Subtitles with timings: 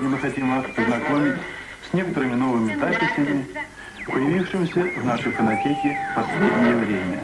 [0.00, 1.34] сегодня мы хотим вас познакомить
[1.90, 3.46] с некоторыми новыми записями,
[4.06, 7.22] появившимися в нашей фонотеке в последнее время.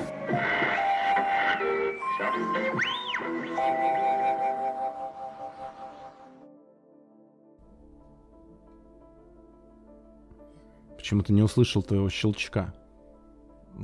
[10.98, 12.74] Почему-то не услышал твоего щелчка.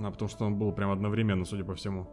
[0.03, 2.09] А потому что он был прям одновременно, судя по всему.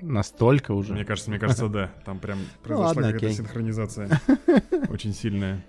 [0.00, 0.94] Настолько уже.
[0.94, 1.90] Мне кажется, мне кажется, да.
[2.06, 3.36] Там прям произошла Ну ладно, какая-то окей.
[3.36, 4.20] синхронизация.
[4.88, 5.62] Очень сильная.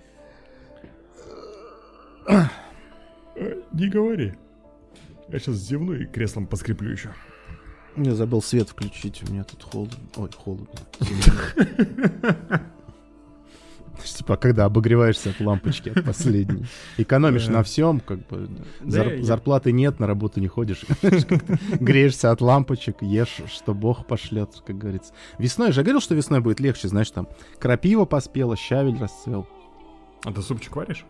[2.28, 2.44] Э,
[3.72, 4.34] Не говори.
[5.30, 7.14] Я сейчас зевну и креслом поскреплю еще.
[7.96, 9.98] Я забыл свет включить, у меня тут холодно.
[10.16, 10.68] Ой, холодно.
[14.04, 16.66] Типа, когда обогреваешься от лампочки, от последней.
[16.98, 18.48] Экономишь на всем, как бы.
[18.82, 20.86] Зарплаты нет, на работу не ходишь.
[21.80, 25.14] Греешься от лампочек, ешь, что Бог пошлет, как говорится.
[25.40, 27.28] Весной же, я говорил, что весной будет легче, знаешь, там
[27.60, 29.48] крапива поспела, щавель расцвел.
[30.24, 31.06] А ты супчик варишь?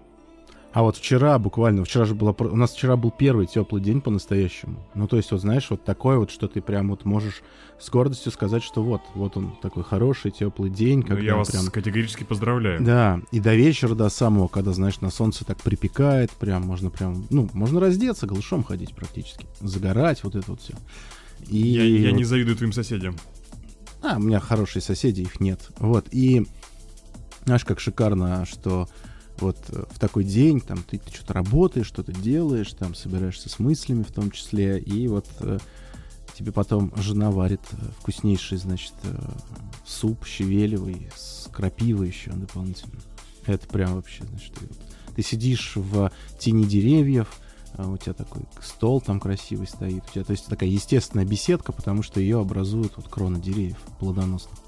[0.73, 4.85] А вот вчера буквально, вчера же было, у нас вчера был первый теплый день по-настоящему.
[4.93, 7.41] Ну, то есть, вот знаешь, вот такой вот, что ты прям вот можешь
[7.79, 11.49] с гордостью сказать, что вот, вот он такой хороший теплый день, Ну, когда я вас
[11.49, 11.67] прям...
[11.67, 12.83] категорически поздравляю.
[12.83, 17.25] Да, и до вечера, до самого, когда, знаешь, на солнце так припекает, прям можно прям,
[17.31, 20.75] ну, можно раздеться, голышом ходить практически, загорать, вот это вот все.
[21.47, 23.15] И Я, я не завидую твоим соседям.
[24.03, 25.69] а, у меня хорошие соседи, их нет.
[25.79, 26.45] Вот, и
[27.45, 28.87] знаешь, как шикарно, что
[29.39, 33.59] вот э, в такой день там ты, ты что-то работаешь, что-то делаешь, там собираешься с
[33.59, 35.59] мыслями в том числе, и вот э,
[36.37, 38.93] тебе потом жена варит э, вкуснейший, значит,
[39.85, 42.99] суп щавелевый с крапивой еще дополнительно.
[43.45, 44.67] Это прям вообще, значит, ты,
[45.15, 47.27] ты сидишь в тени деревьев,
[47.73, 51.71] а у тебя такой стол там красивый стоит, у тебя, то есть такая естественная беседка,
[51.71, 54.66] потому что ее образуют вот кроны деревьев плодоносных.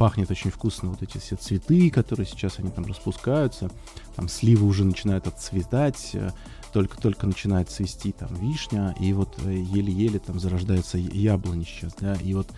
[0.00, 3.70] Пахнет очень вкусно вот эти все цветы, которые сейчас они там распускаются,
[4.16, 6.30] там сливы уже начинают отцветать, э,
[6.72, 12.14] только-только начинает цвести там вишня, и вот э, еле-еле там зарождаются я- яблони сейчас, да,
[12.14, 12.48] и вот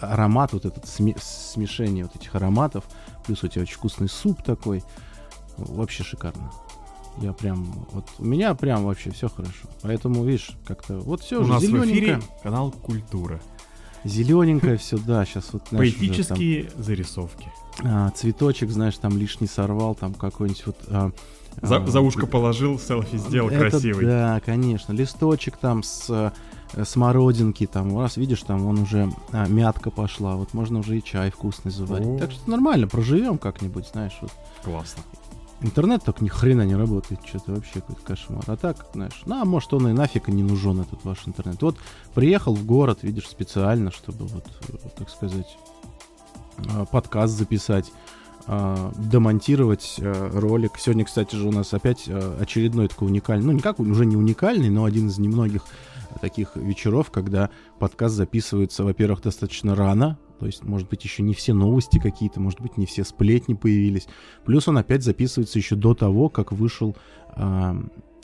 [0.00, 2.84] аромат, вот этот сме- смешение вот этих ароматов,
[3.26, 4.82] плюс у тебя очень вкусный суп такой,
[5.58, 6.50] вообще шикарно.
[7.18, 9.68] Я прям, вот у меня прям вообще все хорошо.
[9.82, 13.38] Поэтому, видишь, как-то вот все У уже нас в эфире канал Культура.
[14.06, 17.48] Зелененькое все, да, сейчас вот знаешь, уже там, Поэтические зарисовки.
[17.82, 20.76] а, цветочек, знаешь, там лишний сорвал, там какой-нибудь вот.
[20.88, 21.10] а,
[21.62, 24.06] За, а, за ушко положил, селфи сделал это красивый.
[24.06, 24.92] Да, конечно.
[24.92, 26.32] Листочек там с
[26.74, 31.02] э, смородинки, там, раз видишь, там он уже а, мятка пошла, вот можно уже и
[31.02, 32.06] чай вкусный заварить.
[32.06, 32.18] О.
[32.18, 34.30] Так что нормально, проживем как-нибудь, знаешь, вот.
[34.64, 35.02] Классно.
[35.62, 38.44] Интернет только ни хрена не работает, что-то вообще какой-то кошмар.
[38.46, 41.60] А так, знаешь, ну, а может он и нафиг и не нужен этот ваш интернет.
[41.62, 41.76] Вот
[42.14, 44.44] приехал в город, видишь, специально, чтобы вот,
[44.98, 45.56] так сказать,
[46.58, 47.90] э, подкаст записать,
[48.46, 50.72] э, демонтировать э, ролик.
[50.78, 54.84] Сегодня, кстати же, у нас опять очередной такой уникальный, ну, никак уже не уникальный, но
[54.84, 55.64] один из немногих
[56.20, 61.54] таких вечеров, когда подкаст записывается, во-первых, достаточно рано, то есть, может быть, еще не все
[61.54, 64.06] новости какие-то, может быть, не все сплетни появились.
[64.44, 66.96] Плюс он опять записывается еще до того, как вышел
[67.28, 67.76] а,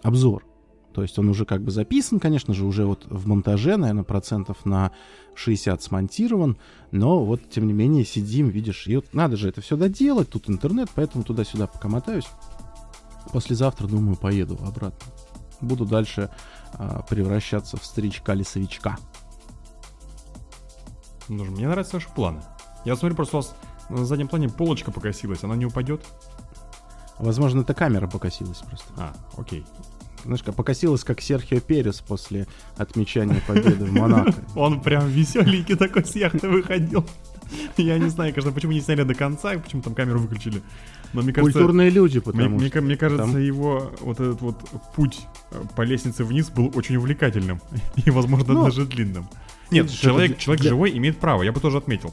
[0.03, 0.45] обзор.
[0.93, 4.67] То есть он уже как бы записан, конечно же, уже вот в монтаже, наверное, процентов
[4.67, 4.93] на
[5.35, 6.59] 60 смонтирован,
[6.91, 10.51] но вот, тем не менее, сидим, видишь, и вот надо же это все доделать, тут
[10.51, 12.27] интернет, поэтому туда-сюда пока мотаюсь.
[13.33, 15.13] Послезавтра, думаю, поеду обратно.
[15.63, 16.29] Буду дальше
[16.75, 18.99] а, превращаться в старичка-лесовичка.
[21.37, 22.43] Ну, мне нравятся ваши планы.
[22.85, 23.55] Я смотрю, просто у вас
[23.89, 26.05] на заднем плане полочка покосилась, она не упадет?
[27.19, 28.93] Возможно, эта камера покосилась просто.
[28.97, 29.65] А, окей.
[30.25, 34.35] Знаешь, как покосилась, как Серхио Перес после отмечания победы в Монако.
[34.55, 37.05] Он прям веселенький такой с яхты выходил.
[37.77, 40.63] Я не знаю, конечно, почему не сняли до конца, почему там камеру выключили.
[41.13, 42.79] Но мне кажется, Культурные люди, мне, потому мне что...
[42.79, 44.59] ка- мне кажется, там- его вот этот вот
[44.95, 45.21] путь
[45.51, 47.61] э, по лестнице вниз был очень увлекательным
[47.97, 49.29] и, возможно, Ну, даже длинным.
[49.73, 52.13] Нет, человек, человек для- живой имеет право, я бы тоже отметил.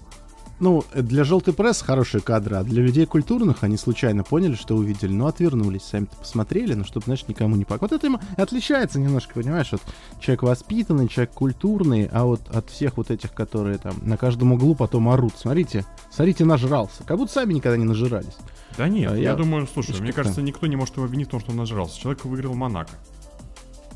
[0.61, 5.09] Ну, для желтой пресс хорошие кадры, а для людей культурных они случайно поняли, что увидели,
[5.13, 7.79] но отвернулись, сами-то посмотрели, ну, чтобы, знаешь, никому не пок.
[7.81, 9.81] Вот это им отличается немножко, понимаешь, вот
[10.19, 14.75] человек воспитанный, человек культурный, а вот от всех вот этих, которые там на каждом углу
[14.75, 18.35] потом орут, смотрите, смотрите, нажрался, как будто сами никогда не нажирались.
[18.77, 21.31] Да нет, А я, я- думаю, слушай, мне кажется, никто не может его обвинить в
[21.31, 21.97] том, что он нажрался.
[21.97, 22.91] Человек выиграл Монако.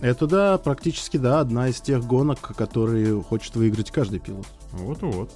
[0.01, 4.47] Это, да, практически, да, одна из тех гонок, которые хочет выиграть каждый пилот.
[4.71, 5.31] Вот-вот.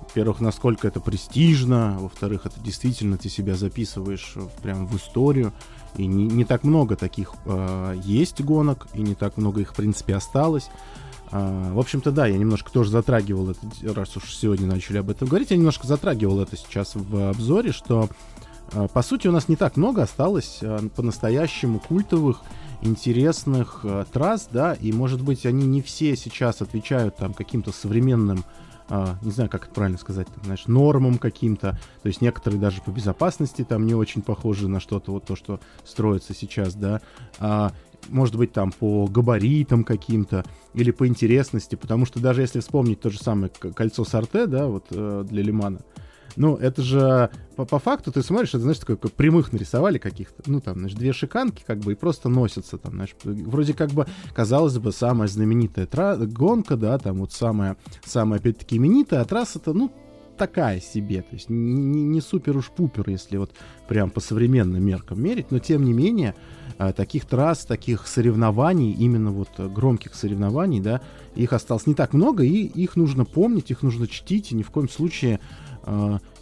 [0.00, 5.52] Во-первых, насколько это престижно, во-вторых, это действительно ты себя записываешь в- прям в историю,
[5.96, 9.74] и не, не так много таких э, есть гонок, и не так много их, в
[9.76, 10.68] принципе, осталось.
[11.30, 13.60] А, в общем-то, да, я немножко тоже затрагивал это,
[13.94, 18.08] раз уж сегодня начали об этом говорить, я немножко затрагивал это сейчас в обзоре, что
[18.74, 22.40] А, По сути, у нас не так много осталось а, по-настоящему культовых,
[22.82, 28.44] интересных а, трасс, да, и, может быть, они не все сейчас отвечают там каким-то современным,
[28.88, 32.82] а, не знаю, как это правильно сказать, там, знаешь, нормам каким-то, то есть некоторые даже
[32.82, 37.00] по безопасности там не очень похожи на что-то, вот то, что строится сейчас, да,
[37.38, 37.72] А,
[38.08, 40.44] может быть, там по габаритам каким-то
[40.74, 44.86] или по интересности, потому что даже если вспомнить то же самое кольцо Сорте, да, вот
[44.90, 45.80] э, для Лимана,
[46.36, 50.42] ну, это же по, по факту ты смотришь, это, знаешь, такое как прямых нарисовали каких-то,
[50.46, 54.06] ну, там, знаешь, две шиканки, как бы, и просто носятся там, знаешь, вроде как бы,
[54.34, 59.72] казалось бы, самая знаменитая тра- гонка, да, там вот самая, самая, опять-таки, именитая, а трасса-то,
[59.72, 59.92] ну,
[60.36, 63.52] такая себе, то есть не, не- супер уж пупер, если вот
[63.86, 66.34] прям по современным меркам мерить, но тем не менее
[66.78, 71.00] а, таких трасс, таких соревнований, именно вот громких соревнований, да,
[71.34, 74.70] их осталось не так много, и их нужно помнить, их нужно чтить, и ни в
[74.70, 75.38] коем случае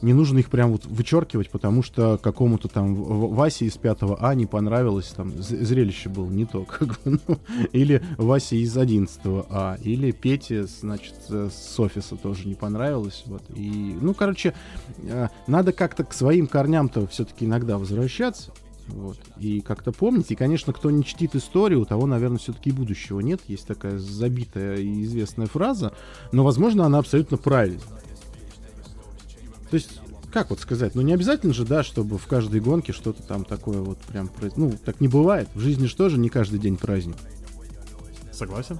[0.02, 4.46] не нужно их прям вот вычеркивать, потому что какому-то там Васе из 5 А не
[4.46, 7.38] понравилось, там зрелище было не то, как бы, ну,
[7.72, 13.42] или Васе из 11 А, или Пете, значит, э, с офиса тоже не понравилось, вот,
[13.54, 14.54] и, ну, короче,
[15.04, 18.52] э, надо как-то к своим корням-то все-таки иногда возвращаться,
[18.92, 19.18] вот.
[19.38, 20.30] И как-то помнить.
[20.30, 23.40] И, конечно, кто не чтит историю, у того, наверное, все-таки будущего нет.
[23.46, 25.92] Есть такая забитая и известная фраза,
[26.32, 27.80] но, возможно, она абсолютно правильная.
[29.70, 30.00] То есть,
[30.32, 33.80] как вот сказать, ну не обязательно же, да, чтобы в каждой гонке что-то там такое
[33.80, 34.30] вот прям...
[34.56, 35.48] Ну, так не бывает.
[35.54, 37.16] В жизни же тоже не каждый день праздник.
[38.32, 38.78] Согласен?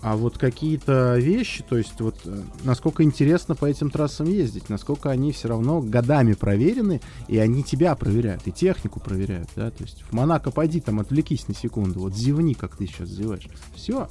[0.00, 5.10] А вот какие-то вещи, то есть вот э, насколько интересно по этим трассам ездить, насколько
[5.10, 10.02] они все равно годами проверены, и они тебя проверяют, и технику проверяют, да, то есть
[10.02, 13.48] в Монако пойди там, отвлекись на секунду, вот зевни, как ты сейчас зеваешь.
[13.74, 14.08] Все.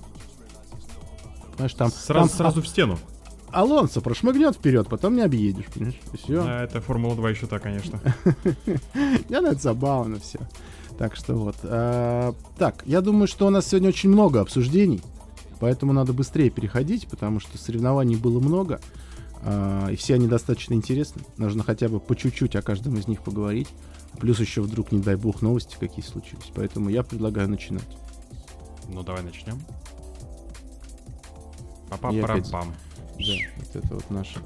[1.56, 3.00] Знаешь, там, Сразу, там сразу в стену.
[3.51, 5.99] А- Алонсо прошмыгнет вперед, потом не объедешь, понимаешь?
[6.13, 6.44] Все.
[6.44, 7.99] Да, это Формула-2 еще та, конечно.
[9.29, 10.39] Я на это забавно все.
[10.97, 11.55] Так что вот.
[11.63, 15.01] А, так, я думаю, что у нас сегодня очень много обсуждений,
[15.59, 18.79] поэтому надо быстрее переходить, потому что соревнований было много,
[19.44, 21.21] а, и все они достаточно интересны.
[21.38, 23.67] Нужно хотя бы по чуть-чуть о каждом из них поговорить.
[24.19, 26.51] Плюс еще вдруг, не дай бог, новости какие случились.
[26.55, 27.97] Поэтому я предлагаю начинать.
[28.89, 29.59] Ну, давай начнем.
[31.89, 32.73] Папа-парам-пам.
[33.19, 34.40] Да, вот это вот наше.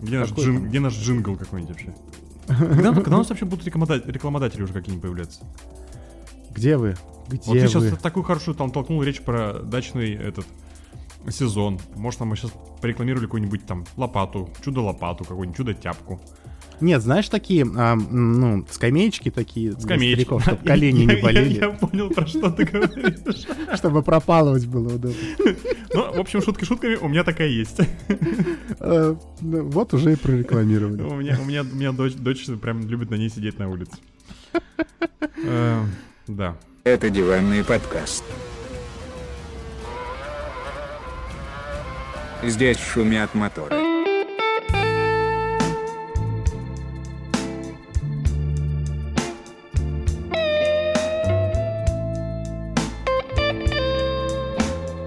[0.00, 1.94] Где наш, джин- где наш джингл какой-нибудь вообще?
[2.46, 5.40] Когда, когда у нас вообще будут рекламодат- рекламодатели уже какие-нибудь появляться?
[6.50, 6.96] Где вы?
[7.28, 7.68] Где Вот ты вы?
[7.68, 10.46] сейчас такую хорошую там толкнул речь про дачный этот
[11.28, 11.80] сезон.
[11.96, 16.20] Может, там мы сейчас порекламировали какую-нибудь там лопату, чудо-лопату, какую-нибудь чудо-тяпку.
[16.78, 20.14] Нет, знаешь, такие, а, ну, скамеечки такие для Скамеечки.
[20.14, 23.46] стариков, чтобы колени не я- болели, Я понял, про что ты говоришь.
[23.76, 25.16] чтобы пропалывать было удобно.
[25.94, 27.80] Ну, в общем, шутки шутками, у меня такая есть.
[28.80, 31.00] Э, ну, Вот уже и прорекламировали.
[31.02, 33.96] У меня, у меня, у меня дочь, дочь прям любит на ней сидеть на улице.
[35.44, 35.82] Э,
[36.26, 36.56] Да.
[36.84, 38.22] Это диванный подкаст.
[42.44, 43.74] Здесь шумят моторы.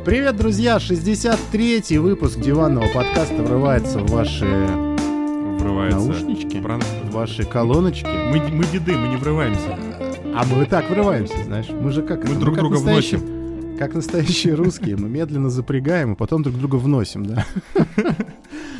[0.09, 0.77] Привет, друзья!
[0.77, 5.99] 63-й выпуск диванного подкаста врывается в ваши, Врывается.
[5.99, 6.57] Наушнички?
[6.57, 8.07] Бран- в ваши колоночки.
[8.07, 9.77] Мы, мы деды, мы не врываемся.
[10.33, 11.67] А мы и так врываемся, знаешь.
[11.69, 12.27] Мы же как...
[12.27, 13.77] Мы друг как друга настоящие- вносим.
[13.77, 17.45] Как настоящие русские, мы медленно запрягаем, и потом друг друга вносим, да.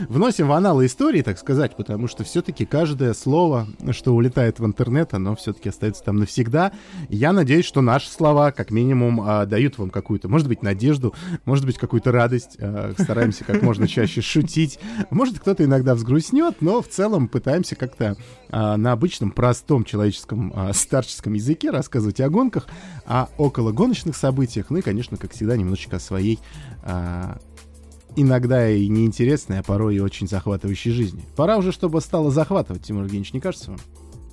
[0.07, 5.13] Вносим в аналы истории, так сказать, потому что все-таки каждое слово, что улетает в интернет,
[5.13, 6.71] оно все-таки остается там навсегда.
[7.09, 11.13] Я надеюсь, что наши слова, как минимум, а, дают вам какую-то, может быть, надежду,
[11.45, 12.57] может быть, какую-то радость.
[12.59, 14.79] А, Стараемся как можно чаще шутить.
[15.09, 18.15] Может, кто-то иногда взгрустнет, но в целом пытаемся как-то
[18.49, 22.67] а, на обычном, простом человеческом, старческом языке рассказывать о гонках,
[23.05, 26.39] о окологоночных событиях, ну и, конечно, как всегда, немножечко о своей
[28.15, 31.23] иногда и неинтересной, а порой и очень захватывающей жизни.
[31.35, 33.79] Пора уже, чтобы стало захватывать, Тимур Евгеньевич, не кажется вам?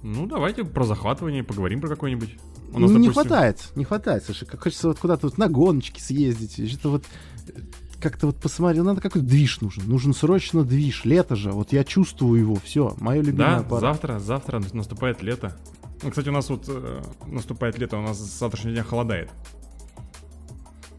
[0.02, 2.36] Ну, давайте про захватывание поговорим про какое-нибудь.
[2.72, 5.48] У Ну, нас, не допустим, хватает, не хватает, слушай, как хочется вот куда-то вот на
[5.48, 7.04] гоночки съездить, что-то вот
[7.48, 7.52] э,
[8.00, 12.40] как-то вот посмотрел, надо какой-то движ нужен, нужен срочно движ, лето же, вот я чувствую
[12.40, 13.80] его, все, мое любимое Да, пора.
[13.80, 15.56] завтра, завтра наступает лето.
[16.02, 19.30] Ну, кстати, у нас вот э, наступает лето, у нас с завтрашнего дня холодает.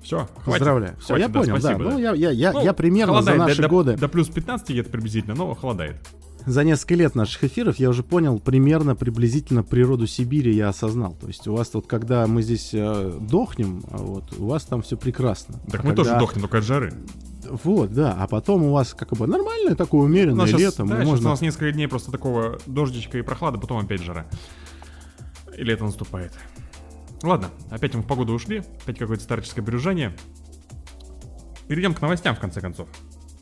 [0.07, 0.45] Все, хватит.
[0.59, 0.95] Поздравляю.
[0.99, 1.59] Все, Хватит, я понял, да.
[1.59, 4.69] спасибо, Ну, я, я, я, Ну, я примерно за наши до, годы, До плюс 15
[4.69, 5.97] где-то приблизительно, но холодает.
[6.45, 11.13] за несколько лет наших эфиров я уже понял примерно, приблизительно природу Сибири я осознал.
[11.19, 14.81] То есть у вас вот, когда мы здесь э, дохнем, а вот, у вас там
[14.81, 15.55] все прекрасно.
[15.69, 16.93] Так А мы тоже когда- дохнем, только от жары.
[17.65, 18.15] Вот, да.
[18.17, 20.85] А потом у вас как бы нормальное такое умеренное нас щас- лето.
[20.85, 21.27] да, можно...
[21.27, 24.25] у нас несколько дней просто такого дождичка и прохлады, потом опять жара.
[25.57, 26.31] И лето наступает.
[27.23, 30.15] Ладно, опять мы в погоду ушли, опять какое-то старческое брюзжание.
[31.67, 32.87] Перейдем к новостям, в конце концов.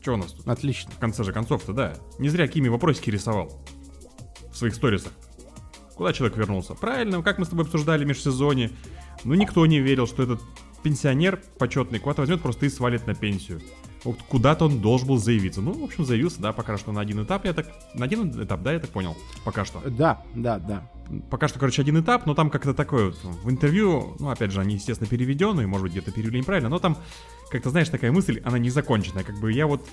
[0.00, 0.46] Что у нас тут?
[0.48, 0.90] Отлично.
[0.92, 1.94] В конце же концов-то, да.
[2.18, 3.60] Не зря Кими вопросики рисовал.
[4.50, 5.12] В своих сторисах.
[5.94, 6.74] Куда человек вернулся?
[6.74, 8.70] Правильно, как мы с тобой обсуждали в межсезонье.
[9.24, 10.40] Ну, никто не верил, что этот
[10.82, 13.60] пенсионер почетный куда-то возьмет просто и свалит на пенсию.
[14.06, 15.60] Вот куда-то он должен был заявиться.
[15.60, 17.66] Ну, в общем, заявился, да, пока что на один этап, я так...
[17.92, 19.16] На один этап, да, я так понял?
[19.44, 19.82] Пока что.
[19.84, 20.88] Да, да, да.
[21.28, 24.60] Пока что, короче, один этап, но там как-то такое вот в интервью, ну, опять же,
[24.60, 26.96] они, естественно, переведенные, может быть, где-то перевели неправильно, но там,
[27.50, 29.84] как-то, знаешь, такая мысль, она не законченная, как бы я вот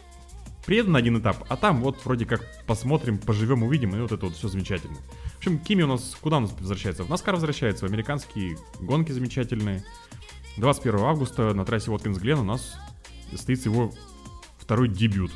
[0.67, 4.27] приеду на один этап, а там вот вроде как посмотрим, поживем, увидим, и вот это
[4.27, 4.97] вот все замечательно.
[5.33, 7.03] В общем, Кими у нас, куда у нас возвращается?
[7.03, 9.83] В Наскар возвращается, в американские гонки замечательные.
[10.57, 12.75] 21 августа на трассе Воткинс Глен у нас
[13.31, 13.91] состоится его
[14.57, 15.31] второй дебют.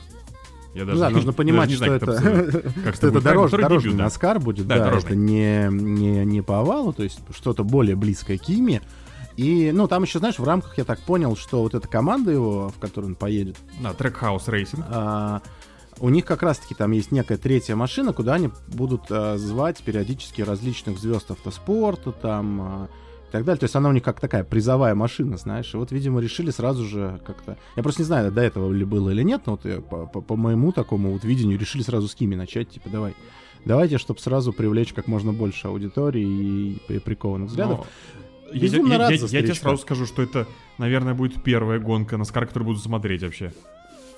[0.73, 2.71] Я Ну да, нужно даже понимать, не что знаю, это.
[2.83, 4.03] Как что это будет правильно, дорож, второй дорожный дебют.
[4.03, 8.37] Наскар будет, Да, да, это не, не, не по овалу, то есть что-то более близкое
[8.37, 8.81] к Киме.
[9.37, 12.69] И, ну, там еще, знаешь, в рамках я так понял, что вот эта команда его,
[12.69, 14.83] в которую он поедет, Да, House Racing.
[14.89, 15.41] а,
[15.99, 20.41] у них как раз-таки там есть некая третья машина, куда они будут а, звать периодически
[20.41, 22.87] различных звезд автоспорта там а,
[23.27, 23.59] и так далее.
[23.59, 25.73] То есть она у них как такая призовая машина, знаешь.
[25.73, 27.57] И вот, видимо, решили сразу же как-то...
[27.75, 30.21] Я просто не знаю, до этого ли было или нет, но вот я по, по-
[30.21, 32.69] по моему такому вот видению решили сразу с Кими начать.
[32.69, 33.15] Типа, давай,
[33.65, 37.79] давайте, чтобы сразу привлечь как можно больше аудитории и при- прикованных взглядов.
[37.79, 39.63] Но я, Безумно я- рад я- за я тебе старичка.
[39.69, 43.51] сразу скажу, что это, наверное, будет первая гонка на Скар, которую буду смотреть вообще.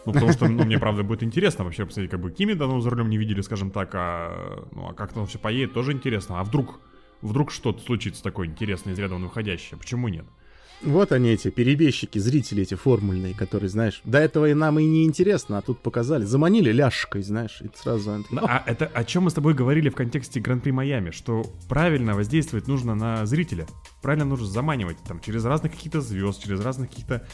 [0.06, 2.90] Ну, потому что, ну, мне, правда, будет интересно вообще посмотреть, как бы Кими давно за
[2.92, 6.40] рулем не видели, скажем так, а, ну, а как там все поедет, тоже интересно.
[6.40, 6.80] А вдруг,
[7.22, 9.78] вдруг что-то случится такое интересное, из ряда выходящее?
[9.78, 10.26] Почему нет?
[10.82, 15.04] Вот они эти перебежчики, зрители эти формульные, которые, знаешь, до этого и нам и не
[15.04, 19.24] интересно, а тут показали, заманили ляжкой, знаешь, и сразу они такие, А это о чем
[19.24, 23.68] мы с тобой говорили в контексте Гран-при Майами, что правильно воздействовать нужно на зрителя.
[24.02, 27.28] Правильно нужно заманивать там через разных каких-то звезд, через разных каких-то...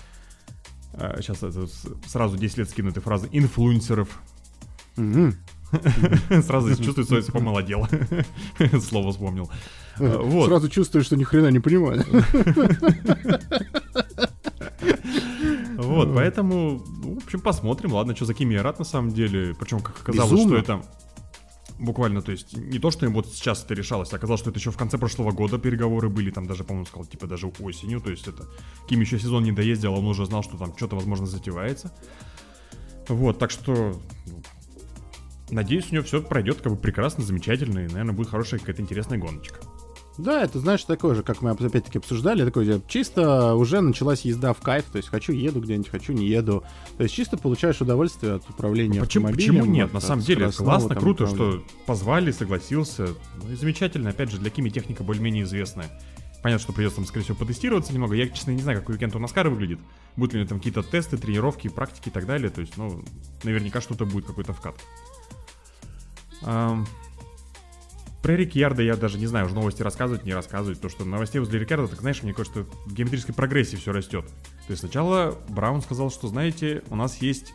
[1.18, 1.44] сейчас
[2.08, 3.30] сразу 10 лет скину этой фразы.
[3.32, 4.10] Инфлюенсеров.
[4.96, 5.36] «Мгм».
[6.44, 7.88] Сразу чувствуется, что помолодел.
[8.82, 9.50] Слово вспомнил.
[9.98, 10.48] А, Вот.
[10.48, 12.04] Сразу чувствуешь, что ни хрена не понимаю.
[15.78, 17.94] Вот, поэтому, ну, в общем, посмотрим.
[17.94, 19.54] Ладно, что за Кими я рад на самом деле.
[19.60, 20.58] Причем, как оказалось, Безумно.
[20.58, 20.86] что это
[21.80, 24.60] буквально, то есть, не то, что им вот сейчас это решалось, а оказалось, что это
[24.60, 28.10] еще в конце прошлого года переговоры были, там даже, по-моему, сказал, типа, даже осенью, то
[28.12, 28.46] есть это
[28.88, 31.92] Ким еще сезон не доездил, а он уже знал, что там что-то, возможно, затевается.
[33.08, 34.42] Вот, так что, ну,
[35.50, 39.18] надеюсь, у него все пройдет как бы прекрасно, замечательно, и, наверное, будет хорошая какая-то интересная
[39.18, 39.60] гоночка.
[40.18, 44.62] Да, это, знаешь, такое же, как мы опять-таки обсуждали, такое чисто уже началась езда в
[44.62, 46.64] кайф, то есть хочу еду где-нибудь, хочу не еду.
[46.96, 49.56] То есть чисто получаешь удовольствие от управления Почему, автомобилем.
[49.60, 49.94] почему нет?
[49.94, 51.60] На самом деле, классно, там круто, управления.
[51.60, 53.10] что позвали, согласился.
[53.44, 55.90] Ну и замечательно, опять же, для Кими техника более-менее известная.
[56.42, 58.14] Понятно, что придется там, скорее всего, потестироваться немного.
[58.16, 59.80] Я, честно, не знаю, как уикенд у Наскара выглядит.
[60.16, 62.52] Будут ли у него там какие-то тесты, тренировки, практики и так далее.
[62.52, 63.04] То есть, ну,
[63.44, 64.76] наверняка что-то будет, какой-то вкат.
[66.42, 70.82] Про Рикьярда я даже не знаю, уже новости рассказывать, не рассказывать.
[70.82, 74.26] То, что новостей возле Рикьярда, так знаешь, мне кажется, в геометрической прогрессии все растет.
[74.26, 77.54] То есть сначала Браун сказал, что, знаете, у нас есть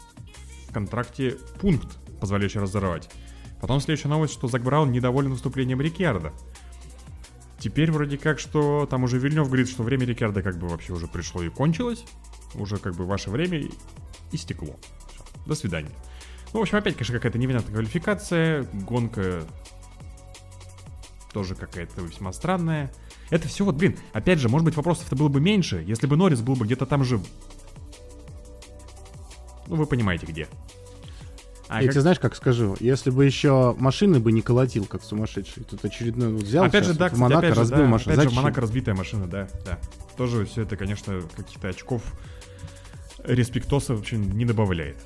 [0.68, 1.88] в контракте пункт,
[2.20, 3.10] позволяющий разорвать.
[3.60, 6.32] Потом следующая новость, что Зак Браун недоволен выступлением Рикьярда.
[7.58, 11.08] Теперь вроде как, что там уже Вильнев говорит, что время Рикьярда как бы вообще уже
[11.08, 12.04] пришло и кончилось.
[12.54, 13.68] Уже как бы ваше время
[14.32, 14.76] истекло.
[15.08, 15.90] Всё, До свидания.
[16.52, 18.66] Ну, в общем, опять, конечно, какая-то невнятная квалификация.
[18.72, 19.44] Гонка
[21.32, 22.90] тоже какая-то весьма странная.
[23.30, 26.40] Это все вот, блин, опять же, может быть, вопросов-то было бы меньше, если бы Норрис
[26.40, 27.20] был бы где-то там же.
[29.68, 30.48] Ну, вы понимаете, где.
[31.68, 35.04] А Я как- тебе знаешь, как скажу, если бы еще машины бы не колотил, как
[35.04, 37.78] сумасшедший, тут очередной вот взял Опять сейчас же, да, вот кстати, Монако, опять же, разбил
[37.78, 38.14] да, машину.
[38.14, 38.36] опять же?
[38.36, 39.78] Монако разбитая машина, да, да.
[40.16, 42.02] Тоже все это, конечно, каких-то очков
[43.22, 44.96] респектоса вообще не добавляет.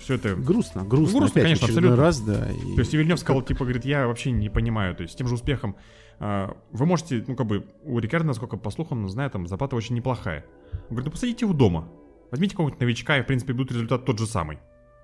[0.00, 0.34] Все это...
[0.34, 1.18] Грустно, грустно.
[1.18, 1.96] грустно, Опять конечно, абсолютно.
[1.96, 2.50] раз, да.
[2.50, 5.28] и- То есть Вильнев сказал, типа, говорит, я вообще не понимаю, то есть с тем
[5.28, 5.76] же успехом
[6.18, 9.96] а, вы можете, ну, как бы, у Рикарда, насколько по слухам, знаю, там, зарплата очень
[9.96, 10.44] неплохая.
[10.72, 11.88] Он говорит, ну, посадите его дома,
[12.30, 14.58] возьмите какого-нибудь новичка, и, в принципе, будет результат тот же самый.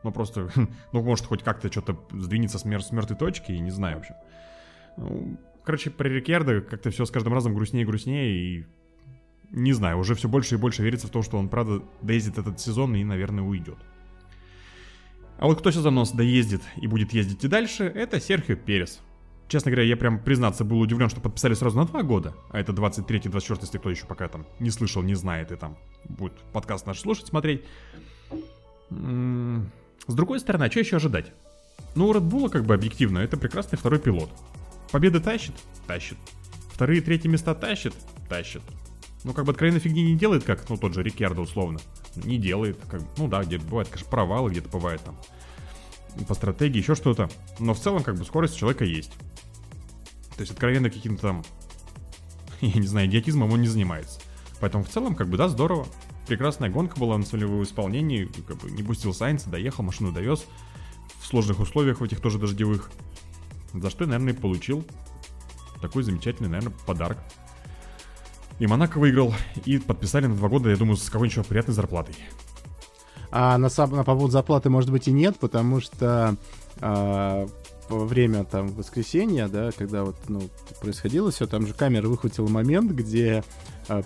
[0.05, 0.49] Ну, просто,
[0.93, 4.01] ну, может, хоть как-то что-то сдвинется с, мер- с мертвой точки, и не знаю, в
[4.01, 4.15] общем.
[4.97, 8.67] Ну, Короче, про Рикьярда как-то все с каждым разом грустнее и грустнее, и
[9.51, 12.59] не знаю, уже все больше и больше верится в то, что он, правда, доездит этот
[12.61, 13.77] сезон и, наверное, уйдет.
[15.39, 19.01] А вот кто сейчас за нос доездит и будет ездить и дальше, это Серхио Перес.
[19.47, 22.73] Честно говоря, я прям, признаться, был удивлен, что подписали сразу на два года, а это
[22.73, 27.01] 23-24, если кто еще пока там не слышал, не знает и там будет подкаст наш
[27.01, 27.65] слушать, смотреть.
[28.91, 29.71] М,
[30.07, 31.33] С другой стороны, а что еще ожидать?
[31.95, 34.31] Ну, у Red как бы объективно, это прекрасный второй пилот.
[34.91, 35.55] Победы тащит?
[35.87, 36.19] Тащит.
[36.73, 37.95] Вторые и третьи места тащит?
[38.29, 38.63] Тащит.
[39.25, 41.81] Ну, как бы откровенно фигни не делает, как, ну, тот же Рикьярдо условно.
[42.17, 42.79] Не делает.
[42.89, 45.17] Как, ну да, где-то бывает, конечно, провалы, где-то бывает там
[46.27, 47.29] по стратегии, еще что-то.
[47.59, 49.13] Но в целом, как бы, скорость у человека есть.
[50.37, 51.45] То есть, откровенно каким-то там,
[52.61, 54.21] я не знаю, идиотизмом он не занимается.
[54.61, 55.87] Поэтому в целом, как бы, да, здорово.
[56.27, 60.45] Прекрасная гонка была на солевом исполнении, как бы не пустил Сайнца, доехал, машину довез
[61.21, 62.91] в сложных условиях, в этих тоже дождевых.
[63.73, 64.85] За что я, наверное, получил
[65.81, 67.19] такой замечательный, наверное, подарок.
[68.59, 69.35] И Монако выиграл,
[69.65, 72.17] и подписали на два года, я думаю, с какой-нибудь приятной зарплатой.
[73.31, 76.37] А на, сам, на по поводу зарплаты, может быть, и нет, потому что
[76.81, 77.47] а,
[77.89, 80.43] во время там воскресенья, да, когда вот, ну,
[80.81, 83.45] происходило все, там же камера выхватила момент, где
[83.89, 84.03] а,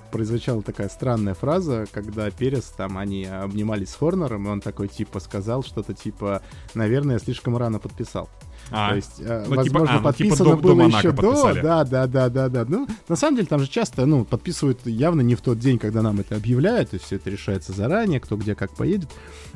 [0.65, 5.63] такая странная фраза, когда Перес, там, они обнимались с Хорнером, и он такой, типа, сказал
[5.63, 6.43] что-то, типа,
[6.75, 8.29] наверное, я слишком рано подписал.
[8.73, 10.99] А, То есть, э, ну, типа- возможно, а, ну, типа подписано до- до было Монако
[10.99, 11.61] еще до, подписали.
[11.61, 12.65] да, да, да, да, да.
[12.69, 16.03] Ну, на самом деле, там же часто, ну, подписывают явно не в тот день, когда
[16.03, 19.11] нам это объявляют, то есть все это решается заранее, кто где как поедет.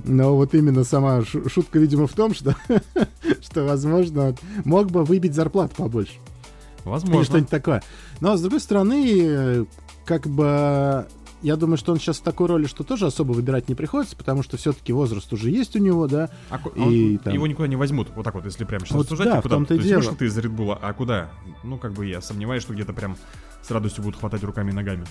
[0.04, 2.54] Но вот именно сама шу- шутка, видимо, в том, что,
[3.42, 6.12] что, возможно, мог бы выбить зарплату побольше.
[6.12, 7.24] Или возможно.
[7.24, 7.82] что-нибудь такое.
[8.20, 9.66] Но, с другой стороны,
[10.04, 11.06] как бы...
[11.42, 14.42] Я думаю, что он сейчас в такой роли, что тоже особо выбирать не приходится, потому
[14.42, 16.30] что все-таки возраст уже есть у него, да.
[16.50, 16.80] А И
[17.14, 19.38] он- там- Его никуда не возьмут, вот так вот, если прям сейчас Вот рассуждать, да,
[19.38, 19.54] а куда?
[19.56, 19.98] том-то и есть дело.
[20.00, 21.30] вышел ты из Редбула, а куда?
[21.62, 23.16] Ну, как бы я сомневаюсь, что где-то прям
[23.62, 25.04] с радостью будут хватать руками и ногами.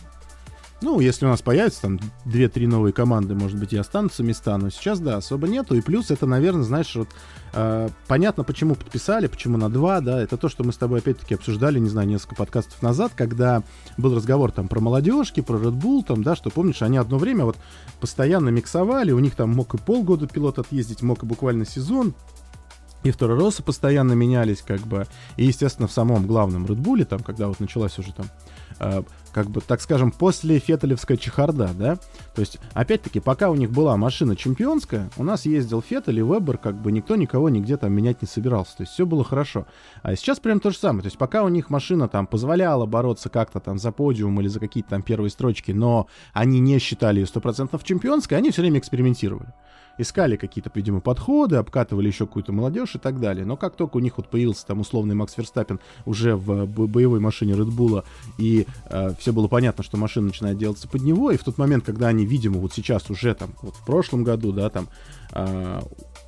[0.81, 4.69] Ну, если у нас появятся там 2-3 новые команды, может быть, и останутся места, но
[4.69, 5.75] сейчас, да, особо нету.
[5.75, 7.07] И плюс это, наверное, знаешь, вот
[7.53, 11.35] э, понятно, почему подписали, почему на 2, да, это то, что мы с тобой опять-таки
[11.35, 13.63] обсуждали, не знаю, несколько подкастов назад, когда
[13.97, 17.45] был разговор там про молодежки, про Red Bull, там, да, что, помнишь, они одно время
[17.45, 17.57] вот
[18.01, 22.13] постоянно миксовали, у них там мог и полгода пилот отъездить, мог и буквально сезон,
[23.05, 25.05] и второй Росы постоянно менялись, как бы.
[25.37, 28.25] И, естественно, в самом главном Редбуле, там, когда вот началась уже там,
[28.79, 29.03] э,
[29.35, 31.97] как бы, так скажем, после феттелевская чехарда, да,
[32.33, 36.57] то есть, опять-таки, пока у них была машина чемпионская, у нас ездил Феттель и Вебер,
[36.57, 39.65] как бы никто никого нигде там менять не собирался, то есть все было хорошо.
[40.03, 43.27] А сейчас прям то же самое, то есть пока у них машина там позволяла бороться
[43.27, 47.25] как-то там за подиум или за какие-то там первые строчки, но они не считали ее
[47.25, 49.53] 100% чемпионской, они все время экспериментировали
[49.97, 53.45] искали какие-то, видимо, подходы, обкатывали еще какую-то молодежь и так далее.
[53.45, 57.19] Но как только у них вот появился там условный Макс Верстаппин уже в бо- боевой
[57.19, 58.03] машине Bull,
[58.37, 58.67] и
[59.19, 62.25] все было понятно, что машина начинает делаться под него, и в тот момент, когда они,
[62.25, 64.87] видимо, вот сейчас уже там, вот в прошлом году, да, там,
[65.31, 65.83] а,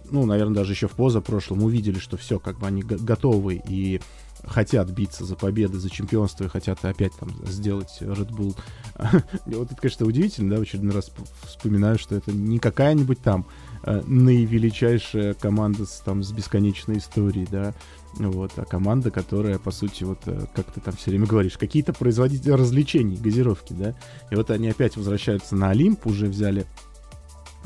[0.09, 4.01] ну, наверное, даже еще в позапрошлом увидели, что все, как бы они го- готовы и
[4.47, 8.57] хотят биться за победы, за чемпионство и хотят опять там сделать Red Bull.
[9.45, 11.11] Вот это, конечно, удивительно, да, в очередной раз
[11.43, 13.45] вспоминаю, что это не какая-нибудь там
[13.83, 17.73] э, наивеличайшая команда с, там, с бесконечной историей, да,
[18.15, 21.93] вот, а команда, которая, по сути, вот, э, как ты там все время говоришь, какие-то
[21.93, 23.95] производители развлечений, газировки, да,
[24.31, 26.65] и вот они опять возвращаются на Олимп, уже взяли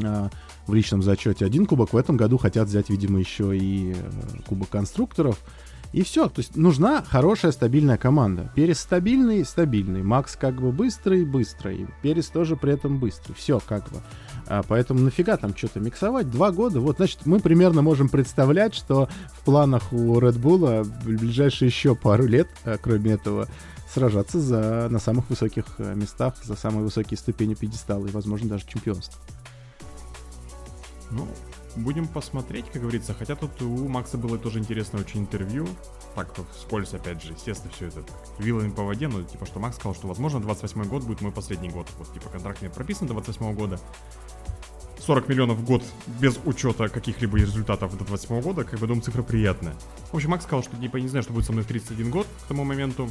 [0.04, 0.30] а,
[0.68, 3.96] в личном зачете один кубок, в этом году хотят взять, видимо, еще и
[4.48, 5.40] кубок конструкторов,
[5.94, 8.52] и все, то есть нужна хорошая стабильная команда.
[8.56, 10.04] Перес стабильный, стабильный.
[10.04, 11.88] Макс как бы быстрый, быстрый.
[12.02, 13.34] Перес тоже при этом быстрый.
[13.34, 14.02] Все как бы.
[14.48, 16.30] А, поэтому нафига там что-то миксовать?
[16.30, 16.80] Два года.
[16.80, 21.94] Вот, значит, мы примерно можем представлять, что в планах у Red Bull в ближайшие еще
[21.96, 23.48] пару лет, а, кроме этого,
[23.94, 28.66] сражаться за, на самых высоких э, местах, за самые высокие ступени пьедестала и, возможно, даже
[28.66, 29.20] чемпионство.
[31.12, 31.28] Ну,
[31.76, 33.14] будем посмотреть, как говорится.
[33.14, 35.68] Хотя тут у Макса было тоже интересное очень интервью.
[36.16, 38.04] Так, вот вскользь, опять же, естественно, все это
[38.40, 41.70] вилами по воде, но типа, что Макс сказал, что, возможно, 28 год будет мой последний
[41.70, 41.88] год.
[41.98, 43.80] Вот, типа, контракт мне прописан до 28 года.
[45.00, 45.84] 40 миллионов в год
[46.20, 49.74] без учета каких-либо результатов до 28 года, как бы, думаю, цифра приятная.
[50.12, 52.28] В общем, Макс сказал, что, типа, не знаю, что будет со мной в 31 год
[52.46, 53.10] к тому моменту.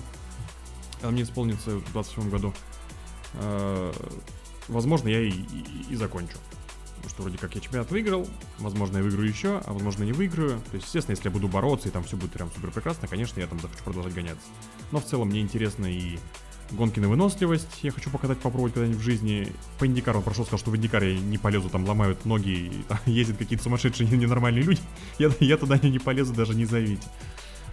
[1.03, 2.53] А мне исполнится в 27 году.
[3.35, 3.93] Э,
[4.69, 6.37] Возможно, я и, и- и закончу.
[7.09, 8.27] Что вроде как я чемпионат выиграл,
[8.59, 10.61] возможно, я выиграю еще, а возможно, не выиграю.
[10.71, 13.41] То есть, естественно, если я буду бороться и там все будет прям супер прекрасно, конечно,
[13.41, 14.47] я там захочу продолжать гоняться.
[14.93, 16.19] Но в целом мне интересно и
[16.73, 17.81] гонки на выносливость.
[17.83, 19.53] Я хочу показать, попробовать когда-нибудь в жизни.
[19.79, 22.83] По Индикару он прошел, сказал, что в Индикаре я не полезу, там ломают ноги, и
[22.89, 24.81] там ездят какие-то сумасшедшие ненормальные люди.
[25.19, 27.07] Я, я туда не полезу, даже не зовите.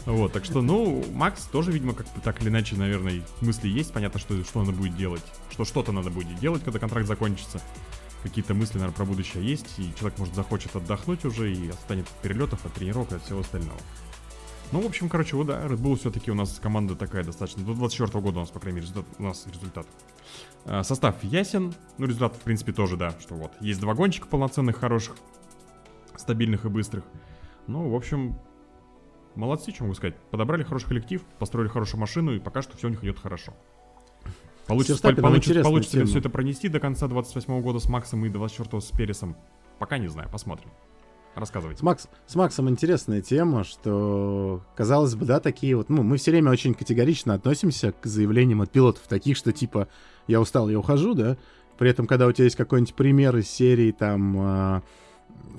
[0.05, 3.91] Вот, так что, ну, Макс тоже, видимо, как так или иначе, наверное, мысли есть.
[3.91, 5.23] Понятно, что, что надо будет делать.
[5.49, 7.61] Что что-то надо будет делать, когда контракт закончится.
[8.23, 9.79] Какие-то мысли, наверное, про будущее есть.
[9.79, 13.39] И человек, может, захочет отдохнуть уже и отстанет от перелетов, от тренировок и от всего
[13.39, 13.79] остального.
[14.71, 17.63] Ну, в общем, короче, вот да, Red Bull все-таки у нас команда такая достаточно.
[17.63, 19.87] До 24 года у нас, по крайней мере, результат, у нас результат.
[20.65, 23.53] А, Состав ясен, ну, результат, в принципе, тоже, да, что вот.
[23.61, 25.15] Есть два гонщика полноценных, хороших,
[26.17, 27.05] стабильных и быстрых.
[27.67, 28.37] Ну, в общем,
[29.35, 30.17] молодцы, что могу сказать.
[30.31, 33.53] Подобрали хороший коллектив, построили хорошую машину, и пока что все у них идет хорошо.
[34.67, 38.29] Получится, Верстаппеном получится, получится ли все это пронести до конца 28 года с Максом и
[38.29, 39.35] 24 с Пересом?
[39.79, 40.69] Пока не знаю, посмотрим.
[41.35, 41.79] Рассказывайте.
[41.79, 46.31] С, Макс, с Максом интересная тема, что, казалось бы, да, такие вот, ну, мы все
[46.31, 49.87] время очень категорично относимся к заявлениям от пилотов, таких, что типа,
[50.25, 51.37] я устал, я ухожу, да,
[51.77, 54.81] при этом, когда у тебя есть какой-нибудь пример из серии, там, а,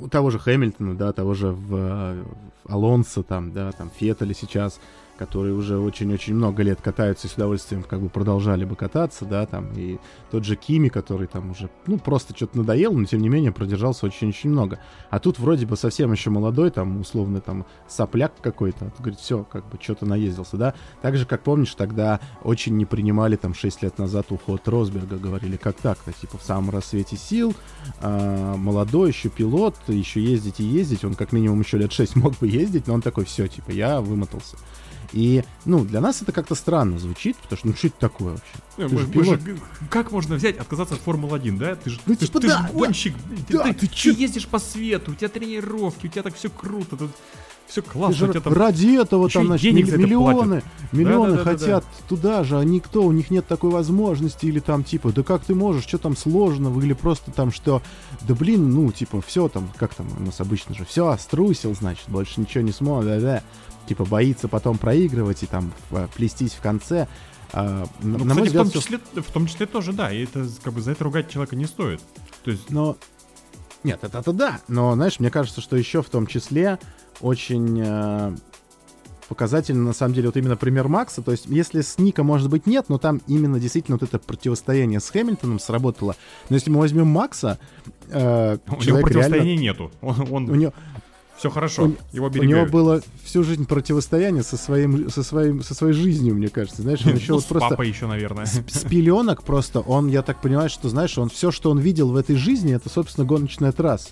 [0.01, 2.27] у того же Хэмилтона, да, того же в, в
[2.67, 4.81] Алонсо, там, да, там, Феттеля сейчас,
[5.19, 9.45] которые уже очень-очень много лет катаются и с удовольствием как бы продолжали бы кататься, да,
[9.47, 9.99] там, и
[10.31, 14.07] тот же Кими, который там уже, ну, просто что-то надоел, но тем не менее продержался
[14.07, 14.79] очень-очень много.
[15.11, 19.69] А тут вроде бы совсем еще молодой, там, условно, там, сопляк какой-то, говорит, все, как
[19.69, 20.75] бы, что-то наездился, да.
[21.03, 25.57] Так же, как помнишь, тогда очень не принимали, там, 6 лет назад уход Росберга, говорили,
[25.57, 27.55] как так-то, типа, в самом рассвете сил,
[28.01, 32.39] а, молодой еще пилот, еще ездить и ездить, он как минимум еще лет 6 мог
[32.39, 34.57] бы ездить, но он такой, все, типа, я вымотался.
[35.13, 38.45] И, ну, для нас это как-то странно звучит, потому что, ну, что это такое вообще?
[38.77, 39.59] Ты мы- же мы же-
[39.91, 41.77] как можно взять, отказаться от Формулы-1, да?
[41.77, 42.79] Ты же Ну, ты, типа ты да, да.
[42.79, 46.23] гонщик, блин, ты, Да, ты- ты ты ездишь по свету, у тебя тренировки, у тебя
[46.23, 47.11] так все круто, тут
[47.67, 48.53] все классно, же там...
[48.55, 51.59] ради этого там, значит, денег ми- за это миллионы, миллионы Да-да-да-да-да.
[51.61, 55.45] хотят туда же, а никто, у них нет такой возможности, или там, типа, да как
[55.45, 57.83] ты можешь, что там сложного, или просто там, что,
[58.23, 62.05] да блин, ну, типа, все там, как там у нас обычно же, все, струсил, значит,
[62.09, 63.43] больше ничего не сможет, да-да,
[63.89, 67.09] типа, боится потом проигрывать и там э, плестись в конце.
[67.53, 70.75] А, Ну, на кстати, в том, числе, в том числе тоже, да, и это как
[70.75, 72.01] бы за это ругать человека не стоит.
[72.45, 72.97] То есть, Но...
[73.85, 74.61] Нет, это, это да.
[74.69, 76.79] Но, знаешь, мне кажется, что еще в том числе
[77.21, 78.35] очень э,
[79.29, 81.23] показательно, на самом деле, вот именно пример Макса.
[81.23, 85.01] То есть, если с Ника, может быть, нет, но там именно действительно вот это противостояние
[85.01, 86.17] с Хэмилтоном сработало.
[86.49, 87.59] Но если мы возьмем Макса,
[88.09, 89.61] э, у него противостояния реально...
[89.61, 89.91] нету.
[90.01, 90.73] Он, он- У него,
[91.39, 92.71] все хорошо, у- его у него берегают.
[92.71, 96.83] было всю жизнь противостояние со, своим, со, своим, со своей жизнью, мне кажется.
[96.83, 97.69] Знаешь, он еще Ну, вот просто...
[97.71, 98.45] папой еще, наверное.
[98.47, 102.11] с, с пеленок просто он, я так понимаю, что, знаешь, он все, что он видел
[102.11, 104.11] в этой жизни, это, собственно, гоночная трасса.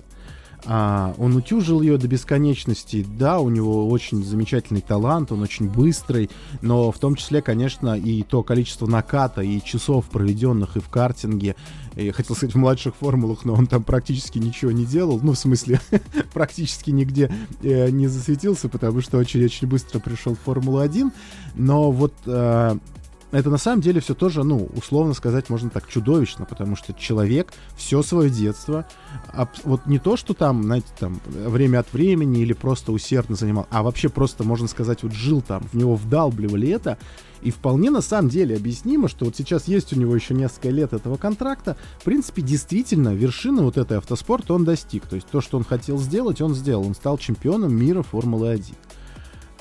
[0.69, 3.07] А, он утюжил ее до бесконечности.
[3.17, 6.29] Да, у него очень замечательный талант, он очень быстрый,
[6.61, 11.55] но в том числе, конечно, и то количество наката и часов, проведенных и в картинге,
[11.95, 15.39] и, хотел сказать, в младших формулах, но он там практически ничего не делал, ну, в
[15.39, 15.81] смысле,
[16.33, 17.31] практически нигде
[17.63, 21.13] э, не засветился, потому что очень-очень быстро пришел в Формулу-1,
[21.55, 22.77] но вот э,
[23.37, 27.53] это на самом деле все тоже, ну, условно сказать, можно так, чудовищно, потому что человек
[27.77, 28.87] все свое детство,
[29.65, 33.83] вот не то, что там, знаете, там, время от времени или просто усердно занимал, а
[33.83, 36.99] вообще просто, можно сказать, вот жил там, в него вдалбливали это,
[37.43, 40.93] и вполне на самом деле объяснимо, что вот сейчас есть у него еще несколько лет
[40.93, 45.59] этого контракта, в принципе, действительно, вершины вот этой автоспорта он достиг, то есть то, что
[45.59, 48.75] он хотел сделать, он сделал, он стал чемпионом мира Формулы-1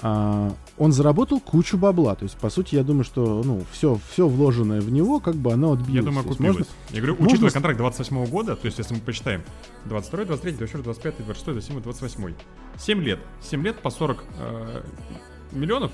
[0.01, 2.15] а, он заработал кучу бабла.
[2.15, 5.53] То есть, по сути, я думаю, что ну, все, все вложенное в него, как бы
[5.53, 5.93] оно отбилось.
[5.95, 6.57] Я думаю, купилось.
[6.57, 9.43] можно- Я говорю, можно учитывая контракт 28 года, то есть если мы посчитаем
[9.85, 12.33] 22, 23, 24, 25, 26, 27, 28.
[12.77, 13.19] 7 лет.
[13.41, 14.81] 7 лет по 40 э,
[15.51, 15.91] миллионов.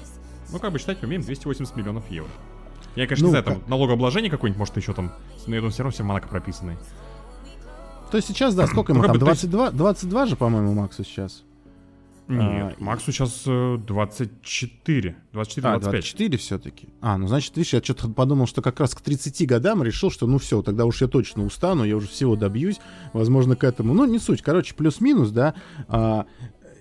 [0.51, 2.29] Ну, как бы считать умеем 280 миллионов евро.
[2.95, 5.11] Я, конечно, Ну, не знаю, там как- налогообложение какое-нибудь, может, еще там,
[5.47, 6.77] но я думаю, все равно все Монако прописаны.
[8.09, 9.13] То есть сейчас, да, сколько ему Ну, там?
[9.17, 11.43] бы, то есть- 22, 22 же, по-моему, Максу сейчас.
[12.37, 15.15] Нет, и- Максу сейчас э, 24.
[15.33, 15.91] 24, А, 25.
[15.91, 16.89] 24 все-таки.
[17.01, 20.27] А, ну значит, видишь, я что-то подумал, что как раз к 30 годам решил, что
[20.27, 22.79] ну все, тогда уж я точно устану, я уже всего добьюсь,
[23.13, 23.93] возможно, к этому.
[23.93, 24.41] Ну, не суть.
[24.41, 25.53] Короче, плюс-минус, да.
[25.87, 26.25] А,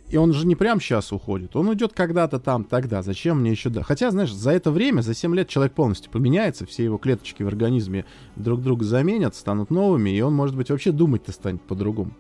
[0.09, 1.55] и он же не прям сейчас уходит.
[1.55, 3.01] Он уйдет когда-то там, тогда.
[3.03, 3.83] Зачем мне еще да?
[3.85, 7.47] Хотя, знаешь, за это время, за 7 лет человек полностью поменяется, все его клеточки в
[7.47, 12.13] организме друг друга заменят, станут новыми, и он, может быть, вообще думать-то станет по-другому.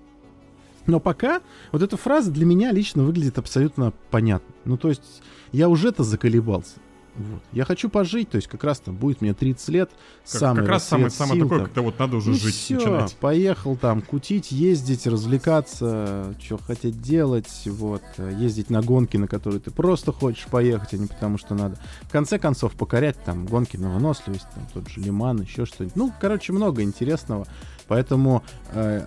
[0.86, 1.40] Но пока
[1.72, 4.54] вот эта фраза для меня лично выглядит абсолютно понятно.
[4.64, 6.74] Ну, то есть я уже-то заколебался.
[7.16, 7.42] Вот.
[7.52, 10.68] Я хочу пожить, то есть как раз там будет мне 30 лет, Как, самый как
[10.68, 11.66] раз самое, сил такое, там.
[11.66, 13.16] когда вот надо уже Ну жить, начинать.
[13.16, 19.70] поехал там кутить, ездить, развлекаться, что хотеть делать, вот, ездить на гонки, на которые ты
[19.72, 21.78] просто хочешь поехать, а не потому что надо.
[22.02, 25.96] В конце концов, покорять там гонки на выносливость, там тот же Лиман, еще что-нибудь.
[25.96, 27.46] Ну, короче, много интересного,
[27.88, 29.06] поэтому э,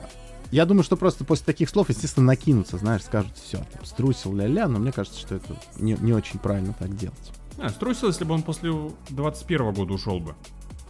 [0.54, 4.68] я думаю, что просто после таких слов, естественно, накинутся, знаешь, скажут, все, там, струсил ля-ля,
[4.68, 7.32] но мне кажется, что это не, не очень правильно так делать.
[7.58, 8.72] А, струсил, если бы он после
[9.10, 10.36] 21 года ушел бы.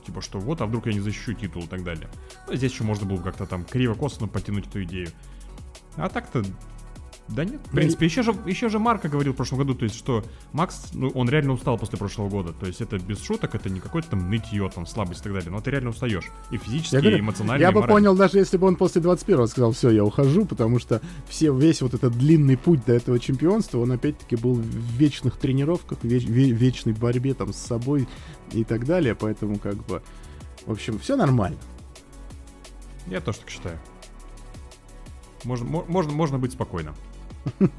[0.05, 2.09] Типа, что вот, а вдруг я не защищу титул и так далее.
[2.47, 5.07] Ну, здесь еще можно было бы как-то там криво-косвенно потянуть эту идею.
[5.95, 6.43] А так-то
[7.29, 9.95] Да нет, в принципе, еще же, еще же Марко говорил в прошлом году, то есть,
[9.95, 12.51] что Макс, ну, он реально устал после прошлого года.
[12.51, 15.49] То есть, это без шуток, это не какое-то там нытье, там, слабость и так далее.
[15.49, 16.25] Но ты реально устаешь.
[16.51, 17.95] И физически, Я, говорю, и эмоционально, я и бы морально.
[17.95, 21.81] понял, даже если бы он после 21-го сказал, все, я ухожу, потому что все, весь
[21.81, 24.65] вот этот длинный путь до этого чемпионства, он опять-таки был в
[24.97, 28.05] вечных тренировках, в веч- ве- вечной борьбе там с собой
[28.51, 30.01] и так далее, поэтому как бы,
[30.65, 31.57] в общем, все нормально.
[33.07, 33.79] Я тоже так считаю.
[35.45, 36.95] Можно, мо- можно, можно быть спокойным.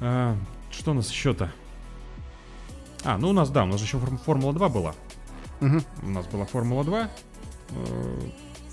[0.00, 0.36] А,
[0.70, 1.50] Что у нас еще-то?
[3.04, 4.94] А, ну у нас, да, у нас же еще форм- Формула 2 была.
[5.60, 7.10] У нас была Формула 2.
[7.70, 8.20] Э,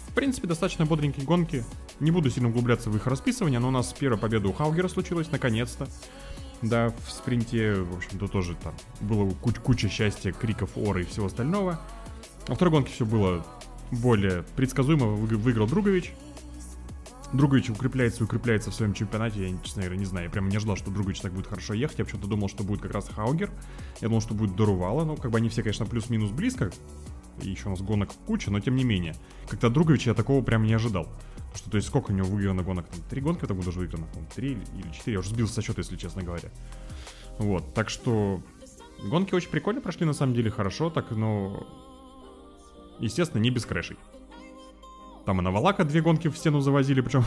[0.09, 1.63] В принципе, достаточно бодренькие гонки.
[1.99, 5.31] Не буду сильно углубляться в их расписывание, но у нас первая победа у Хаугера случилась,
[5.31, 5.87] наконец-то.
[6.61, 11.27] Да, в спринте, в общем-то, тоже там было куч- куча счастья, криков, оры и всего
[11.27, 11.79] остального.
[12.47, 13.45] Во второй гонке все было
[13.91, 15.07] более предсказуемо.
[15.07, 16.13] Вы- Выиграл Другович.
[17.33, 19.49] Другович укрепляется и укрепляется в своем чемпионате.
[19.49, 20.25] Я, честно говоря, не знаю.
[20.25, 21.97] Я прямо не ожидал, что Другович так будет хорошо ехать.
[21.99, 23.51] Я почему-то думал, что будет как раз Хаугер.
[24.01, 25.03] Я думал, что будет Дорувала.
[25.03, 26.71] Ну, как бы они все, конечно, плюс-минус близко.
[27.41, 29.15] И еще у нас гонок куча, но тем не менее.
[29.47, 31.05] Как-то Друговича я такого прям не ожидал.
[31.35, 32.87] Потому что, то есть, сколько у него выиграно гонок?
[32.87, 34.05] Там, три гонки в этом уже выиграно?
[34.05, 35.13] по-моему, Три или четыре.
[35.13, 36.49] Я уже сбился со счета, если честно говоря.
[37.39, 38.41] Вот, так что...
[39.03, 41.67] Гонки очень прикольно прошли, на самом деле, хорошо, так, но...
[42.99, 43.97] Естественно, не без крэшей.
[45.25, 47.23] Там и на Валака две гонки в стену завозили, причем...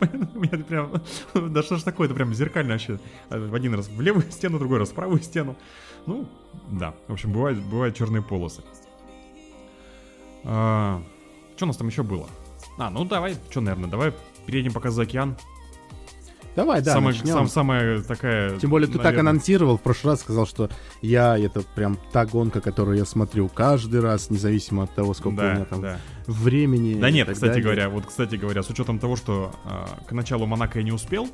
[0.34, 0.92] меня прям...
[1.34, 3.00] Да что ж такое, это прям зеркально вообще.
[3.28, 5.56] В один раз в левую стену, другой раз в правую стену.
[6.06, 6.28] Ну,
[6.70, 6.94] да.
[7.08, 8.62] В общем, бывают, бывают черные полосы.
[10.42, 11.02] что
[11.60, 12.28] у нас там еще было?
[12.78, 14.12] А, ну давай, что, наверное, давай
[14.46, 15.36] перейдем пока за океан.
[16.56, 17.32] Давай, да, самая, начнем.
[17.34, 18.56] сам- самая такая...
[18.58, 20.70] Тем более ты так наверное, анонсировал, в прошлый раз сказал, что
[21.02, 25.42] я, это прям та гонка, которую я смотрю каждый раз, независимо от того, сколько у
[25.42, 25.98] меня Да, там да.
[26.26, 26.94] времени.
[27.00, 27.64] Да нет, так кстати далее.
[27.64, 31.28] говоря, вот, кстати говоря, с учетом того, что а, к началу Монако я не успел,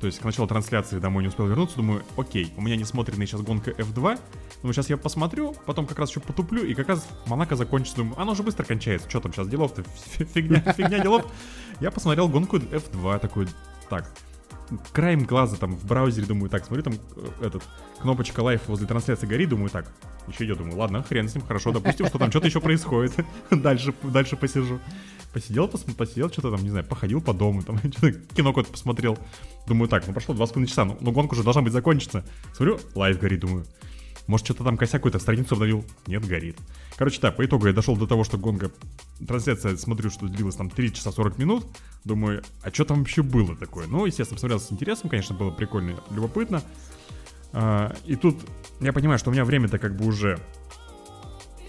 [0.00, 3.26] то есть к началу трансляции домой не успел вернуться, думаю, окей, у меня не смотренная
[3.26, 3.94] сейчас гонка F2,
[4.62, 8.20] думаю, сейчас я посмотрю, потом как раз еще потуплю, и как раз Монако закончится, думаю,
[8.20, 9.82] оно уже быстро кончается, что там сейчас делов-то,
[10.34, 11.24] фигня, фигня делов.
[11.80, 13.48] Я посмотрел гонку F2, такой,
[13.88, 14.10] так,
[14.92, 17.62] краем глаза там в браузере, думаю, так, смотрю, там э, этот,
[18.00, 19.90] кнопочка лайф возле трансляции горит, думаю, так,
[20.26, 23.12] еще идет, думаю, ладно, хрен с ним, хорошо, допустим, что там что-то еще происходит,
[23.50, 24.80] дальше, дальше посижу.
[25.32, 27.78] Посидел, пос- посидел, что-то там, не знаю, походил по дому, там,
[28.34, 29.18] кино какое-то посмотрел.
[29.66, 32.24] Думаю, так, ну прошло два с половиной часа, ну, ну гонка уже должна быть закончена.
[32.54, 33.66] Смотрю, live горит, думаю,
[34.28, 35.84] может, что-то там косяк какой-то, страницу обновил?
[36.06, 36.58] Нет, горит.
[36.96, 38.70] Короче, так, по итогу я дошел до того, что гонка,
[39.26, 41.66] трансляция, смотрю, что длилась там 3 часа 40 минут.
[42.08, 43.86] Думаю, а что там вообще было такое?
[43.86, 46.62] Ну, естественно, смотрел с интересом, конечно, было прикольно, любопытно.
[47.52, 48.38] А, и тут
[48.80, 50.38] я понимаю, что у меня время-то как бы уже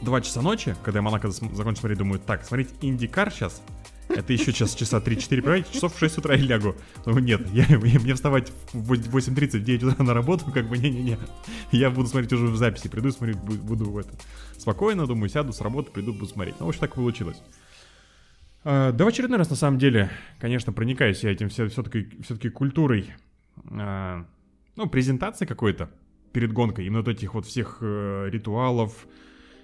[0.02, 3.62] 2 часа ночи, когда я Монако закончил смотреть, думаю, так, смотреть Индикар сейчас,
[4.08, 6.73] это еще час, часа 3-4 проводить, часов в 6 утра я лягу.
[7.04, 11.17] Думаю, нет, я, мне вставать в 8.30, в 9 утра на работу, как бы не-не-не.
[11.73, 14.12] Я буду смотреть уже в записи, приду смотреть, бу- буду в это.
[14.58, 16.56] Спокойно, думаю, сяду с работы, приду, буду смотреть.
[16.62, 17.41] Ну, в общем, так получилось.
[18.63, 22.50] А, Да в очередной раз, на самом деле, конечно, проникаюсь я этим все, все-таки, все-таки
[22.50, 23.13] культурой,
[23.72, 24.26] а,
[24.76, 25.89] ну, презентации какой-то
[26.34, 29.08] перед гонкой, именно вот этих вот всех э, ритуалов,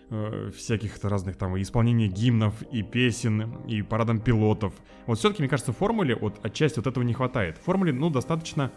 [0.10, 4.74] э, всяких разных там исполнения гимнов, и песен, и парадом пилотов.
[5.06, 7.58] Вот все-таки, мне кажется, формуле вот отчасти вот этого не хватает.
[7.60, 8.72] Формуле, ну, достаточно,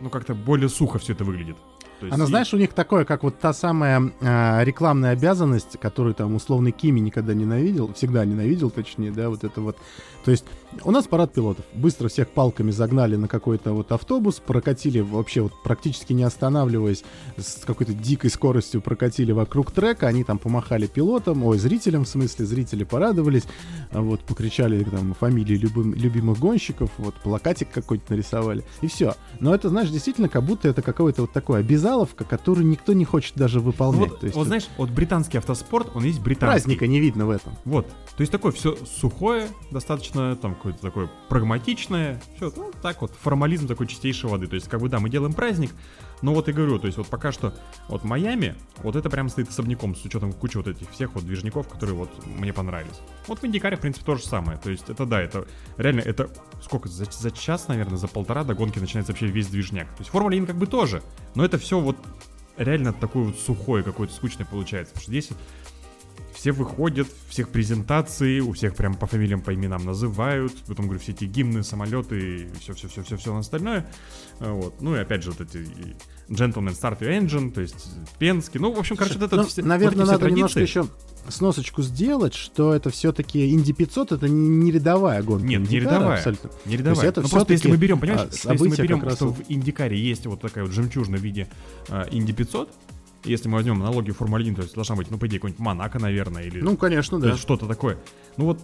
[0.00, 1.56] ну, как-то более сухо все это выглядит.
[2.04, 5.78] То есть Она, и- знаешь, у них такое, как вот та самая а, рекламная обязанность,
[5.80, 9.78] которую там условный Кими никогда ненавидел, всегда ненавидел, точнее, да, вот это вот.
[10.24, 10.44] То есть
[10.82, 11.64] у нас парад пилотов.
[11.74, 17.04] Быстро всех палками загнали на какой-то вот автобус, прокатили вообще вот практически не останавливаясь,
[17.38, 22.44] с какой-то дикой скоростью прокатили вокруг трека, они там помахали пилотам, ой, зрителям в смысле,
[22.44, 23.44] зрители порадовались,
[23.92, 29.14] а вот покричали там фамилии любым, любимых гонщиков, вот плакатик какой-то нарисовали, и все.
[29.40, 31.60] Но это, знаешь, действительно, как будто это какое-то вот такое
[31.94, 34.10] обязаловка, которую никто не хочет даже выполнять.
[34.10, 36.52] вот, То есть вот знаешь, вот британский автоспорт, он есть британский.
[36.52, 37.56] праздника не видно в этом.
[37.64, 37.86] Вот.
[37.88, 42.20] То есть такое все сухое, достаточно там какое-то такое прагматичное.
[42.36, 44.46] Все, ну, так вот, формализм такой чистейшей воды.
[44.46, 45.70] То есть, как бы, да, мы делаем праздник,
[46.22, 47.54] но вот и говорю, то есть вот пока что
[47.88, 51.68] вот Майами, вот это прям стоит особняком с учетом кучи вот этих всех вот движников,
[51.68, 53.00] которые вот мне понравились.
[53.26, 54.58] Вот в Индикаре, в принципе, то же самое.
[54.58, 55.46] То есть это да, это
[55.76, 56.30] реально, это
[56.62, 59.88] сколько, за, за час, наверное, за полтора до гонки начинается вообще весь движняк.
[59.88, 61.02] То есть Формула 1 как бы тоже,
[61.34, 61.96] но это все вот
[62.56, 64.94] реально такое вот сухое какое-то скучное получается.
[64.94, 65.30] Потому что здесь
[66.44, 71.12] все выходят, всех презентации, у всех прям по фамилиям, по именам называют, потом, говорю, все
[71.12, 73.86] эти гимны, самолеты и все-все-все-все остальное.
[74.40, 74.82] А, Вот.
[74.82, 75.66] Ну и опять же вот эти
[76.28, 77.86] Gentleman Start Your Engine, то есть
[78.18, 80.80] Пенский, ну, в общем, короче, вот это Ну, все, наверное, вот надо немножко традиции.
[80.82, 80.88] еще
[81.30, 85.46] сносочку сделать, что это все-таки Инди 500 это не, рядовая гонка.
[85.46, 86.18] Нет, не рядовая.
[86.18, 86.50] абсолютно.
[86.66, 86.94] Не рядовая.
[86.96, 89.28] То есть это ну просто если мы берем, понимаешь, а, что если мы берем, что
[89.28, 91.48] вот- в Индикаре есть вот такая вот жемчужина в виде
[91.88, 92.70] а, Инди 500,
[93.24, 95.98] если мы возьмем аналогию Формулы 1, то есть должна быть, ну, по идее, какой-нибудь Монако,
[95.98, 97.36] наверное, или Ну, конечно, да.
[97.36, 97.98] что-то такое.
[98.36, 98.60] Ну вот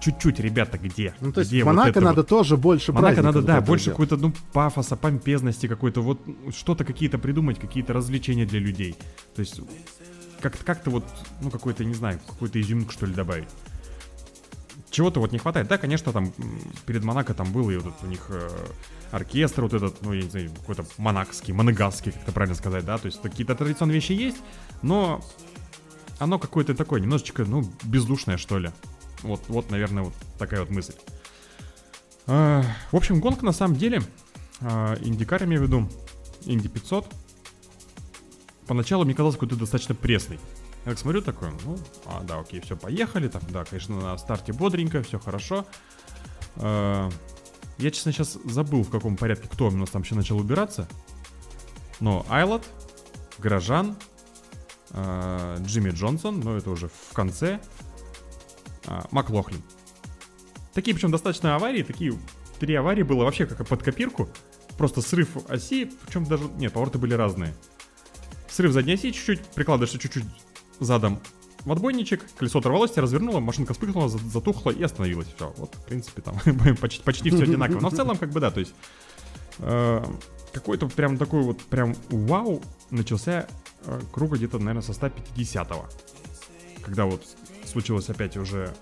[0.00, 1.14] чуть-чуть, ребята, где?
[1.20, 2.28] Ну, то есть Где вот Монако это надо вот?
[2.28, 6.20] тоже больше Монако надо, да, больше какой-то, ну, пафоса, помпезности какой-то, вот
[6.54, 8.96] что-то какие-то придумать, какие-то развлечения для людей.
[9.34, 9.60] То есть
[10.40, 11.04] как-то, как-то вот,
[11.40, 13.48] ну, какой-то, не знаю, какую-то изюминку, что ли, добавить.
[14.92, 15.68] Чего-то вот не хватает.
[15.68, 16.32] Да, конечно, там
[16.86, 18.48] перед Монако там был и вот у них э,
[19.10, 22.98] оркестр вот этот, ну, я не знаю, какой-то монакский, монегасский, как это правильно сказать, да,
[22.98, 24.36] то есть какие-то традиционные вещи есть,
[24.82, 25.24] но
[26.18, 28.70] оно какое-то такое, немножечко, ну, бездушное, что ли.
[29.22, 30.94] Вот, вот, наверное, вот такая вот мысль.
[32.26, 34.02] А, в общем, гонка на самом деле,
[34.60, 35.88] а, Индикар, имею в виду,
[36.44, 37.06] Инди 500,
[38.66, 40.38] поначалу мне казалось какой-то достаточно пресный.
[40.84, 44.52] Я так смотрю такой, ну, а, да, окей, все, поехали, там, да, конечно, на старте
[44.52, 45.64] бодренько, все хорошо.
[46.56, 47.08] А,
[47.78, 50.88] я, честно, сейчас забыл, в каком порядке, кто у нас там еще начал убираться.
[52.00, 52.66] Но Айлот,
[53.38, 53.96] Грожан,
[54.90, 57.60] а, Джимми Джонсон, но это уже в конце,
[58.86, 59.62] а, Маклохлин.
[60.74, 62.18] Такие, причем, достаточно аварии, такие
[62.58, 64.28] три аварии было вообще как под копирку.
[64.78, 67.54] Просто срыв оси, причем даже, нет, повороты были разные.
[68.48, 70.24] Срыв задней оси чуть-чуть, прикладываешься чуть-чуть
[70.84, 71.20] задом
[71.64, 75.28] в отбойничек, колесо оторвалось, тебя развернуло, машинка вспыхнула, за- затухла и остановилась.
[75.36, 76.36] Все, вот, в принципе, там
[76.80, 77.80] почти, почти все одинаково.
[77.80, 78.74] Но в целом, как бы, да, то есть
[79.58, 80.04] э,
[80.52, 83.46] какой-то прям такой вот прям вау начался
[83.84, 85.86] э, круга где-то, наверное, со 150-го.
[86.84, 87.22] Когда вот
[87.64, 88.74] случилось опять уже...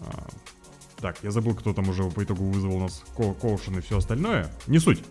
[0.00, 0.04] э,
[1.00, 3.98] так, я забыл, кто там уже по итогу вызвал у нас ко- коушен и все
[3.98, 4.50] остальное.
[4.66, 5.02] Не суть.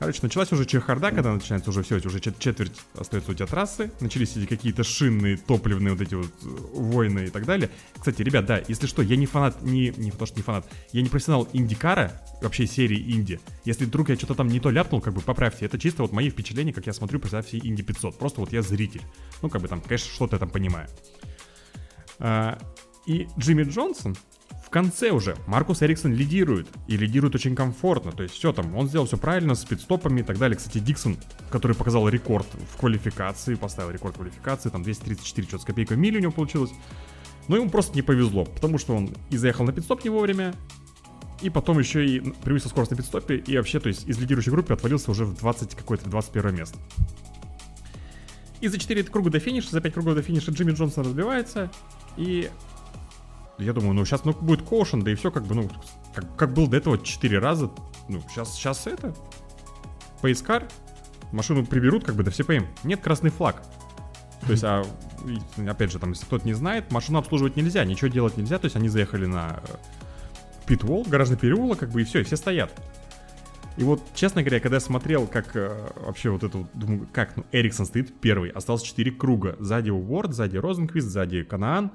[0.00, 3.92] Короче, началась уже чехарда, когда начинается уже все, уже чет- четверть остается у тебя трассы,
[4.00, 7.68] начались эти какие-то шинные, топливные вот эти вот э, войны и так далее.
[7.98, 11.02] Кстати, ребят, да, если что, я не фанат, не, не то, что не фанат, я
[11.02, 13.40] не профессионал Индикара, вообще серии Инди.
[13.66, 15.66] Если вдруг я что-то там не то ляпнул, как бы поправьте.
[15.66, 18.18] Это чисто вот мои впечатления, как я смотрю всей Инди 500.
[18.18, 19.02] Просто вот я зритель.
[19.42, 20.88] Ну, как бы там, конечно, что-то я там понимаю.
[22.18, 22.58] А,
[23.04, 24.16] и Джимми Джонсон
[24.70, 26.68] в конце уже Маркус Эриксон лидирует.
[26.86, 28.12] И лидирует очень комфортно.
[28.12, 30.56] То есть все там, он сделал все правильно с пидстопами и так далее.
[30.56, 31.16] Кстати, Диксон,
[31.50, 36.20] который показал рекорд в квалификации, поставил рекорд квалификации, там 234 что-то с копейкой мили у
[36.20, 36.70] него получилось.
[37.48, 40.54] Но ему просто не повезло, потому что он и заехал на пидстоп не вовремя,
[41.42, 44.72] и потом еще и превысил скорость на пидстопе, и вообще, то есть из лидирующей группы
[44.72, 46.78] отвалился уже в 20 какое-то 21 место.
[48.60, 51.72] И за 4 круга до финиша, за 5 кругов до финиша Джимми Джонсон разбивается,
[52.16, 52.50] и
[53.64, 55.70] я думаю, ну сейчас ну, будет коушен, да и все как бы, ну,
[56.14, 57.70] как, как был до этого 4 раза,
[58.08, 59.14] ну, сейчас, сейчас это,
[60.22, 60.66] пейскар,
[61.32, 62.66] машину приберут, как бы, да все поим.
[62.84, 63.62] Нет красный флаг.
[64.46, 64.84] То есть, а,
[65.66, 68.76] опять же, там, если кто-то не знает, машину обслуживать нельзя, ничего делать нельзя, то есть
[68.76, 69.60] они заехали на
[70.66, 72.72] питвол, гаражный переулок, как бы, и все, и все стоят.
[73.76, 77.44] И вот, честно говоря, когда я смотрел, как э, вообще вот это, думаю, как, ну,
[77.52, 79.56] Эриксон стоит первый, осталось 4 круга.
[79.58, 81.86] Сзади Уорд, сзади Розенквист, сзади Канаан.
[81.86, 81.90] Э,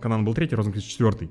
[0.00, 1.30] Канаан был третий, Розенквист четвертый.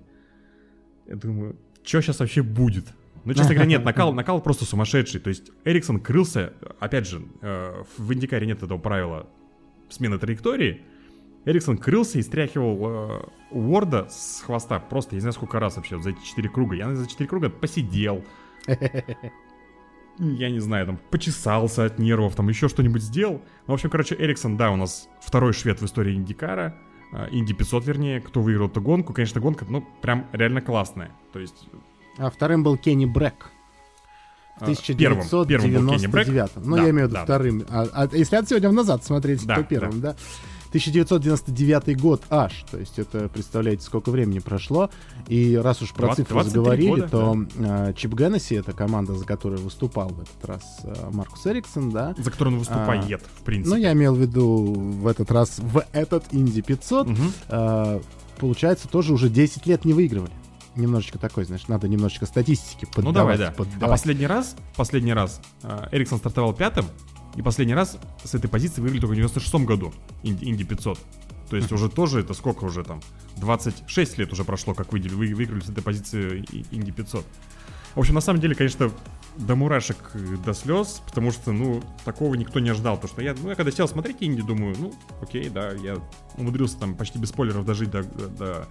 [1.08, 2.86] Я думаю, что сейчас вообще будет?
[3.24, 5.20] Ну, честно говоря, нет, накал, накал просто сумасшедший.
[5.20, 9.28] То есть Эриксон крылся, опять же, э, в Индикаре нет этого правила
[9.90, 10.82] смены траектории.
[11.46, 15.96] Эриксон крылся и стряхивал э, Уорда с хвоста просто, я не знаю, сколько раз вообще,
[15.96, 16.76] вот за эти 4 круга.
[16.76, 18.24] Я за 4 круга посидел,
[20.20, 23.42] я не знаю, там, почесался от нервов, там, еще что-нибудь сделал.
[23.66, 26.76] Ну, в общем, короче, Эриксон, да, у нас второй швед в истории Индикара,
[27.32, 29.14] Инди 500, вернее, кто выиграл эту гонку.
[29.14, 31.12] Конечно, гонка, ну, прям реально классная.
[31.34, 31.68] То есть...
[32.18, 33.52] А вторым был Кенни Брэк.
[34.60, 36.28] В а, первым- первым был Кенни Брэк.
[36.28, 36.66] 1999.
[36.66, 37.24] Ну, Да, я имею в виду да.
[37.24, 37.66] вторым.
[37.70, 40.16] А, а если от сегодня назад смотреть, Да, то первым, да.
[40.70, 42.66] 1999 год аж.
[42.70, 44.90] То есть это, представляете, сколько времени прошло.
[45.28, 49.14] И раз уж про 20- цифры 23 заговорили, года, то а, Чип Геннесси, это команда,
[49.16, 52.16] за которой выступал в этот раз а, Маркус Эриксон, да.
[52.18, 53.70] За который он выступает, в принципе.
[53.76, 57.34] Ну, я имел в виду в этот раз, в этот Инди 500, Мгм.
[57.50, 58.02] а,
[58.40, 60.32] получается, тоже уже 10 лет не выигрывали.
[60.76, 63.06] Немножечко такой, знаешь, надо немножечко статистики поддавать.
[63.06, 63.48] Ну, давай, да.
[63.48, 63.90] А поддавать.
[63.90, 66.86] последний раз, последний раз а, Эриксон стартовал пятым,
[67.36, 71.00] и последний раз с этой позиции выиграли только в 96 году Инди, Инди 500.
[71.50, 73.02] То есть уже тоже это сколько уже там?
[73.38, 77.26] 26 лет уже прошло, как вы, вы выиграли с этой позиции Инди 500.
[77.96, 78.92] В общем, на самом деле, конечно,
[79.38, 83.00] до мурашек, э, до слез, потому что, ну, такого никто не ожидал.
[83.00, 85.98] То, что я, ну, я когда сел смотреть инди, думаю, ну, окей, да, я
[86.38, 88.68] умудрился там почти без спойлеров дожить до, до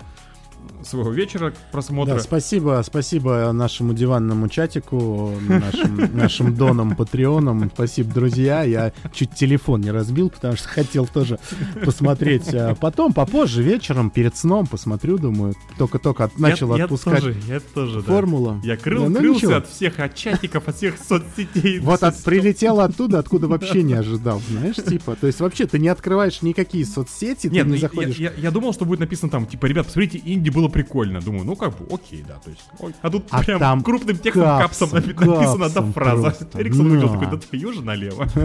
[0.85, 2.15] своего вечера просмотра.
[2.15, 7.71] Да, спасибо, спасибо нашему диванному чатику, нашим, нашим донам, патреонам.
[7.75, 8.63] Спасибо, друзья.
[8.63, 11.39] Я чуть телефон не разбил, потому что хотел тоже
[11.85, 12.53] посмотреть.
[12.55, 15.55] А потом, попозже, вечером, перед сном посмотрю, думаю.
[15.79, 18.61] Только-только начал я, отпускать я тоже, я тоже, формулу.
[18.63, 18.69] Да.
[18.69, 19.57] Я крыл, Да, ну, крылся ничего.
[19.57, 21.79] от всех, от чатиков, от всех соцсетей.
[21.87, 25.17] Вот от, прилетел оттуда, откуда вообще не ожидал, знаешь, типа.
[25.21, 28.17] То есть вообще ты не открываешь никакие соцсети, Нет, ты не я- заходишь.
[28.17, 31.21] Я, я- я думал, что будет написано там, типа, ребят, посмотрите, инди было прикольно.
[31.21, 32.63] Думаю, ну как бы, окей, да, то есть.
[32.79, 32.95] ой.
[33.03, 36.23] А тут А прям там крупным текстом капсом, капсом, напи- написана одна капсом фраза.
[36.23, 36.49] просто.
[36.61, 37.21] Эриксон выиграл На.
[37.21, 38.29] такой, да твою же налево.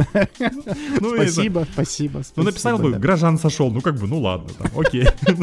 [0.99, 5.07] Ну, Спасибо, спасибо, Ну, написал бы, граждан сошел, ну как бы, ну ладно, там, окей.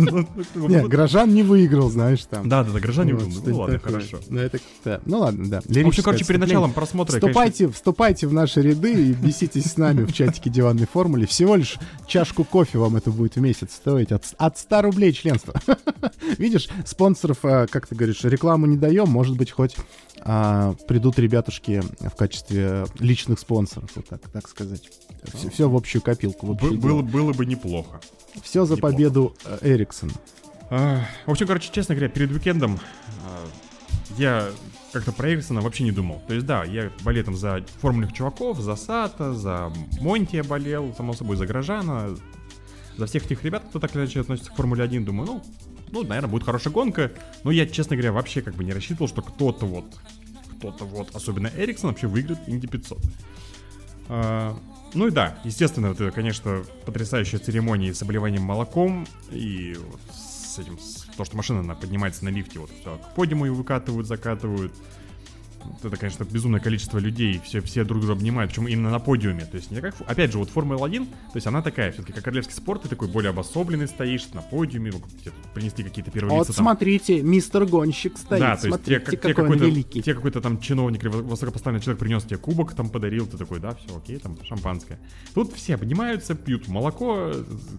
[0.54, 2.48] Ну, Не, Грожан не выиграл, знаешь, там.
[2.48, 4.18] Да, да, да, граждане, Вот, ну что-нибудь ладно, хорошо.
[4.28, 4.58] Ну, это,
[5.06, 5.60] ну ладно, да.
[5.64, 10.04] В общем, короче, перед началом просмотра, Вступайте, вступайте в наши ряды и беситесь с нами
[10.04, 11.26] в чатике диванной формуле.
[11.26, 14.12] Всего лишь чашку кофе вам это будет в месяц стоить.
[14.12, 15.54] От, от 100 рублей членство.
[16.48, 19.10] Видишь, спонсоров, а, как ты говоришь, рекламу не даем.
[19.10, 19.76] Может быть, хоть
[20.20, 24.88] а, придут ребятушки в качестве личных спонсоров, вот так, так сказать.
[25.34, 26.46] Все, все в общую копилку.
[26.46, 28.00] В бы- общее было, было бы неплохо.
[28.42, 28.92] Все за неплохо.
[28.94, 30.10] победу э, Эриксон.
[30.70, 32.80] А, В общем, короче, честно говоря, перед уикендом
[33.26, 33.46] а,
[34.16, 34.48] я
[34.94, 36.22] как-то про Эриксона вообще не думал.
[36.28, 39.70] То есть, да, я болею там за формульных чуваков, за Сата, за
[40.00, 42.16] Монти я болел, само собой, за Грожана,
[42.96, 45.42] за всех этих ребят, кто так или иначе относится к Формуле 1, думаю, ну,
[45.92, 47.12] ну, наверное, будет хорошая гонка.
[47.44, 49.84] Но я, честно говоря, вообще как бы не рассчитывал, что кто-то вот,
[50.58, 52.98] кто-то вот, особенно Эриксон, вообще выиграет Инди 500.
[54.08, 54.58] А,
[54.94, 60.78] ну и да, естественно, это, конечно, потрясающая церемония с обливанием молоком и вот с этим,
[60.78, 64.72] с- то, что машина она поднимается на лифте, вот к подиуму ее выкатывают, закатывают.
[65.68, 69.44] Вот это, конечно, безумное количество людей, все, все друг друга обнимают, причем именно на подиуме.
[69.44, 72.54] То есть не как, опять же, вот Формула-1, то есть она такая, все-таки как королевский
[72.54, 74.92] спорт, ты такой более обособленный стоишь на подиуме,
[75.54, 76.64] принесли какие-то первые Вот лица там.
[76.66, 78.40] смотрите, мистер Гонщик стоит.
[78.40, 80.02] Да, то есть смотрите, тебе, как- тебе какой он великий.
[80.02, 83.74] тебе какой-то там чиновник или высокопоставленный человек принес тебе кубок, там подарил, ты такой, да,
[83.74, 84.98] все, окей, там шампанское.
[85.34, 87.32] Тут все обнимаются, пьют молоко,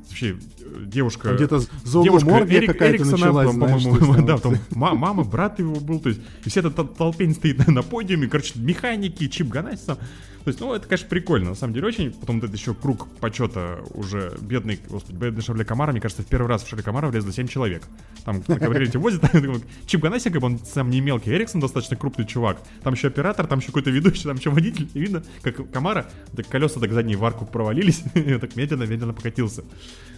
[0.08, 1.30] вообще э, девушка...
[1.30, 1.60] Там где-то
[2.04, 6.10] девушка Эрик- Эриксона, там, по-моему, там да, вот- там ма- мама, брат его был, то
[6.10, 9.98] есть, и вся эта тол- толпень стоит на, на подиуме, короче, механики, Чип Ганасси там.
[10.44, 12.12] То есть, ну, это, конечно, прикольно, на самом деле, очень.
[12.12, 16.28] Потом вот это еще круг почета уже бедный, господи, бедный Шарле Камара, мне кажется, в
[16.28, 17.84] первый раз в Шарле Камара влезло 7 человек.
[18.24, 22.62] Там на кавалерите возит, там, как бы он сам не мелкий, Эриксон достаточно крупный чувак.
[22.84, 24.90] Там еще оператор, там еще какой-то ведущий, там еще водитель.
[24.94, 29.64] И видно, как Камара, так колеса так задней в арку провалились, так медленно-медленно покатился.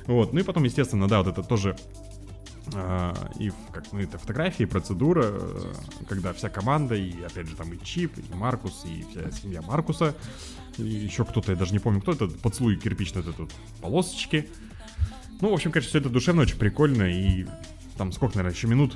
[0.05, 1.76] Вот, ну и потом, естественно, да, вот это тоже
[3.39, 5.74] и в- как, ну, это фотографии, процедура, э,
[6.07, 10.16] когда вся команда, и опять же там и Чип, и Маркус, и вся семья Маркуса,
[10.78, 13.51] и еще кто-то, я даже не помню, кто это, поцелуй кирпичный, вот это вот,
[13.82, 14.47] полосочки.
[15.41, 17.47] Ну, в общем, конечно, все это душевно, очень прикольно, и
[17.97, 18.95] там сколько, наверное, еще минут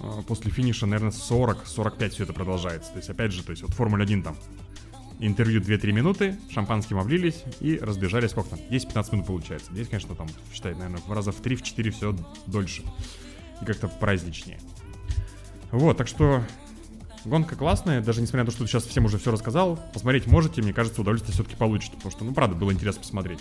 [0.00, 2.90] а, после финиша, наверное, 40-45 все это продолжается.
[2.90, 4.36] То есть, опять же, то есть вот Формула-1 там
[5.18, 9.72] интервью 2-3 минуты, шампанским облились и разбежались, сколько там, 10-15 минут получается.
[9.72, 12.82] Здесь, конечно, там, считай, наверное, в раза в 3-4 все дольше.
[13.62, 14.58] И как-то праздничнее.
[15.70, 16.44] Вот, так что
[17.24, 20.72] гонка классная, даже несмотря на то, что сейчас всем уже все рассказал, посмотреть можете, мне
[20.72, 23.40] кажется, удовольствие все-таки получите, потому что, ну, правда, было интересно посмотреть.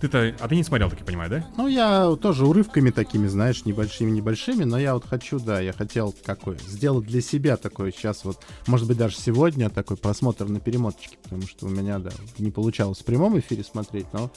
[0.00, 1.46] Ты-то, а ты не смотрел, так я понимаю, да?
[1.56, 6.56] Ну, я тоже урывками такими, знаешь, небольшими-небольшими, но я вот хочу, да, я хотел какой,
[6.68, 8.38] сделать для себя такой сейчас вот,
[8.68, 12.98] может быть, даже сегодня такой просмотр на перемоточке, потому что у меня, да, не получалось
[12.98, 14.30] в прямом эфире смотреть, но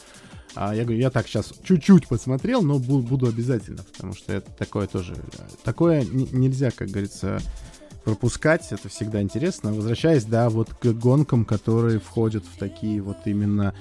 [0.55, 4.49] а, я говорю, я так сейчас чуть-чуть посмотрел, но бу- буду обязательно, потому что это
[4.51, 5.15] такое тоже,
[5.63, 7.39] такое нельзя, как говорится,
[8.03, 9.73] пропускать, это всегда интересно.
[9.73, 13.75] Возвращаясь, да, вот к гонкам, которые входят в такие вот именно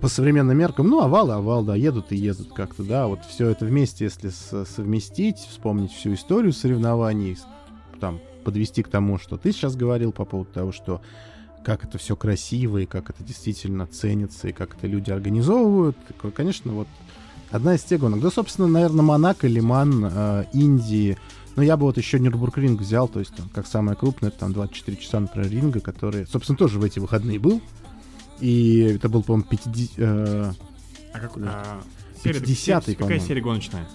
[0.00, 3.48] по современным меркам, ну, овал и овал, да, едут и едут как-то, да, вот все
[3.48, 7.38] это вместе, если совместить, вспомнить всю историю соревнований,
[8.00, 11.00] там, подвести к тому, что ты сейчас говорил по поводу того, что
[11.64, 15.96] как это все красиво, и как это действительно ценится, и как это люди организовывают,
[16.36, 16.88] конечно, вот
[17.50, 18.20] одна из тех гонок.
[18.20, 21.16] Да, собственно, наверное, Монако, Лиман, э, Индии,
[21.56, 24.96] но я бы вот еще Нюрнбург-ринг взял, то есть там, как самое крупное, там 24
[24.96, 27.62] часа, например, ринга, который, собственно, тоже в эти выходные был.
[28.40, 29.92] И это был, по-моему, 50...
[29.98, 30.52] э,
[31.12, 31.80] А как, а,
[32.22, 33.86] серия- 50-й, Какая серия гоночная?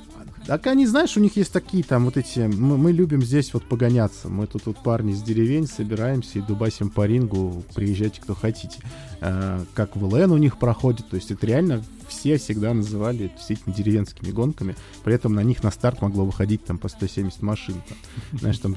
[0.45, 2.39] Так они, знаешь, у них есть такие там вот эти...
[2.39, 4.29] Мы, мы любим здесь вот погоняться.
[4.29, 7.63] Мы тут вот парни с деревень собираемся и дубасим по рингу.
[7.75, 8.79] Приезжайте, кто хотите.
[9.21, 11.07] Э, как в ЛН у них проходит.
[11.09, 15.69] То есть это реально все всегда называли действительно деревенскими гонками, при этом на них на
[15.69, 17.75] старт могло выходить там по 170 машин.
[17.87, 17.97] Там,
[18.39, 18.75] знаешь, там,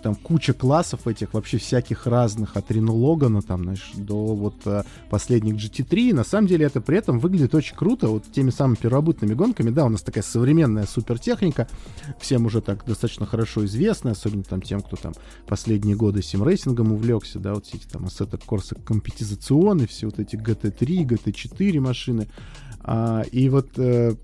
[0.00, 4.84] там куча классов этих вообще всяких разных, от Рено Логана там, знаешь, до вот а,
[5.08, 6.14] последних GT3.
[6.14, 9.84] На самом деле это при этом выглядит очень круто, вот теми самыми первобытными гонками, да,
[9.84, 11.68] у нас такая современная супертехника,
[12.18, 15.12] всем уже так достаточно хорошо известная, особенно там тем, кто там
[15.46, 20.36] последние годы симрейсингом увлекся, да, вот все эти там Assetto Corsa Competizione, все вот эти
[20.36, 22.28] GT3, GT4 машины.
[22.82, 24.14] А, и вот э,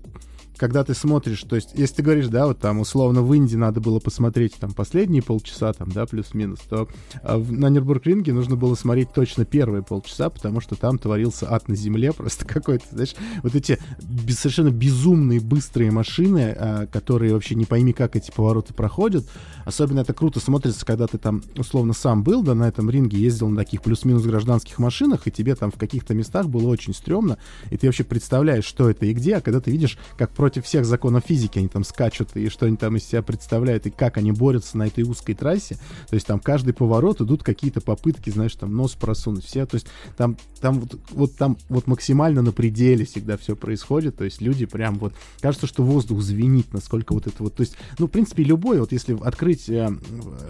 [0.57, 3.79] когда ты смотришь, то есть, если ты говоришь, да, вот там условно в Индии надо
[3.79, 6.87] было посмотреть там последние полчаса, там, да, плюс-минус, то
[7.23, 11.67] а в, на Нюрбургринге нужно было смотреть точно первые полчаса, потому что там творился ад
[11.67, 17.55] на земле, просто какой-то, знаешь, вот эти без, совершенно безумные быстрые машины, а, которые вообще
[17.55, 19.25] не пойми, как эти повороты проходят.
[19.65, 23.49] Особенно это круто смотрится, когда ты там условно сам был, да, на этом ринге, ездил
[23.49, 27.37] на таких плюс-минус гражданских машинах, и тебе там в каких-то местах было очень стрёмно,
[27.69, 30.85] и ты вообще представляешь, что это и где, а когда ты видишь, как против всех
[30.85, 34.31] законов физики они там скачут, и что они там из себя представляют, и как они
[34.31, 35.75] борются на этой узкой трассе.
[36.07, 39.43] То есть там каждый поворот идут какие-то попытки, знаешь, там нос просунуть.
[39.43, 44.15] Все, то есть там, там вот, вот там вот максимально на пределе всегда все происходит.
[44.15, 47.75] То есть люди прям вот, кажется, что воздух звенит, насколько вот это вот, то есть,
[47.99, 49.91] ну, в принципе, любой, вот если открыть э,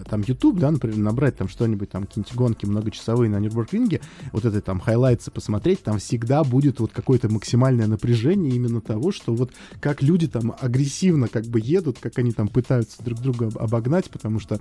[0.08, 4.62] там YouTube, да, например, набрать там что-нибудь, там какие-нибудь гонки многочасовые на Нюрнбургринге, вот это
[4.62, 9.52] там хайлайтсы посмотреть, там всегда будет вот какое-то максимальное напряжение именно того, что вот
[9.88, 14.38] как люди там агрессивно как бы едут, как они там пытаются друг друга обогнать, потому
[14.42, 14.60] что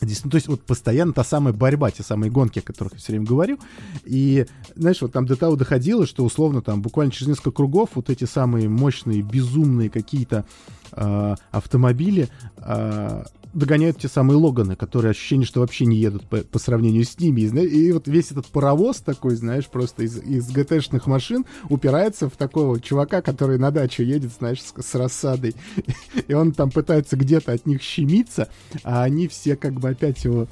[0.00, 2.98] Здесь, ну, то есть вот постоянно та самая борьба, те самые гонки, о которых я
[3.00, 3.58] все время говорю.
[4.04, 8.08] И, знаешь, вот там до того доходило, что условно там буквально через несколько кругов вот
[8.08, 10.44] эти самые мощные, безумные какие-то
[10.92, 16.58] э, автомобили э, догоняют те самые Логаны, которые ощущение, что вообще не едут по, по
[16.58, 17.42] сравнению с ними.
[17.42, 22.36] И, и вот весь этот паровоз такой, знаешь, просто из, из ГТшных машин упирается в
[22.36, 25.54] такого чувака, который на дачу едет, знаешь, с, с рассадой.
[26.28, 28.48] И он там пытается где-то от них щемиться,
[28.82, 30.48] а они все как бы опять его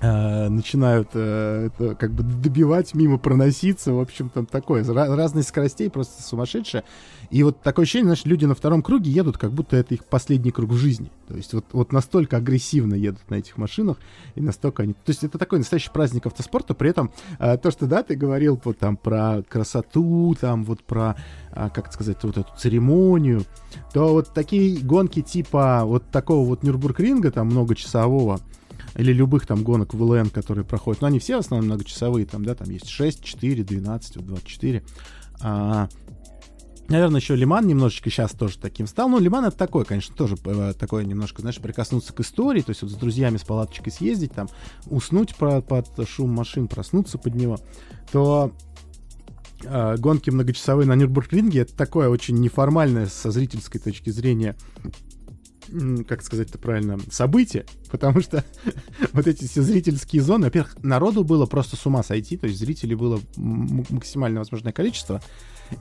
[0.00, 4.84] э, начинают э, это, как бы добивать, мимо проноситься, в общем, там такое.
[4.84, 6.84] Разность скоростей просто сумасшедшая.
[7.30, 10.50] И вот такое ощущение, знаешь, люди на втором круге едут, как будто это их последний
[10.50, 11.10] круг в жизни.
[11.28, 13.98] То есть вот, вот настолько агрессивно едут на этих машинах,
[14.34, 14.92] и настолько они...
[14.92, 18.60] То есть это такой настоящий праздник автоспорта, при этом э, то, что, да, ты говорил
[18.62, 21.16] вот там про красоту, там вот про,
[21.52, 23.44] э, как сказать, вот эту церемонию,
[23.92, 28.40] то вот такие гонки типа вот такого вот Нюрбургринга, там многочасового,
[28.96, 32.44] или любых там гонок в ЛН, которые проходят, но они все в основном многочасовые, там,
[32.44, 34.82] да, там есть 6, 4, 12, 24.
[35.40, 35.88] А,
[36.88, 39.08] Наверное, еще Лиман немножечко сейчас тоже таким стал.
[39.08, 42.82] Ну, Лиман это такой, конечно, тоже э, такое немножко, знаешь, прикоснуться к истории, то есть
[42.82, 44.48] вот с друзьями с палаточкой съездить, там,
[44.86, 47.58] уснуть про, под шум машин, проснуться под него,
[48.12, 48.52] то
[49.64, 54.54] э, гонки многочасовые на Нюрнбургринге это такое очень неформальное со зрительской точки зрения
[56.06, 58.44] как сказать это правильно, событие, потому что
[59.12, 62.94] вот эти все зрительские зоны, во-первых, народу было просто с ума сойти, то есть зрителей
[62.94, 65.20] было максимально возможное количество,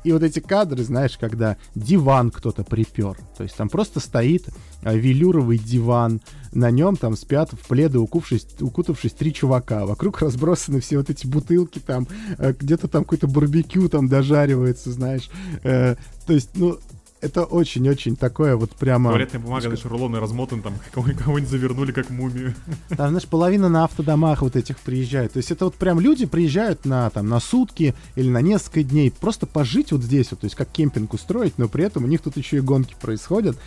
[0.04, 3.18] и вот эти кадры, знаешь, когда диван кто-то припер.
[3.38, 4.48] То есть там просто стоит
[4.84, 6.22] а, велюровый диван,
[6.54, 9.86] на нем там спят в пледы, укувшись, укутавшись три чувака.
[9.86, 12.08] Вокруг разбросаны все вот эти бутылки там,
[12.38, 15.30] э, где-то там какой-то барбекю там дожаривается, знаешь.
[15.64, 16.80] Э, то есть, ну,
[17.26, 19.10] это очень-очень такое вот прямо...
[19.10, 22.54] Туалетная бумага, знаешь, рулоны размотан, там кого-нибудь завернули как мумию.
[22.90, 25.34] Там, знаешь, половина на автодомах вот этих приезжает.
[25.34, 29.12] То есть это вот прям люди приезжают на, там, на сутки или на несколько дней
[29.12, 32.22] просто пожить вот здесь вот, то есть как кемпинг устроить, но при этом у них
[32.22, 33.58] тут еще и гонки происходят.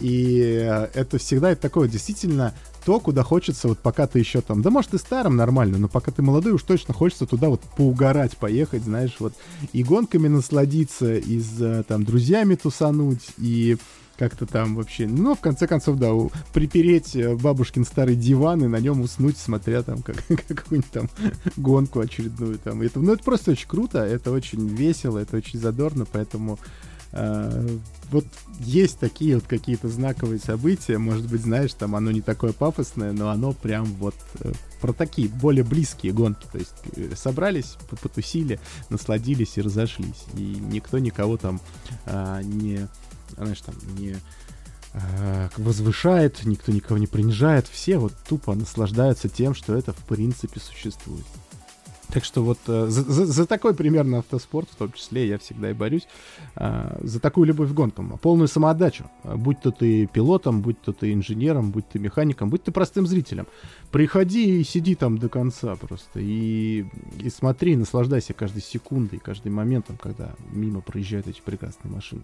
[0.00, 2.54] И э, это всегда это такое действительно
[2.84, 6.10] то, куда хочется, вот пока ты еще там, да может и старым нормально, но пока
[6.10, 9.34] ты молодой, уж точно хочется туда вот поугарать, поехать, знаешь, вот
[9.72, 13.76] и гонками насладиться, и с э, там друзьями тусануть, и
[14.16, 16.12] как-то там вообще, ну, в конце концов, да,
[16.52, 21.08] припереть э, бабушкин старый диван и на нем уснуть, смотря там как, какую-нибудь там
[21.56, 22.82] гонку очередную там.
[22.82, 26.58] Это, ну, это просто очень круто, это очень весело, это очень задорно, поэтому
[27.12, 28.24] вот
[28.60, 33.30] есть такие вот какие-то знаковые события, может быть, знаешь, там оно не такое пафосное, но
[33.30, 38.60] оно прям вот э, про такие более близкие гонки, то есть э, собрались, потусили,
[38.90, 41.60] насладились и разошлись, и никто никого там
[42.06, 42.88] э, не,
[43.36, 44.16] знаешь, там не
[44.94, 50.60] э, возвышает, никто никого не принижает, все вот тупо наслаждаются тем, что это в принципе
[50.60, 51.26] существует.
[52.12, 55.70] Так что вот э, за, за- за такой примерно автоспорт, в том числе, я всегда
[55.70, 56.06] и борюсь,
[56.56, 59.04] а, за такую любовь к гонкам, полную самоотдачу.
[59.24, 63.06] А, Будь то ты пилотом, будь то ты инженером, будь ты механиком, будь ты простым
[63.06, 63.46] зрителем.
[63.90, 66.20] Приходи и сиди там до конца просто.
[66.20, 66.84] И,
[67.18, 72.22] и смотри, наслаждайся каждой секундой, каждым моментом, когда мимо проезжают эти прекрасные машины.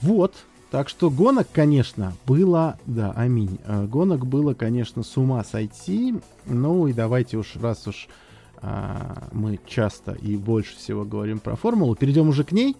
[0.00, 0.34] Вот.
[0.70, 3.58] Так что гонок, конечно, было, да, аминь.
[3.64, 6.14] э, Гонок было, конечно, с ума сойти.
[6.46, 8.06] Ну и давайте уж, раз уж
[8.60, 12.76] а, мы часто и больше всего говорим про формулу, перейдем уже к ней.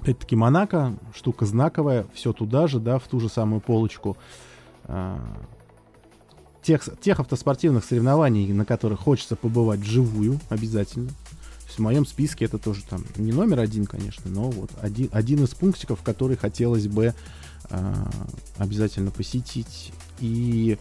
[0.00, 4.16] Опять-таки Монако, штука знаковая, все туда же, да, в ту же самую полочку
[4.84, 5.18] а,
[6.62, 11.10] тех, тех автоспортивных соревнований, на которых хочется побывать вживую обязательно.
[11.66, 15.50] В моем списке это тоже там не номер один, конечно, но вот один, один из
[15.50, 17.14] пунктиков, который хотелось бы
[17.70, 18.08] а,
[18.58, 19.92] обязательно посетить.
[20.20, 20.78] И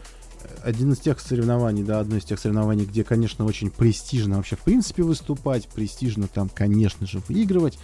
[0.64, 4.62] один из тех соревнований, да, одно из тех соревнований, где, конечно, очень престижно вообще в
[4.62, 7.78] принципе выступать, престижно там, конечно же, выигрывать,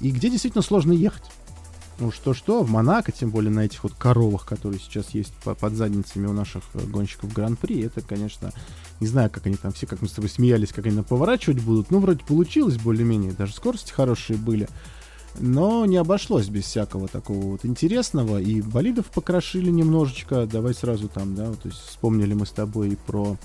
[0.00, 1.24] и где действительно сложно ехать.
[2.00, 5.74] Ну что-что, в Монако, тем более на этих вот коровах, которые сейчас есть по- под
[5.74, 8.52] задницами у наших э, гонщиков Гран-при, это, конечно,
[9.00, 11.62] не знаю, как они там все, как мы с тобой смеялись, как они там поворачивать
[11.62, 11.90] будут.
[11.90, 14.66] Ну, вроде получилось более-менее, даже скорости хорошие были.
[15.38, 18.40] Но не обошлось без всякого такого вот интересного.
[18.40, 20.46] И болидов покрошили немножечко.
[20.46, 23.36] Давай сразу там, да, то есть вспомнили мы с тобой и про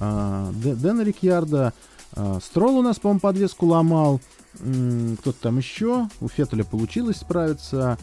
[0.00, 1.72] а, Дэ- Дэна Рикьярда.
[2.14, 4.20] А, Строл у нас, по-моему, подвеску ломал.
[4.54, 6.08] Кто-то там еще.
[6.20, 7.96] У Феттеля получилось справиться.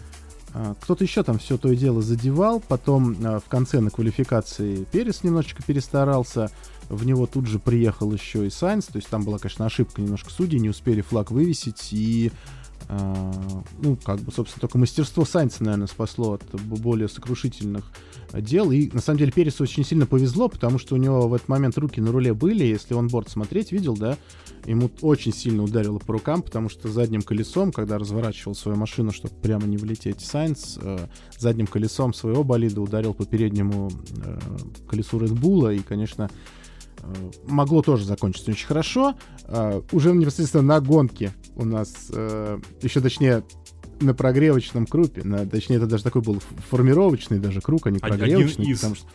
[0.54, 2.62] А, Кто-то еще там все то и дело задевал.
[2.62, 6.50] Потом в конце на квалификации Перес немножечко перестарался.
[6.90, 8.86] В него тут же приехал еще и Сайнс.
[8.86, 10.60] То есть там была, конечно, ошибка немножко судей.
[10.60, 11.90] Не успели флаг вывесить.
[11.92, 12.32] И
[12.90, 17.92] ну, как бы, собственно, только мастерство Сайнца, наверное, спасло от более сокрушительных
[18.32, 18.72] а, дел.
[18.72, 21.78] И, на самом деле, Пересу очень сильно повезло, потому что у него в этот момент
[21.78, 22.64] руки на руле были.
[22.64, 24.18] Если он борт смотреть видел, да,
[24.66, 29.36] ему очень сильно ударило по рукам, потому что задним колесом, когда разворачивал свою машину, чтобы
[29.36, 31.08] прямо не влететь, Сайнц э,
[31.38, 33.92] задним колесом своего болида ударил по переднему
[34.24, 34.40] э,
[34.90, 36.30] колесу Bull, и, конечно,
[37.48, 39.16] могло тоже закончиться очень хорошо.
[39.46, 43.44] Э, уже непосредственно на гонке у нас, э, еще точнее,
[44.00, 46.40] на прогревочном крупе, на, точнее, это даже такой был
[46.70, 48.78] формировочный даже круг, а не Один- один прогревочный, из.
[48.80, 49.08] потому что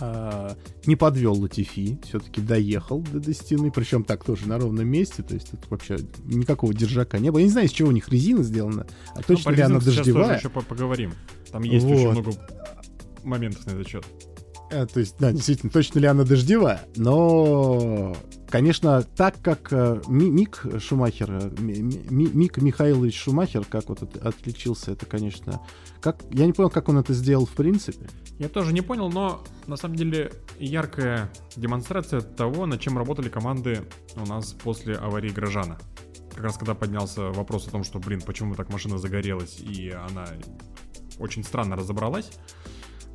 [0.00, 5.22] а, не подвел Латифи, все-таки доехал до, до стены, причем так тоже на ровном месте,
[5.22, 7.38] то есть тут вообще никакого держака не было.
[7.38, 9.76] Я не знаю, из чего у них резина сделана, а Ну, точно про ли она
[9.76, 10.38] резинку сейчас тоже дождевая.
[10.38, 11.12] еще по- поговорим.
[11.52, 12.12] Там есть очень Вот.
[12.14, 12.32] много
[13.22, 14.04] моментов на этот счет.
[14.72, 16.80] Э, то есть, да, действительно, точно ли она дождевая.
[16.96, 18.16] Но,
[18.48, 24.02] конечно, так как э, Ми- Мик Шумахер, э, Ми- Ми- Мик Михайлович Шумахер, как вот
[24.02, 25.60] от- отличился, это, конечно...
[26.00, 28.08] Как, я не понял, как он это сделал в принципе.
[28.38, 33.82] Я тоже не понял, но на самом деле яркая демонстрация того, над чем работали команды
[34.16, 35.78] у нас после аварии Грожана.
[36.34, 40.26] Как раз когда поднялся вопрос о том, что, блин, почему так машина загорелась, и она
[41.18, 42.30] очень странно разобралась.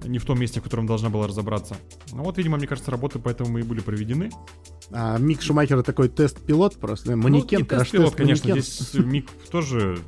[0.04, 1.76] Не в том месте, в котором должна была разобраться.
[2.12, 4.30] Ну вот, видимо, мне кажется, работы поэтому и были проведены.
[4.92, 8.64] А Мик Шумахер такой тест-пилот просто, манекен, ну, тест-пилот, конечно, манекен.
[8.64, 10.00] здесь Мик тоже,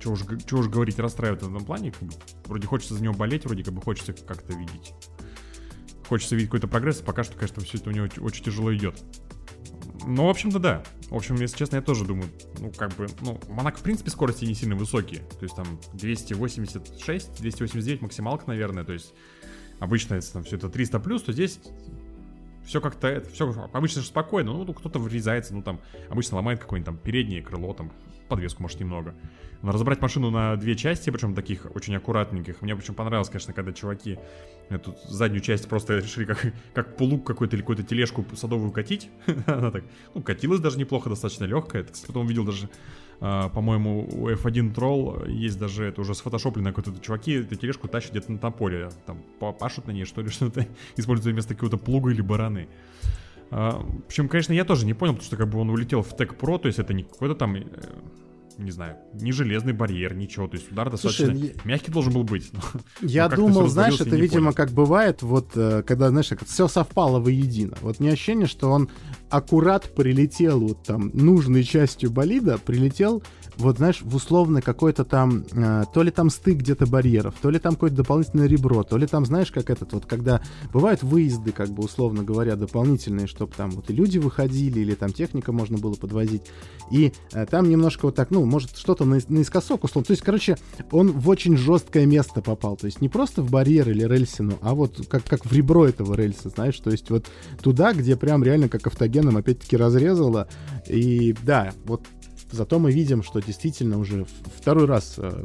[0.00, 1.92] чего уж, чего уж говорить, расстраивает в этом плане.
[1.92, 2.14] как бы,
[2.46, 4.94] вроде хочется за него болеть, вроде как бы хочется как-то видеть.
[6.08, 9.00] Хочется видеть какой-то прогресс, пока что, конечно, все это у него очень тяжело идет.
[10.06, 10.82] Ну, в общем-то, да.
[11.10, 14.44] В общем, если честно, я тоже думаю, ну, как бы, ну, Монако, в принципе, скорости
[14.44, 15.20] не сильно высокие.
[15.20, 18.84] То есть там 286, 289 максималка, наверное.
[18.84, 19.12] То есть
[19.78, 21.60] обычно, если там все это 300 плюс, то здесь
[22.64, 26.86] все как-то, это, все обычно же спокойно, ну, кто-то врезается, ну, там, обычно ломает какое-нибудь
[26.86, 27.92] там переднее крыло, там,
[28.30, 29.14] подвеску, может, немного.
[29.62, 33.72] Но разобрать машину на две части, причем таких очень аккуратненьких, мне причем понравилось, конечно, когда
[33.72, 34.18] чуваки
[34.70, 39.10] эту заднюю часть просто решили как, как плуг какой-то или какую-то тележку садовую катить.
[39.46, 41.84] Она так, ну, катилась даже неплохо, достаточно легкая.
[41.84, 42.70] Кстати, потом видел даже,
[43.20, 48.12] а, по-моему, у F1 Troll есть даже, это уже сфотошоплено, какой-то чуваки эту тележку тащат
[48.12, 50.66] где-то на топоре, там, па- пашут на ней, что ли, что-то,
[50.96, 52.68] используя вместо какого-то плуга или бараны.
[53.50, 56.36] А, общем, конечно, я тоже не понял, потому что как бы он улетел в Tech
[56.38, 57.62] Pro, то есть это не какой-то там, э,
[58.58, 62.24] не знаю, не железный барьер, ничего, то есть удар Слушай, достаточно я- мягкий должен был
[62.24, 62.50] быть.
[63.00, 64.54] Я Ну, как-то думал, знаешь, это, видимо, понял.
[64.54, 67.76] как бывает, вот, э, когда, знаешь, как все совпало воедино.
[67.80, 68.88] Вот мне ощущение, что он
[69.30, 73.22] аккурат прилетел вот там нужной частью болида, прилетел
[73.60, 77.58] вот, знаешь, в условно какой-то там, э, то ли там стык где-то барьеров, то ли
[77.58, 80.40] там какое-то дополнительное ребро, то ли там, знаешь, как этот вот, когда
[80.72, 85.12] бывают выезды, как бы, условно говоря, дополнительные, чтобы там вот и люди выходили, или там
[85.12, 86.42] техника можно было подвозить,
[86.90, 90.06] и э, там немножко вот так, ну, может, что-то на- наискосок, условно.
[90.06, 90.56] То есть, короче,
[90.90, 92.76] он в очень жесткое место попал.
[92.76, 96.14] То есть не просто в барьер или рельсину, а вот как, как в ребро этого
[96.14, 96.78] рельса, знаешь.
[96.78, 97.26] То есть вот
[97.62, 100.48] туда, где прям реально как автоген рентгеном опять-таки разрезала.
[100.86, 102.02] И да, вот
[102.52, 104.26] Зато мы видим, что действительно уже
[104.56, 105.44] второй раз э,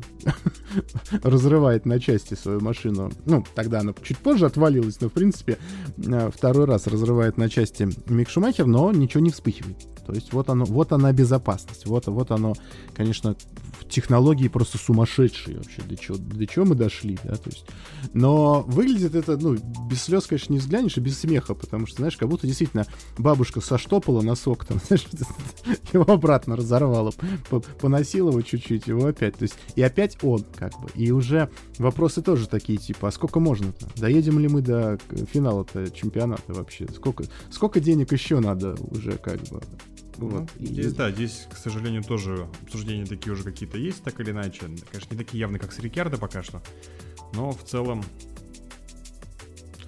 [1.23, 3.11] разрывает на части свою машину.
[3.25, 5.57] Ну, тогда она чуть позже отвалилась, но, в принципе,
[5.97, 9.77] э, второй раз разрывает на части Мик Шумахер, но ничего не вспыхивает.
[10.05, 11.87] То есть вот, оно, вот она безопасность.
[11.87, 12.53] Вот, вот оно,
[12.93, 13.35] конечно,
[13.89, 15.81] технологии просто сумасшедшие вообще.
[15.81, 17.65] До чего, до чего мы дошли, да, то есть.
[18.13, 19.57] Но выглядит это, ну,
[19.89, 22.85] без слез, конечно, не взглянешь, и без смеха, потому что, знаешь, как будто действительно
[23.17, 25.07] бабушка соштопала носок, там, знаешь,
[25.93, 26.94] его обратно разорвала,
[27.79, 29.35] поносила его чуть-чуть, его опять.
[29.35, 30.89] То есть, и опять он, как бы.
[30.95, 33.87] И уже вопросы тоже такие, типа, а сколько можно-то?
[33.95, 34.99] Доедем ли мы до
[35.31, 36.87] финала-то чемпионата вообще?
[36.93, 39.61] Сколько, сколько денег еще надо уже, как бы?
[40.17, 40.49] Вот.
[40.59, 44.61] Ну, здесь, да, здесь, к сожалению, тоже обсуждения такие уже какие-то есть, так или иначе.
[44.91, 46.61] Конечно, не такие явные, как с Рикардо пока что.
[47.33, 48.03] Но в целом,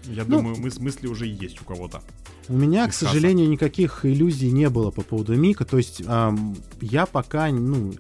[0.05, 2.01] я ну, думаю, мы, мысли уже есть у кого-то.
[2.49, 5.65] У меня, к сожалению, никаких иллюзий не было по поводу Мика.
[5.65, 7.93] То есть эм, я пока, ну,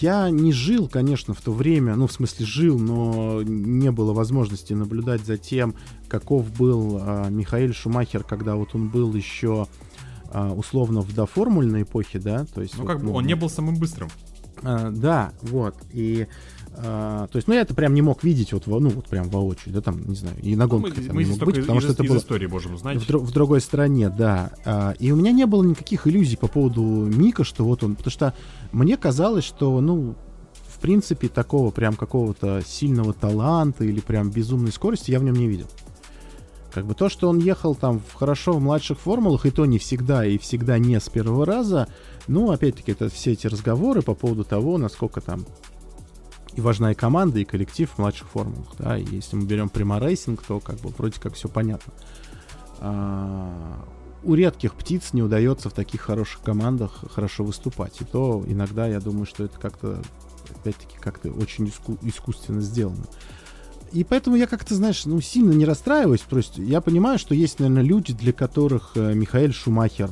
[0.00, 4.72] я не жил, конечно, в то время, ну, в смысле, жил, но не было возможности
[4.72, 5.74] наблюдать за тем,
[6.08, 9.66] каков был э, Михаил Шумахер, когда вот он был еще
[10.34, 12.76] а, условно в доформульной эпохе, да, то есть...
[12.76, 14.10] Ну, вот, как бы ну, он не был самым быстрым.
[14.62, 16.26] А, да, вот, и...
[16.76, 19.72] А, то есть, ну, я это прям не мог видеть, вот, ну, вот прям воочию,
[19.72, 21.84] да, там, не знаю, и на гонках ну, мы, мы не мог быть, потому из,
[21.84, 22.98] что это из было истории можем знать.
[22.98, 24.52] В, в другой стране, да.
[24.64, 28.10] А, и у меня не было никаких иллюзий по поводу Мика, что вот он, потому
[28.10, 28.34] что
[28.72, 30.16] мне казалось, что, ну,
[30.66, 35.46] в принципе, такого прям какого-то сильного таланта или прям безумной скорости я в нем не
[35.46, 35.68] видел.
[36.72, 39.78] Как бы то, что он ехал там в хорошо в младших формулах, и то не
[39.78, 41.86] всегда, и всегда не с первого раза,
[42.26, 45.46] ну, опять-таки, это все эти разговоры по поводу того, насколько там
[46.56, 49.98] и важна и команда, и коллектив в младших формулах, да, и если мы берем Prema
[49.98, 51.92] Racing, то как бы вроде как все понятно.
[52.80, 53.84] А,
[54.22, 59.00] у редких птиц не удается в таких хороших командах хорошо выступать, и то иногда я
[59.00, 60.02] думаю, что это как-то,
[60.50, 63.04] опять-таки, как-то очень иску- искусственно сделано.
[63.92, 66.22] И поэтому я как-то, знаешь, ну, сильно не расстраиваюсь.
[66.22, 70.10] Просто я понимаю, что есть, наверное, люди, для которых э, Михаил Шумахер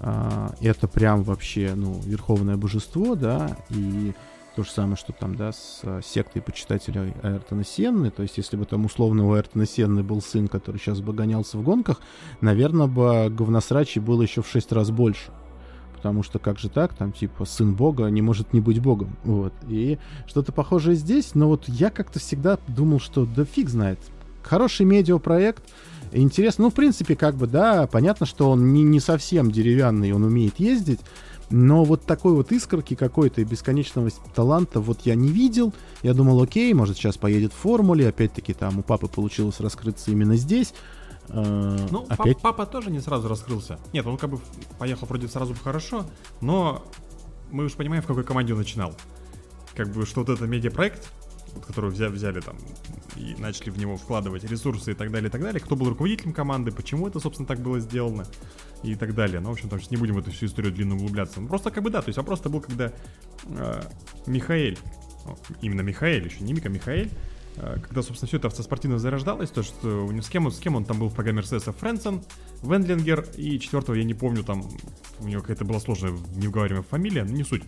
[0.00, 4.12] э, это прям вообще, ну, верховное божество, да, и
[4.54, 8.10] то же самое, что там, да, с э, сектой почитателей Аэртона Сенны.
[8.10, 11.58] То есть, если бы там условно у Аэртона Сенны был сын, который сейчас бы гонялся
[11.58, 12.00] в гонках,
[12.40, 15.32] наверное, бы говносрачей было еще в шесть раз больше.
[15.94, 19.54] Потому что как же так, там типа сын Бога не может не быть Богом, вот.
[19.68, 23.98] И что-то похожее здесь, но вот я как-то всегда думал, что да фиг знает,
[24.42, 25.64] хороший медиапроект,
[26.12, 30.24] интересно, ну в принципе как бы да, понятно, что он не, не совсем деревянный, он
[30.24, 31.00] умеет ездить,
[31.54, 35.72] но вот такой вот искорки какой-то и бесконечного таланта вот я не видел.
[36.02, 40.34] Я думал, окей, может сейчас поедет в формуле, опять-таки там у папы получилось раскрыться именно
[40.36, 40.74] здесь.
[41.28, 42.40] Э, ну, опять...
[42.40, 43.78] папа тоже не сразу раскрылся.
[43.92, 44.40] Нет, он как бы
[44.80, 46.06] поехал вроде сразу хорошо,
[46.40, 46.82] но
[47.52, 48.92] мы уж понимаем, в какой команде он начинал.
[49.76, 51.08] Как бы, что вот это медиапроект,
[51.54, 52.56] вот, который взяли, взяли там
[53.16, 55.60] и начали в него вкладывать ресурсы и так далее, и так далее.
[55.60, 58.26] Кто был руководителем команды, почему это, собственно, так было сделано
[58.82, 59.40] и так далее.
[59.40, 61.40] Ну, в общем, там сейчас не будем в эту всю историю длинно углубляться.
[61.40, 62.92] Ну, просто как бы да, то есть вопрос-то был, когда
[63.44, 63.82] э,
[64.26, 64.78] Михаэль,
[65.62, 67.10] именно Михаэль, еще не Мика, Михаэль,
[67.56, 70.98] Э, когда, собственно, все это автоспортивно зарождалось, то что с кем, с кем он там
[70.98, 72.22] был в программе Мерседеса, Френтцен,
[72.62, 74.68] Вендлингер, и четвертого я не помню, там
[75.20, 77.62] у него какая-то была сложная, невыговариваемая фамилия, но не суть.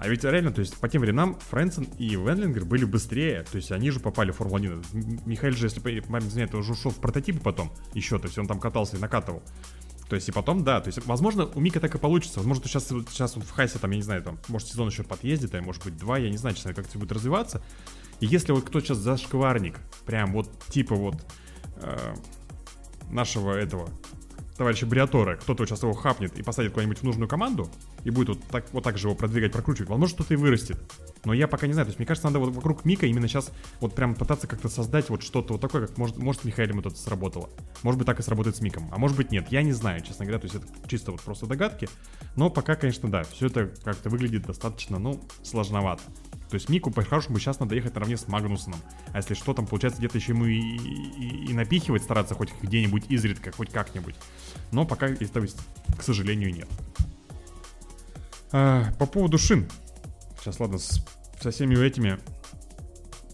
[0.00, 3.70] А ведь реально, то есть по тем временам Френтцен и Вендлингер были быстрее, то есть
[3.70, 5.26] они же попали в Формулу-1.
[5.26, 8.60] Михаил же, если память знает, уже ушел в прототипы потом еще, то есть он там
[8.60, 9.42] катался и накатывал.
[10.08, 12.38] То есть и потом, да, то есть, возможно, у Мика так и получится.
[12.38, 15.54] Возможно, сейчас, сейчас он в Хаасе, там, я не знаю, там, может, сезон еще поездит,
[15.54, 17.62] а может быть, два, я не знаю, честно, как это будет развиваться.
[18.20, 21.26] И если вот кто сейчас зашкварник, прям вот типа вот
[21.76, 22.14] э,
[23.10, 23.90] нашего этого
[24.56, 27.70] товарища Бриатора, кто-то сейчас его хапнет и посадит куда-нибудь в нужную команду,
[28.04, 30.78] и будет вот так, вот так же его продвигать, прокручивать, возможно, что-то и вырастет.
[31.24, 31.86] Но я пока не знаю.
[31.86, 35.10] То есть, мне кажется, надо вот вокруг Мика именно сейчас вот прям пытаться как-то создать
[35.10, 37.50] вот что-то вот такое, как может, может с Михаилом это сработало.
[37.82, 38.88] Может быть, так и сработает с Миком.
[38.90, 39.48] А может быть, нет.
[39.50, 40.40] Я не знаю, честно говоря.
[40.40, 41.88] То есть, это чисто вот просто догадки.
[42.36, 46.02] Но пока, конечно, да, все это как-то выглядит достаточно, ну, сложновато.
[46.50, 48.80] То есть Мику по-хорошему сейчас надо ехать наравне с Магнусоном.
[49.12, 53.04] А если что, там получается где-то еще ему и, и, и напихивать, стараться хоть где-нибудь
[53.08, 54.16] изредка, хоть как-нибудь.
[54.72, 55.46] Но пока этого,
[55.96, 56.68] к сожалению, нет.
[58.52, 59.68] А, по поводу шин.
[60.40, 61.04] Сейчас, ладно, с,
[61.40, 62.18] со всеми этими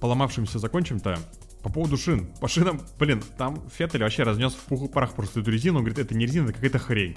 [0.00, 1.18] поломавшимися закончим-то.
[1.62, 2.26] По поводу шин.
[2.40, 5.78] По шинам, блин, там Феттель вообще разнес в пух и парах просто эту резину.
[5.78, 7.16] Он говорит, это не резина, это какая-то хрень.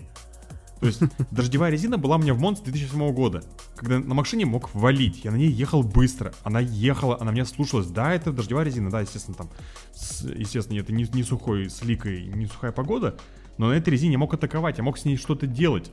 [0.80, 3.44] То есть дождевая резина была у меня в Монце 2007 года,
[3.76, 7.88] когда на машине мог валить, я на ней ехал быстро, она ехала, она меня слушалась.
[7.88, 9.50] Да, это дождевая резина, да, естественно, там,
[9.94, 13.18] с- естественно, это не, не сухой сликой, не сухая погода,
[13.58, 15.92] но на этой резине я мог атаковать, я мог с ней что-то делать.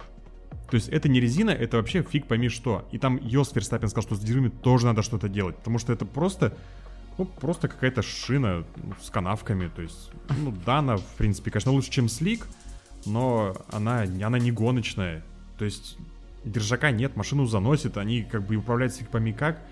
[0.71, 2.89] То есть это не резина, это вообще фиг пойми что.
[2.93, 6.05] И там Йос Верстаппин сказал, что с деревьями тоже надо что-то делать, потому что это
[6.05, 6.57] просто,
[7.19, 9.69] ну, просто какая-то шина ну, с канавками.
[9.69, 10.11] То есть,
[10.43, 12.47] ну, да, она, в принципе, конечно, лучше, чем слик,
[13.05, 15.23] но она, она не гоночная.
[15.59, 15.97] То есть
[16.45, 19.63] держака нет, машину заносит, они как бы управляют фиг пойми как.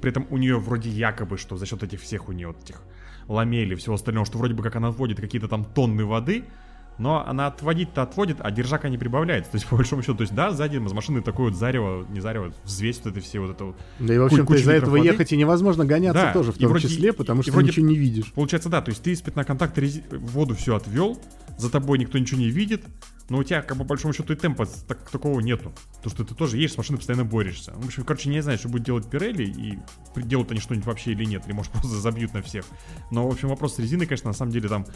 [0.00, 2.80] При этом у нее вроде якобы, что за счет этих всех у нее вот этих
[3.26, 6.44] ламелей и всего остального, что вроде бы как она отводит какие-то там тонны воды,
[6.98, 9.50] но она отводить-то отводит, а держака не прибавляется.
[9.52, 12.20] То есть, по большому счету, то есть, да, сзади из машины такое вот зарево, не
[12.20, 13.76] зарево, взвесь вот это все вот это вот.
[13.98, 15.06] Да и, в общем-то, из-за этого воды.
[15.06, 17.68] ехать и невозможно гоняться Да, тоже, в и том вроде- числе, потому и что вроде-
[17.68, 18.32] ничего не видишь.
[18.32, 19.80] Получается, да, то есть ты из пятна контакта
[20.10, 21.18] воду все отвел,
[21.56, 22.84] за тобой никто ничего не видит,
[23.28, 25.72] но у тебя, как по большому счету, и темпа так- такого нету.
[26.02, 27.72] То, что ты тоже едешь, с машиной постоянно борешься.
[27.74, 29.78] В общем, короче, не знаю, что будет делать Пирелли, и
[30.16, 32.64] делают они что-нибудь вообще или нет, или, может, просто забьют на всех.
[33.10, 34.86] Но, в общем, вопрос с резиной, конечно, на самом деле там...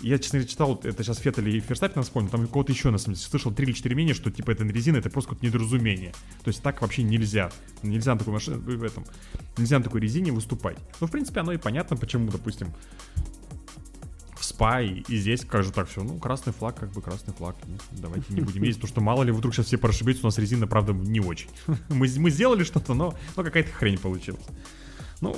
[0.00, 3.14] Я, честно говоря, читал, это сейчас Феттель и Ферстаппина вспомнил, там кого-то еще, на самом
[3.14, 6.12] деле, слышал 3 или 4 мнения, что, типа, это резина, это просто какое-то недоразумение.
[6.44, 7.50] То есть так вообще нельзя.
[7.82, 9.04] Нельзя на такой машине, в этом,
[9.56, 10.76] нельзя на такой резине выступать.
[11.00, 12.68] Ну, в принципе, оно и понятно, почему, допустим,
[14.38, 16.02] в СПА и, и здесь же так все.
[16.02, 17.56] Ну, красный флаг, как бы красный флаг.
[17.66, 20.38] Ну, Давайте не будем ездить, потому что мало ли вдруг сейчас все прошибется, у нас
[20.38, 21.48] резина, правда, не очень.
[21.88, 24.44] мы, мы сделали что-то, но, но какая-то хрень получилась.
[25.20, 25.36] Ну,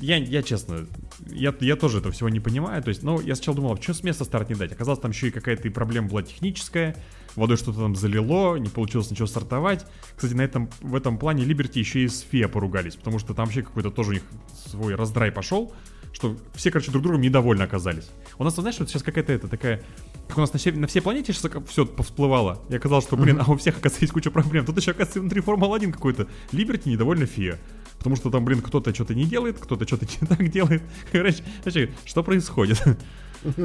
[0.00, 0.86] я, я честно,
[1.30, 2.82] я, я тоже этого всего не понимаю.
[2.82, 4.72] То есть, ну, я сначала думал, что с места старт не дать.
[4.72, 6.96] Оказалось, там еще и какая-то и проблема была техническая.
[7.36, 9.86] Водой что-то там залило, не получилось ничего стартовать.
[10.16, 13.46] Кстати, на этом, в этом плане Liberty еще и с FIA поругались, потому что там
[13.46, 14.22] вообще какой-то тоже у них
[14.66, 15.72] свой раздрай пошел,
[16.12, 18.10] что все, короче, друг другом недовольны оказались.
[18.38, 19.82] У нас, знаешь, вот сейчас какая-то это такая,
[20.28, 22.62] как у нас на, все, на всей планете сейчас все повсплывало.
[22.68, 24.64] И оказалось, что, блин, а у всех, оказывается, есть куча проблем.
[24.64, 26.26] Тут еще, оказывается, внутри Формулы-1 какой-то.
[26.52, 27.58] Liberty недовольна FIA.
[27.98, 30.82] Потому что там, блин, кто-то что-то не делает, кто-то что-то не так делает.
[31.12, 32.82] Короче, вообще, что происходит?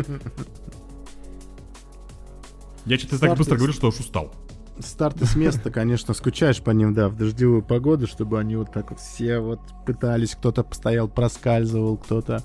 [2.85, 4.33] Я что-то так быстро говорю, что уж устал.
[4.79, 8.91] Старты с места, конечно, скучаешь по ним, да, в дождевую погоду, чтобы они вот так
[8.91, 12.43] вот все вот пытались, кто-то постоял, проскальзывал, кто-то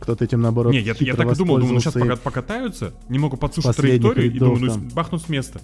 [0.00, 3.36] кто-то этим наоборот Не, я, я так и думал, думаю, ну сейчас пока покатаются, немного
[3.36, 4.88] подсушат траекторию, и думаю, ну там.
[4.88, 5.60] бахнут с места.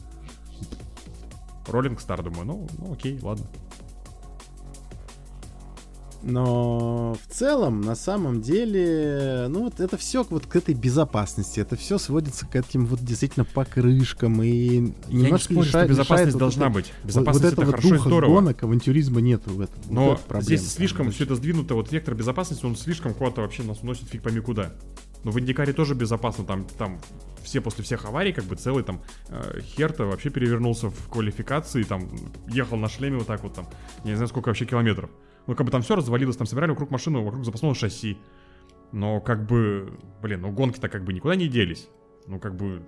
[1.68, 3.46] Роллинг Стар, думаю, ну, ну окей, ладно.
[6.24, 11.76] Но в целом, на самом деле, ну вот это все вот к этой безопасности, это
[11.76, 16.32] все сводится к этим вот действительно покрышкам и Я не спорю, что лишает- безопасность лишает
[16.32, 16.92] вот должна этой- быть.
[17.02, 18.34] вот- Безопасность вот это этого хорошо и духа здорово.
[18.34, 19.76] гонок, авантюризма нету в этом.
[19.84, 23.42] Вот Но это проблема, здесь слишком все это сдвинуто, вот вектор безопасности, он слишком куда-то
[23.42, 24.72] вообще нас уносит фиг пойми куда.
[25.24, 27.00] Но в Индикаре тоже безопасно, там, там
[27.42, 32.08] все после всех аварий, как бы целый там э, Херта вообще перевернулся в квалификации, там
[32.48, 33.66] ехал на шлеме вот так вот там,
[34.04, 35.10] я не знаю сколько вообще километров.
[35.46, 38.18] Ну как бы там все развалилось, там собирали вокруг машины, вокруг запасного шасси.
[38.92, 39.92] Но как бы,
[40.22, 41.88] блин, ну гонки-то как бы никуда не делись.
[42.26, 42.82] Ну как бы,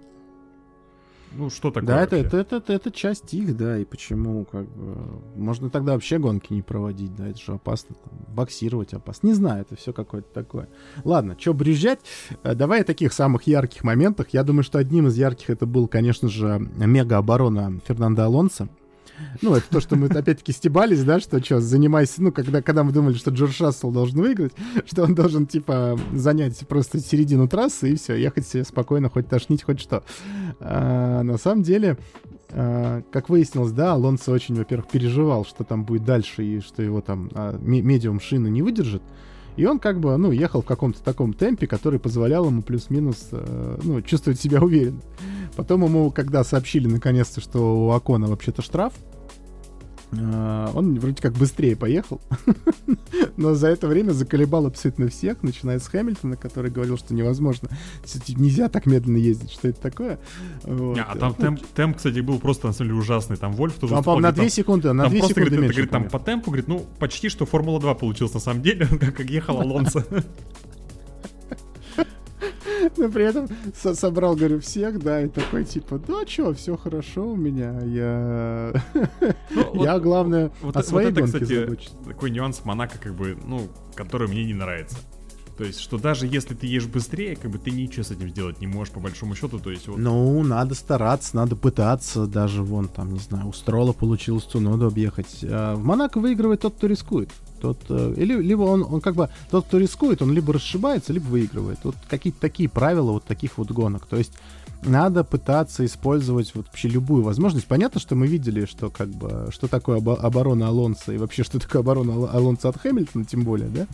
[1.32, 4.66] ну что такое Да, это, это, это, это, это часть их, да, и почему, как
[4.68, 4.96] бы,
[5.34, 9.62] можно тогда вообще гонки не проводить, да, это же опасно, там, боксировать опасно, не знаю,
[9.62, 10.68] это все какое-то такое.
[11.04, 12.00] Ладно, что брюзжать,
[12.42, 15.88] Э, давай о таких самых ярких моментах, я думаю, что одним из ярких это был,
[15.88, 18.68] конечно же, мега-оборона Фернандо Алонсо,
[19.42, 22.92] ну, это то, что мы опять-таки стебались, да, что что, занимайся, ну, когда, когда мы
[22.92, 24.52] думали, что Джордж Рассел должен выиграть,
[24.86, 29.62] что он должен, типа, занять просто середину трассы и все, ехать себе спокойно, хоть тошнить,
[29.62, 30.02] хоть что.
[30.60, 31.98] А, на самом деле,
[32.50, 37.00] а, как выяснилось, да, Алонсо очень, во-первых, переживал, что там будет дальше и что его
[37.00, 39.02] там а, ме- медиум шины не выдержит.
[39.56, 43.78] И он как бы, ну, ехал в каком-то таком темпе, который позволял ему плюс-минус, э,
[43.82, 45.00] ну, чувствовать себя уверенно.
[45.56, 48.92] Потом ему, когда сообщили наконец-то, что у Акона вообще-то штраф,
[50.12, 52.20] он вроде как быстрее поехал,
[53.36, 57.68] но за это время заколебал абсолютно всех, начиная с Хэмилтона, который говорил, что невозможно,
[58.28, 60.18] нельзя так медленно ездить, что это такое.
[60.62, 60.98] Вот.
[60.98, 63.36] А там темп, темп, кстати, был просто на самом деле ужасный.
[63.36, 65.34] Там Вольф тоже Там, выступал, по-моему, на говорит, 2 там- секунды, на там 2 просто,
[65.34, 68.34] секунды говорит, это, меньше, говорит, там по темпу, говорит, ну, почти что Формула 2 получилось
[68.34, 70.04] на самом деле, как ехал Алонсо.
[72.96, 77.26] Но при этом со- собрал, говорю, всех, да, и такой, типа, да, чё, все хорошо
[77.28, 78.72] у меня, я...
[79.50, 81.92] Ну, Я, вот- главное, Вот, о своей вот это, кстати, забочусь.
[82.06, 84.96] такой нюанс Монако, как бы, ну, который мне не нравится.
[85.56, 88.60] То есть, что даже если ты едешь быстрее, как бы ты ничего с этим сделать
[88.60, 89.58] не можешь, по большому счету.
[89.58, 93.92] То есть, вот, Ну, надо стараться, надо пытаться, даже вон там, не знаю, у Строла
[93.92, 95.38] получилось Цуноду объехать.
[95.42, 97.30] А в Монако выигрывает тот, кто рискует.
[97.60, 101.24] Тот, э, или, либо он, он как бы, тот, кто рискует, он либо расшибается, либо
[101.24, 101.78] выигрывает.
[101.84, 104.04] Вот какие-то такие правила вот таких вот гонок.
[104.04, 104.32] То есть
[104.82, 107.66] надо пытаться использовать вот вообще любую возможность.
[107.66, 111.58] Понятно, что мы видели, что как бы что такое обо- оборона Алонса и вообще что
[111.58, 113.86] такое оборона Ал- Алонса от Хэмилтона, тем более, да?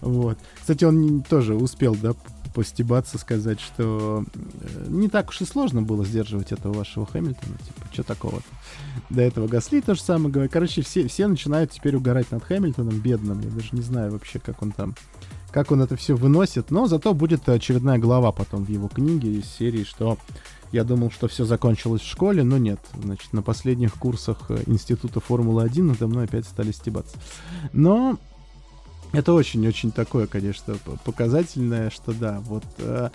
[0.00, 0.38] Вот.
[0.60, 2.14] Кстати, он тоже успел, да,
[2.54, 7.56] постебаться, сказать, что э, не так уж и сложно было сдерживать этого вашего Хэмилтона.
[7.58, 8.44] Типа, что такого-то?
[9.08, 10.52] До этого Гасли то же самое говорит.
[10.52, 13.40] Короче, все, все начинают теперь угорать над Хэмилтоном, бедным.
[13.40, 14.94] Я даже не знаю вообще, как он там
[15.52, 19.46] как он это все выносит, но зато будет очередная глава потом в его книге из
[19.46, 20.16] серии, что
[20.70, 22.78] я думал, что все закончилось в школе, но нет.
[23.02, 27.16] Значит, на последних курсах э, Института Формулы-1 надо мной опять стали стебаться.
[27.72, 28.18] Но
[29.12, 33.10] это очень-очень такое, конечно, показательное, что да, вот э,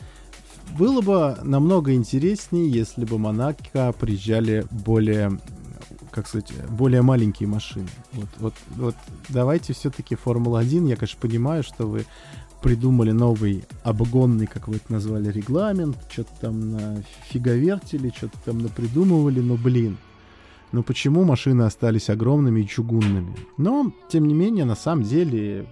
[0.77, 5.39] было бы намного интереснее, если бы Монако приезжали более,
[6.11, 7.87] как сказать, более маленькие машины.
[8.13, 8.95] Вот, вот, вот
[9.29, 12.05] давайте все-таки Формула-1, я, конечно, понимаю, что вы
[12.61, 19.39] придумали новый обгонный, как вы это назвали, регламент, что-то там на фиговертили, что-то там напридумывали,
[19.39, 19.97] но, блин,
[20.71, 23.35] ну почему машины остались огромными и чугунными?
[23.57, 25.67] Но, тем не менее, на самом деле,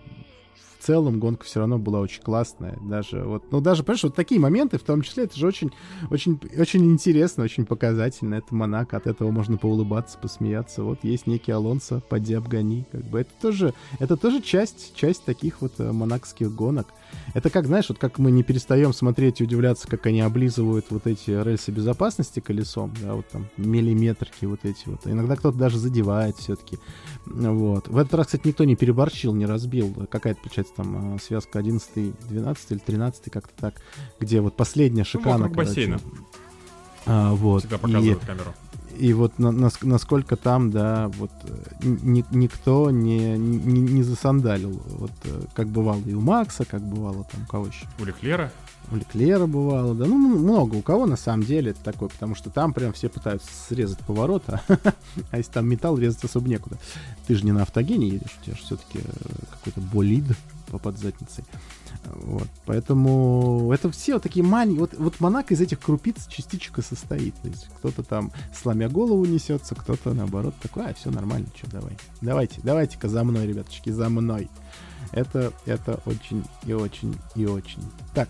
[0.84, 2.78] в целом гонка все равно была очень классная.
[2.82, 5.72] Даже вот, ну даже, понимаешь, вот такие моменты, в том числе, это же очень,
[6.12, 8.36] очень, очень интересно, очень показательно.
[8.36, 10.84] Это Монако, от этого можно поулыбаться, посмеяться.
[10.84, 12.86] Вот есть некий Алонсо, поди обгони.
[12.92, 16.88] Как бы это тоже, это тоже часть, часть таких вот э, монакских гонок.
[17.34, 21.08] Это как, знаешь, вот как мы не перестаем смотреть и удивляться, как они облизывают вот
[21.08, 25.06] эти рельсы безопасности колесом, да, вот там миллиметрики вот эти вот.
[25.06, 26.78] Иногда кто-то даже задевает все-таки.
[27.26, 27.88] Вот.
[27.88, 29.94] В этот раз, кстати, никто не переборчил, не разбил.
[30.10, 33.82] Какая-то, получается, там э, связка 11, 12 или 13, как-то так,
[34.20, 35.46] где вот последняя шикана.
[35.48, 36.00] вокруг бассейна.
[37.06, 37.62] А, вот.
[37.62, 38.54] Всегда И- показывают камеру.
[38.98, 44.82] И вот на- нас- насколько там, да, вот э, ни- никто не, не, не засандалил.
[44.98, 47.86] Вот э, как бывало и у Макса, как бывало там у кого еще?
[48.00, 48.52] У Леклера.
[48.92, 52.50] У Леклера бывало, да, ну много у кого на самом деле это такое, потому что
[52.50, 54.62] там прям все пытаются срезать поворот, а,
[55.32, 56.78] а если там металл, резать особо некуда.
[57.26, 59.00] Ты же не на автогене едешь, у тебя же все-таки
[59.52, 60.26] какой-то болид
[60.70, 61.44] по под задницей.
[62.16, 66.82] Вот, поэтому это все вот такие маленькие, вот, вот Монако из этих крупиц частичек и
[66.82, 67.36] состоит.
[67.36, 71.98] То есть кто-то там сломя голову несется, кто-то наоборот такой, а, все нормально, что, давай.
[72.22, 74.50] Давайте, давайте-ка за мной, ребяточки, за мной.
[75.12, 77.84] Это, это очень и очень и очень.
[78.14, 78.30] Так,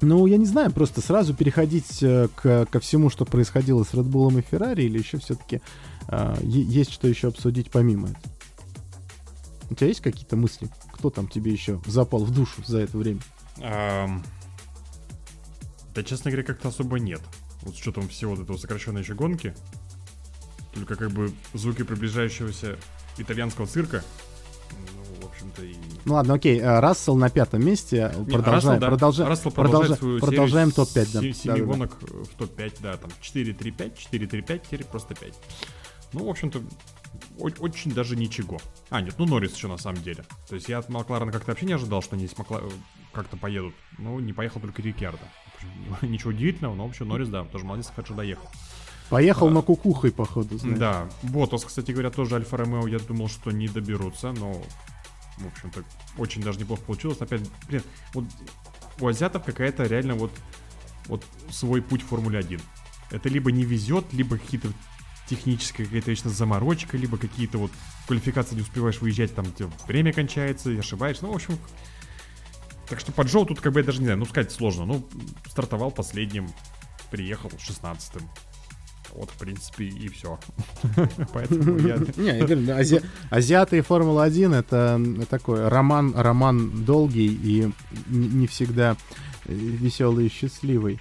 [0.00, 4.08] ну, я не знаю, просто сразу переходить э, к, ко всему, что происходило с Red
[4.08, 5.60] Bull и Ferrari, или еще все-таки
[6.42, 8.37] есть что еще обсудить помимо этого?
[9.70, 10.68] У тебя есть какие-то мысли?
[10.92, 13.20] Кто там тебе еще запал в душу за это время?
[13.62, 14.24] Ам,
[15.94, 17.20] Да, честно говоря, как-то особо нет.
[17.62, 19.54] Вот с учетом всего вот этого сокращенной еще гонки.
[20.72, 22.76] Только как бы звуки приближающегося
[23.18, 24.04] итальянского цирка.
[24.94, 25.74] Ну, в общем-то, и...
[26.04, 28.14] Ну ладно, окей, э, Рассел на пятом месте.
[28.16, 28.86] Не, Продолжаем, Рассел, да.
[28.86, 29.54] продолжаем, Рассел продолжа-
[29.96, 31.12] продолжает свою продолжаем серию топ-5.
[31.12, 31.20] Да.
[31.20, 31.64] се- семи Да-да-да.
[31.64, 35.34] гонок э, в топ-5, да, там 4-3-5, 4-3-5, теперь просто 5.
[36.12, 36.62] Ну, в общем-то,
[37.38, 38.60] очень даже ничего.
[38.90, 40.24] А, нет, ну Норрис еще на самом деле.
[40.48, 42.60] То есть я от Макларена как-то вообще не ожидал, что они с Макла...
[42.62, 42.70] э,
[43.12, 43.74] как-то поедут.
[43.98, 45.22] Ну, не поехал только Рикьярдо.
[46.02, 48.48] Ничего удивительного, но в общем Норрис, да, тоже молодец, хорошо доехал.
[49.10, 49.50] Поехал А.
[49.50, 50.78] на кукухой, походу, знаешь.
[50.78, 54.52] Да, Ботас, кстати говоря, тоже Альфа Ромео, я думал, что не доберутся, но,
[55.38, 55.82] в общем-то,
[56.18, 57.18] очень даже неплохо получилось.
[57.20, 57.82] Опять, блин,
[58.12, 58.24] вот
[59.00, 60.32] у азиатов какая-то реально вот,
[61.06, 62.60] вот свой путь в Формуле 1.
[63.10, 64.68] Это либо не везет, либо какие-то
[65.28, 67.70] техническая какая-то вечно заморочка, либо какие-то вот
[68.06, 71.24] квалификации не успеваешь выезжать, там тебе время кончается, и ошибаешься.
[71.24, 71.58] Ну, в общем,
[72.88, 74.86] так что по тут как бы я даже не знаю, ну сказать сложно.
[74.86, 75.06] Ну,
[75.48, 76.48] стартовал последним,
[77.10, 78.22] приехал 16-м.
[79.14, 80.38] Вот, в принципе, и все.
[81.32, 81.96] Поэтому я...
[82.16, 87.70] Не, азиаты и Формула-1 это такой роман, роман долгий и
[88.08, 88.96] не всегда
[89.46, 91.00] веселый и счастливый.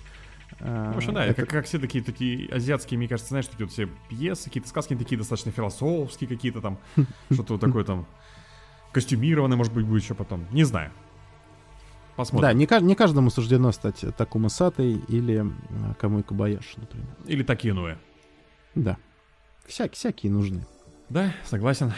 [0.59, 3.65] А, В общем, да, это- как, как все такие, такие азиатские, мне кажется, знаешь, такие
[3.65, 6.77] вот все пьесы, какие-то сказки такие достаточно философские какие-то там,
[7.31, 8.07] что-то вот такое там,
[8.91, 10.45] костюмированное, может быть, будет еще потом.
[10.51, 10.91] Не знаю.
[10.91, 12.57] Да, Посмотрим.
[12.57, 17.07] не, ка- не каждому суждено стать Такума Сатой или э, Камой Кабаяши, например.
[17.27, 17.99] Или такие иное.
[18.73, 18.97] Да.
[19.67, 20.65] Всякие, всякие нужны.
[21.09, 21.93] Да, согласен.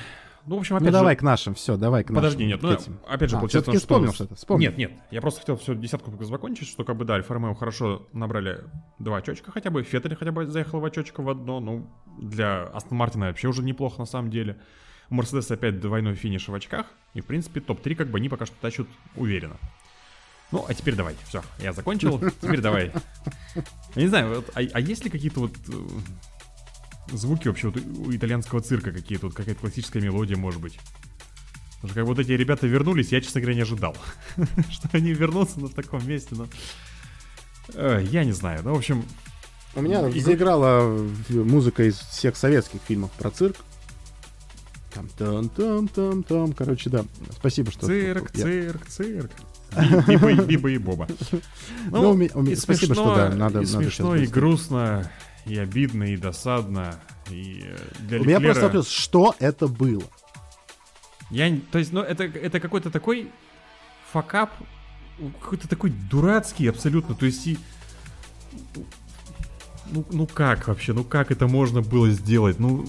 [0.50, 0.98] Ну, в общем, опять ну же...
[0.98, 2.24] давай к нашим, все, давай к нашим.
[2.24, 3.00] Подожди, нет, ну, этим.
[3.08, 3.86] опять же, А, получается, всё-таки что...
[3.86, 4.70] вспомнил что-то, вспомнил.
[4.70, 8.08] Нет, нет, я просто хотел все десятку закончить, что как бы, да, Альфа Ромео хорошо
[8.14, 8.64] набрали
[8.98, 11.88] два очечка хотя бы, Феттель хотя бы заехал в очечко в одно, ну,
[12.20, 14.58] для Астон Мартина вообще уже неплохо на самом деле.
[15.12, 18.48] У Мерседеса опять двойной финиш в очках, и, в принципе, топ-3 как бы они пока
[18.48, 19.58] что тащат уверенно.
[20.52, 22.92] Ну, а теперь давай, все, я закончил, теперь давай.
[23.96, 25.74] Я не знаю, вот, а, а есть ли какие-то вот э,
[27.14, 30.80] звуки вообще вот у итальянского цирка какие-то, вот какая-то классическая мелодия, может быть?
[31.76, 33.96] Потому что как вот эти ребята вернулись, я, честно говоря, не ожидал,
[34.70, 36.48] что они вернутся на таком месте, но...
[37.74, 38.62] Э, Я не знаю.
[38.64, 39.06] Ну, в общем,
[39.76, 43.56] У меня И- заиграла музыка из всех советских фильмов про цирк.
[44.94, 46.54] Там там там там там.
[46.54, 47.06] Короче, да.
[47.38, 47.86] Спасибо, что.
[47.86, 49.32] цирк, я- цирк, цирк.
[49.78, 51.08] Би- Биба и- Биба и Боба.
[51.92, 55.10] Ну, у меня- у меня- и спасибо, что да, надо- и надо смешно, и грустно,
[55.46, 57.00] и обидно, и досадно.
[57.30, 60.04] И э, для У меня Леклера- просто вопрос, что это было?
[61.30, 63.32] Я, то есть, ну, это, это какой-то такой
[64.12, 64.52] факап,
[65.42, 67.58] какой-то такой дурацкий абсолютно, то есть, и...
[69.92, 72.60] Ну, ну как вообще, ну как это можно было сделать?
[72.60, 72.86] Ну,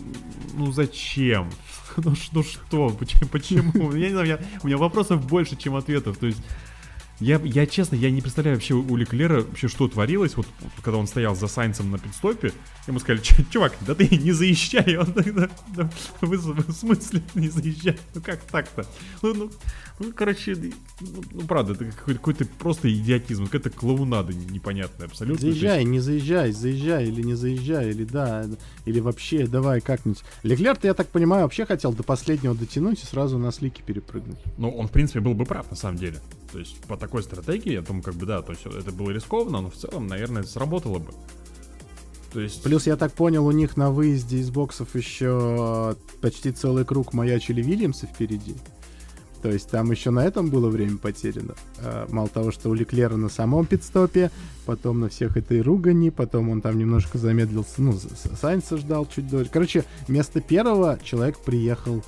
[0.54, 1.50] ну зачем?
[1.96, 3.28] Ну, ну что, почему?
[3.28, 3.92] почему?
[3.96, 6.18] Я не знаю, у меня, у меня вопросов больше, чем ответов.
[6.18, 6.38] То есть,
[7.20, 10.46] я, я честно, я не представляю вообще у Леклера вообще, что творилось, вот
[10.82, 12.52] когда он стоял за Сайнцем на пидстопе,
[12.86, 15.90] ему сказали, «Чё, чувак, да ты не заезжай, он тогда, да,
[16.20, 18.86] вы, в смысле не заезжай, ну как так-то?
[19.22, 19.50] Ну, ну,
[19.98, 20.56] ну, короче,
[21.00, 25.40] ну, ну, правда, это какой-то, какой-то просто идиотизм, какая-то клоунада непонятная абсолютно.
[25.42, 28.46] То есть- Заезжай, не заезжай, заезжай или не заезжай, или да,
[28.86, 30.22] или вообще давай как-нибудь.
[30.42, 34.38] Леклер-то, я так понимаю, вообще хотел до последнего дотянуть и сразу на слики перепрыгнуть.
[34.56, 36.18] Ну, он, в принципе, был бы прав, на самом деле.
[36.52, 39.60] То есть, по такой стратегии, я думаю, как бы, да, то есть, это было рискованно,
[39.60, 41.12] но в целом, наверное, это сработало бы.
[42.32, 42.62] То есть...
[42.62, 47.62] Плюс, я так понял, у них на выезде из боксов еще почти целый круг маячили
[47.62, 48.54] Вильямсы впереди.
[49.42, 51.54] То есть там еще на этом было время потеряно.
[51.78, 54.30] А, Мало того, что у Леклера на самом пидстопе,
[54.64, 57.98] потом на всех этой ругани, потом он там немножко замедлился, ну,
[58.40, 59.50] Сайнса ждал чуть дольше.
[59.52, 62.04] Короче, вместо первого человек приехал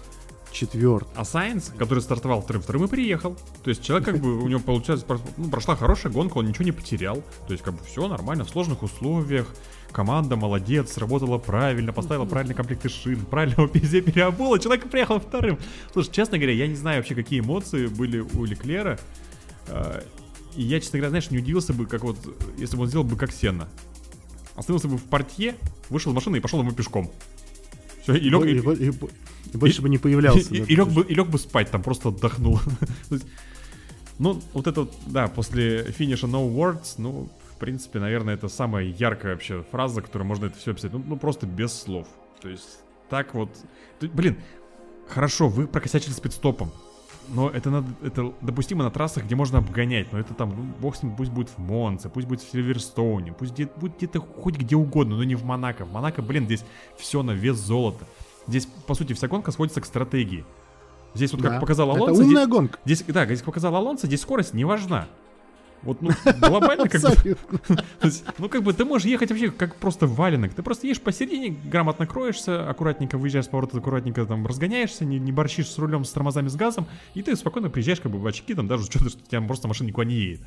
[0.52, 1.08] четвертый.
[1.16, 3.36] А Сайенс, который стартовал вторым, вторым и приехал.
[3.64, 6.72] То есть человек как бы, у него получается, ну, прошла хорошая гонка, он ничего не
[6.72, 7.22] потерял.
[7.46, 9.46] То есть как бы все нормально, в сложных условиях.
[9.90, 15.58] Команда молодец, сработала правильно, поставила правильный комплекты шин, правильно везде переобула, человек приехал вторым.
[15.92, 18.98] Слушай, честно говоря, я не знаю вообще, какие эмоции были у Леклера.
[19.68, 20.02] А,
[20.56, 22.16] И я, честно говоря, знаешь, не удивился бы, как вот,
[22.58, 23.68] если бы он сделал бы как Сенна.
[24.54, 25.54] Остановился бы в портье,
[25.88, 27.10] вышел из машины и пошел ему пешком.
[28.02, 28.74] Все, и лег, И, и бо-
[29.52, 30.54] и больше бы не появлялся.
[30.54, 32.60] и, и лег бы, и лег бы спать, там просто отдохнул.
[34.18, 39.32] Ну, вот это, да, после финиша No Words, ну, в принципе, наверное, это самая яркая
[39.32, 40.92] вообще фраза, которой можно это все описать.
[40.92, 42.06] Ну, ну, просто без слов.
[42.40, 43.48] То есть, так вот...
[44.00, 44.36] Блин,
[45.08, 46.70] хорошо, вы прокосячили спидстопом.
[47.32, 50.12] Но это надо, это допустимо на трассах, где можно обгонять.
[50.12, 53.32] Но это там, ну, бог с ним, пусть будет в Монце, пусть будет в Сильверстоуне,
[53.32, 55.84] пусть где, будет где-то хоть где угодно, но не в Монако.
[55.84, 56.64] В Монако, блин, здесь
[56.98, 58.04] все на вес золота.
[58.46, 60.44] Здесь, по сути, вся гонка сводится к стратегии.
[61.14, 61.60] Здесь вот, как Да.
[61.60, 62.78] показал Это Алонсо, умная здесь, гонка.
[62.84, 65.08] здесь, да, здесь показал Алонсо, здесь скорость не важна.
[65.82, 66.10] Вот, ну,
[66.40, 67.36] глобально как бы...
[68.38, 70.54] Ну, как бы ты можешь ехать вообще как просто валенок.
[70.54, 75.32] Ты просто едешь посередине, грамотно кроешься, аккуратненько выезжаешь с поворота, аккуратненько там разгоняешься, не, не
[75.32, 78.54] борщишь с рулем, с тормозами, с газом, и ты спокойно приезжаешь как бы в очки,
[78.54, 80.40] там даже что-то, что у тебя просто машина никуда не едет.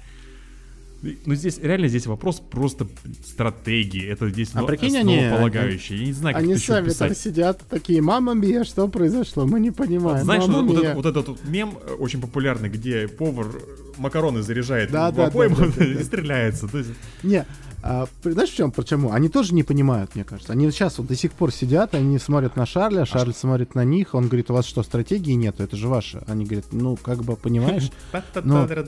[1.26, 2.88] Но здесь, реально, здесь вопрос просто
[3.26, 4.08] стратегии.
[4.08, 6.00] Это здесь А ну, прикинь, они- основополагающее.
[6.00, 9.46] Я не знаю, как Они сами там сидят такие, мама мия, что произошло?
[9.46, 10.24] Мы не понимаем.
[10.24, 10.92] Знаешь, Мама вот, вот мия».
[10.92, 13.60] этот, вот этот вот мем э, очень популярный, где повар э,
[13.98, 16.04] макароны заряжает Да, в да, да, обойму да, да, и да.
[16.04, 16.68] стреляется.
[16.68, 16.90] То есть,
[17.24, 17.46] Не,
[17.88, 19.12] а, знаешь, в чем, почему?
[19.12, 20.54] Они тоже не понимают, мне кажется.
[20.54, 24.16] Они сейчас вот до сих пор сидят, они смотрят на Шарля, Шарль смотрит на них,
[24.16, 26.24] он говорит, у вас что, стратегии нету, это же ваше.
[26.28, 27.92] Они говорят, ну, как бы, понимаешь,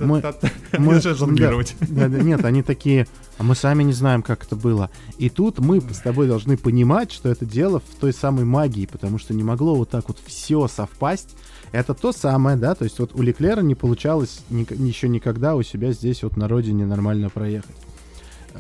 [0.08, 0.22] мы-
[0.96, 1.76] начинают жонглировать.
[2.24, 4.90] Нет, они такие, а мы сами не знаем, как это было.
[5.20, 9.20] И тут мы с тобой должны понимать, что это дело в той самой магии, потому
[9.20, 11.36] что не могло вот так вот все совпасть.
[11.72, 15.62] Это то самое, да, то есть вот у Леклера не получалось ник- еще никогда у
[15.64, 17.76] себя здесь вот на родине нормально проехать.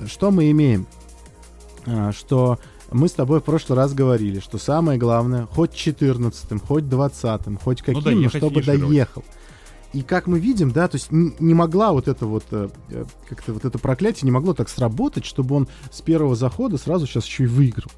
[0.07, 0.87] Что мы имеем?
[1.85, 2.59] А, Что
[2.91, 7.81] мы с тобой в прошлый раз говорили, что самое главное, хоть 14-м, хоть 20-м, хоть
[7.81, 9.23] каким, но доехать, чтобы доехал.
[9.93, 13.53] И как мы видим, да, то есть не могла вот это вот, э, э, как-то
[13.53, 17.45] вот это проклятие не могло так сработать, чтобы он с первого захода сразу сейчас еще
[17.45, 17.91] и выиграл.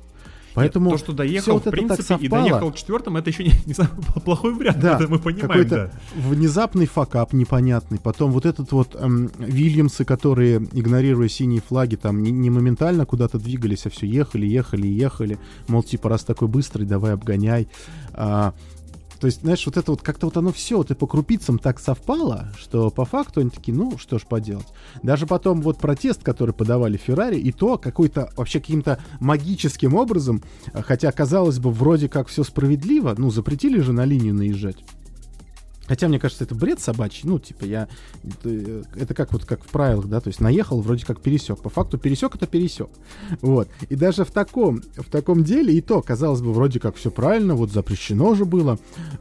[0.60, 3.54] Поэтому Нет, то, что доехал, вот в принципе, и доехал к четвертым, это еще не,
[3.66, 3.92] не самый
[4.26, 6.22] плохой вариант, Да, это мы понимаем, какой-то да.
[6.30, 7.98] внезапный факап непонятный.
[7.98, 13.40] Потом вот этот вот эм, Вильямсы, которые, игнорируя синие флаги, там не, не моментально куда-то
[13.40, 15.40] двигались, а все ехали, ехали, ехали.
[15.68, 17.70] Мол, типа, раз такой быстрый, давай обгоняй.
[18.14, 18.54] А,
[19.20, 21.80] то есть, знаешь, вот это вот как-то вот оно все вот и по крупицам так
[21.80, 24.68] совпало, что по факту они такие, ну, что ж поделать.
[25.04, 30.42] Даже потом вот протест, который подавали Феррари, и то какой-то вообще каким-то магическим образом,
[30.74, 34.78] а, хотя, казалось бы, вроде как все справедливо, ну, запретили же на линию наезжать.
[35.90, 37.22] Хотя, мне кажется, это бред собачий.
[37.24, 37.88] Ну, типа, я...
[38.24, 41.58] Это, это как вот как в правилах, да, то есть наехал, вроде как пересек.
[41.64, 42.90] По факту пересек это пересек.
[43.42, 43.68] Вот.
[43.90, 47.56] И даже в таком, в таком деле и то, казалось бы, вроде как все правильно,
[47.56, 48.78] вот запрещено же было.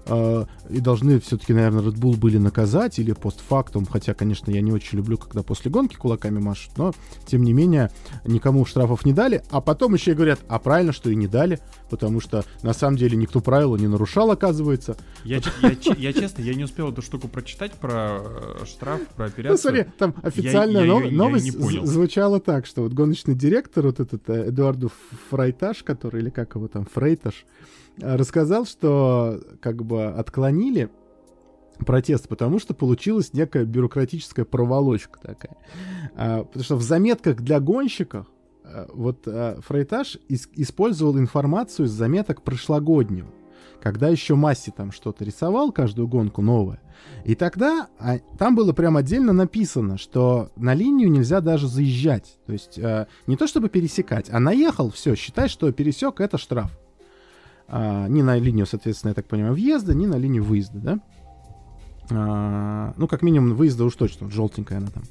[0.08, 3.86] Э, и должны все-таки, наверное, Red Bull были наказать или постфактум.
[3.86, 6.92] Хотя, конечно, я не очень люблю, когда после гонки кулаками машут, но,
[7.24, 7.90] тем не менее,
[8.26, 9.42] никому штрафов не дали.
[9.50, 12.98] А потом еще и говорят, а правильно, что и не дали, потому что на самом
[12.98, 14.98] деле никто правила не нарушал, оказывается.
[15.96, 19.52] Я честно, я не успел эту штуку прочитать про э, штраф, про операцию.
[19.52, 23.86] Ну, смотри, там официальная я, я, новость я, я звучала так, что вот гоночный директор,
[23.86, 24.90] вот этот э, Эдуарду
[25.30, 27.46] Фрайтаж, который, или как его там, Фрейтаж,
[28.00, 30.90] э, рассказал, что как бы отклонили
[31.78, 35.56] протест, потому что получилась некая бюрократическая проволочка такая.
[36.16, 38.26] А, потому что в заметках для гонщиков
[38.92, 43.30] вот Фрейтаж использовал информацию из заметок прошлогоднего
[43.80, 46.80] когда еще Масси там что-то рисовал, каждую гонку новое.
[47.24, 52.38] И тогда а, там было прям отдельно написано, что на линию нельзя даже заезжать.
[52.46, 56.76] То есть э, не то чтобы пересекать, а наехал, все, считай, что пересек, это штраф.
[57.68, 61.00] А, ни на линию, соответственно, я так понимаю, въезда, ни на линию выезда, да?
[62.10, 65.02] А, ну, как минимум, выезда уж точно, желтенькая она там.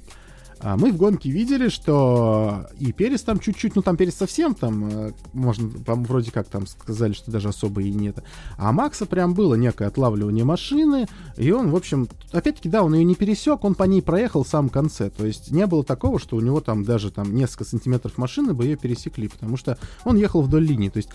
[0.59, 4.89] А мы в гонке видели, что и Перес там чуть-чуть, ну там Перес совсем там,
[4.89, 8.23] э, можно, там, вроде как там сказали, что даже особо и нет.
[8.57, 11.07] А Макса прям было некое отлавливание машины,
[11.37, 14.47] и он, в общем, опять-таки, да, он ее не пересек, он по ней проехал в
[14.47, 15.09] самом конце.
[15.09, 18.65] То есть не было такого, что у него там даже там несколько сантиметров машины бы
[18.65, 20.89] ее пересекли, потому что он ехал вдоль линии.
[20.89, 21.09] То есть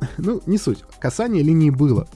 [0.18, 0.80] ну, не суть.
[0.98, 2.08] Касание линии было.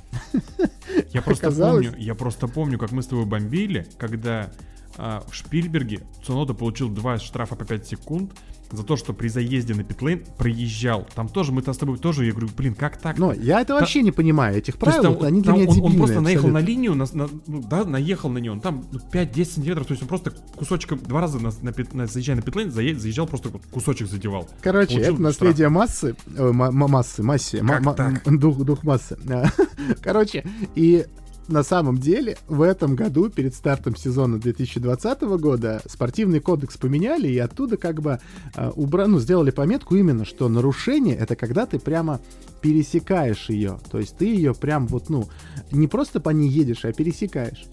[1.13, 4.51] Я просто помню, я просто помню, как мы с тобой бомбили, когда
[4.97, 8.33] в Шпильберге Цунода получил два штрафа по 5 секунд
[8.73, 11.07] за то, что при заезде на питлейн проезжал.
[11.15, 13.19] Там тоже мы-то с тобой тоже, я говорю, блин, как так?
[13.19, 16.21] Но я это вообще не понимаю, этих правил, там, они для меня он, он просто
[16.21, 19.87] наехал на линию, на, на, ну, да, наехал на нее, он там ну, 5-10 сантиметров,
[19.87, 23.49] то есть он просто кусочком, два раза на, на, на, заезжая на питлейн, заезжал, просто
[23.49, 24.49] вот кусочек задевал.
[24.61, 25.73] Короче, Получил это наследие штраф.
[25.73, 29.19] массы, э, массы, массе, ма, ма, дух, дух массы.
[30.03, 30.45] Короче,
[30.75, 31.07] и
[31.51, 37.39] на самом деле в этом году, перед стартом сезона 2020 года, спортивный кодекс поменяли, и
[37.39, 38.21] оттуда как бы
[38.55, 39.07] э, убра...
[39.07, 42.21] ну, сделали пометку именно, что нарушение— это когда ты прямо
[42.61, 43.79] пересекаешь ее.
[43.91, 45.29] То есть ты ее прям вот, ну,
[45.73, 47.65] не просто по ней едешь, а пересекаешь.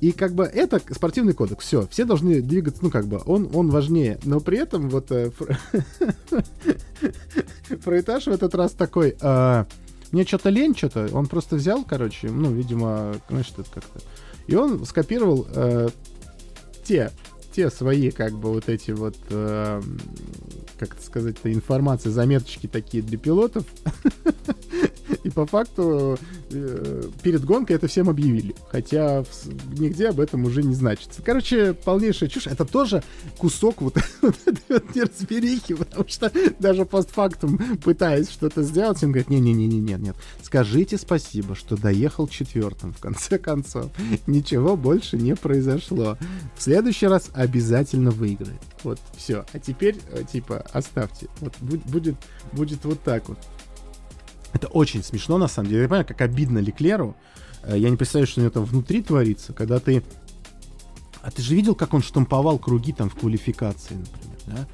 [0.00, 3.70] И как бы это спортивный кодекс, все, все должны двигаться, ну как бы, он, он
[3.70, 4.18] важнее.
[4.24, 5.30] Но при этом вот э,
[7.68, 9.64] Фрейтаж в этот раз такой, э,
[10.12, 11.08] мне что-то лень, что-то.
[11.12, 14.00] Он просто взял, короче, ну, видимо, значит, это как-то.
[14.46, 15.88] И он скопировал э,
[16.84, 17.12] те,
[17.52, 19.82] те свои, как бы, вот эти вот, э,
[20.78, 23.64] как это сказать, информации, заметочки такие для пилотов.
[25.24, 26.18] И по факту
[26.50, 28.54] э, перед гонкой это всем объявили.
[28.70, 29.24] Хотя
[29.76, 31.22] нигде об этом уже не значится.
[31.22, 32.46] Короче, полнейшая чушь.
[32.46, 33.02] Это тоже
[33.36, 39.80] кусок вот, вот этой неразберихи, потому что даже постфактум, пытаясь что-то сделать, он говорит, не-не-не-не,
[39.80, 40.16] нет, нет.
[40.42, 43.90] Скажите спасибо, что доехал четвертым, в конце концов.
[44.26, 46.16] Ничего больше не произошло.
[46.56, 48.60] В следующий раз обязательно выиграет.
[48.84, 49.44] Вот, все.
[49.52, 51.28] А теперь, э, типа, оставьте.
[51.40, 52.16] Вот будет,
[52.52, 53.38] будет вот так вот.
[54.52, 55.82] Это очень смешно, на самом деле.
[55.82, 57.16] Я понимаю, как обидно Леклеру.
[57.62, 60.02] Э, я не представляю, что у него там внутри творится, когда ты...
[61.22, 64.68] А ты же видел, как он штамповал круги там в квалификации, например, да?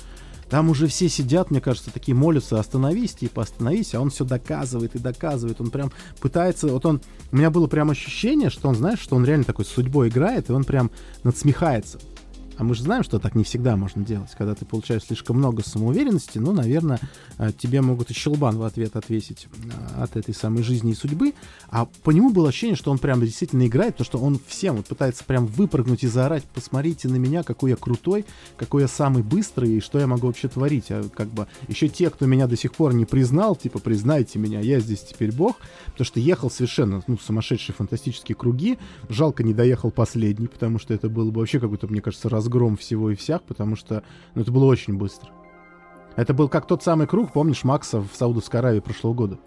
[0.51, 4.95] Там уже все сидят, мне кажется, такие молятся, остановись, типа, остановись, а он все доказывает
[4.95, 5.61] и доказывает.
[5.61, 5.91] Он прям
[6.21, 6.69] пытается...
[6.69, 7.01] Вот он...
[7.33, 10.51] У меня было прям ощущение, что он, знаешь, что он реально такой с судьбой играет,
[10.51, 10.91] и он прям
[11.25, 11.99] надсмехается.
[12.57, 14.31] А мы же знаем, что так не всегда можно делать.
[14.37, 17.01] Когда ты получаешь слишком много самоуверенности, ну, наверное,
[17.39, 21.35] э, тебе могут и щелбан в ответ отвесить э, от этой самой жизни и судьбы.
[21.69, 24.87] А по нему было ощущение, что он прям действительно играет, то что он всем вот
[24.87, 28.25] пытается прям выпрыгнуть и заорать, посмотрите на меня, какой я крутой,
[28.57, 30.91] какой я самый быстрый, и что я могу вообще творить.
[30.91, 34.61] А как бы еще те, кто меня до сих пор не признал, типа, признайте меня,
[34.61, 35.57] я здесь теперь бог,
[35.87, 38.79] потому что ехал совершенно, ну, сумасшедшие фантастические круги,
[39.09, 42.77] жалко не доехал последний, потому что это было бы вообще какой-то, мне кажется, раз разгром
[42.77, 44.03] всего и всех, потому что
[44.35, 45.31] ну, это было очень быстро.
[46.17, 49.39] Это был как тот самый круг, помнишь, Макса в Саудовской Аравии прошлого года?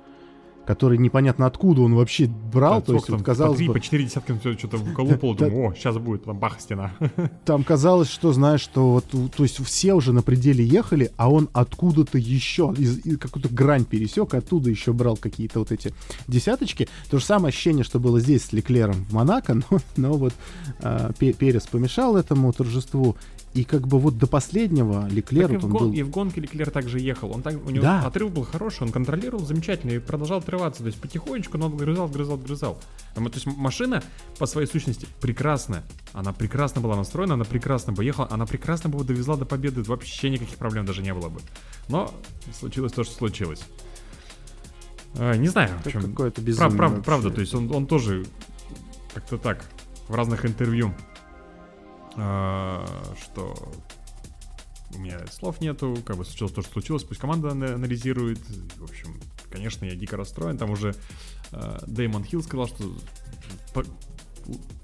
[0.67, 2.75] Который непонятно откуда он вообще брал.
[2.75, 3.73] Да, то есть, там, вот, казалось по 3, бы...
[3.73, 6.91] по 4 десятка что-то вколупал, думаю, о, сейчас будет, там бах, стена.
[7.45, 11.49] Там казалось, что, знаешь, что вот, то есть все уже на пределе ехали, а он
[11.53, 15.93] откуда-то еще, из, из какую-то грань пересек, оттуда еще брал какие-то вот эти
[16.27, 16.89] десяточки.
[17.09, 20.33] То же самое ощущение, что было здесь с Леклером в Монако, но, но вот
[20.81, 23.15] э, Перес помешал этому торжеству,
[23.57, 25.93] И как бы вот до последнего Леклер вот в он гон- был...
[25.93, 27.31] и в гонке Леклер также ехал.
[27.31, 28.03] Он так, у него Да.
[28.05, 30.81] отрыв был хороший, он контролировал замечательно и продолжал отрываться.
[30.83, 32.77] То есть потихонечку, но он грызал, грызал, грызал.
[33.15, 34.03] А То есть машина
[34.37, 35.83] по своей сущности прекрасная.
[36.13, 39.81] Она прекрасно была настроена, она прекрасно бы ехала, она прекрасно бы довезла до победы.
[39.81, 41.41] Вообще никаких проблем даже не было бы.
[41.89, 42.13] Но
[42.59, 43.61] случилось то, что случилось.
[45.15, 46.01] А, не знаю, в Это чем.
[46.03, 47.03] какое-то Прав- безумие прав- вообще.
[47.05, 48.25] правда, то есть он, он тоже
[49.15, 49.65] как-то так
[50.07, 50.93] в разных интервью,
[52.17, 53.55] что
[54.93, 58.39] у меня слов нету, как бы случилось то, что случилось, пусть команда ана- анализирует.
[58.77, 59.19] В общем,
[59.49, 60.57] конечно, я дико расстроен.
[60.57, 60.95] Там уже
[61.51, 62.95] а, Дэймон Хилл сказал, что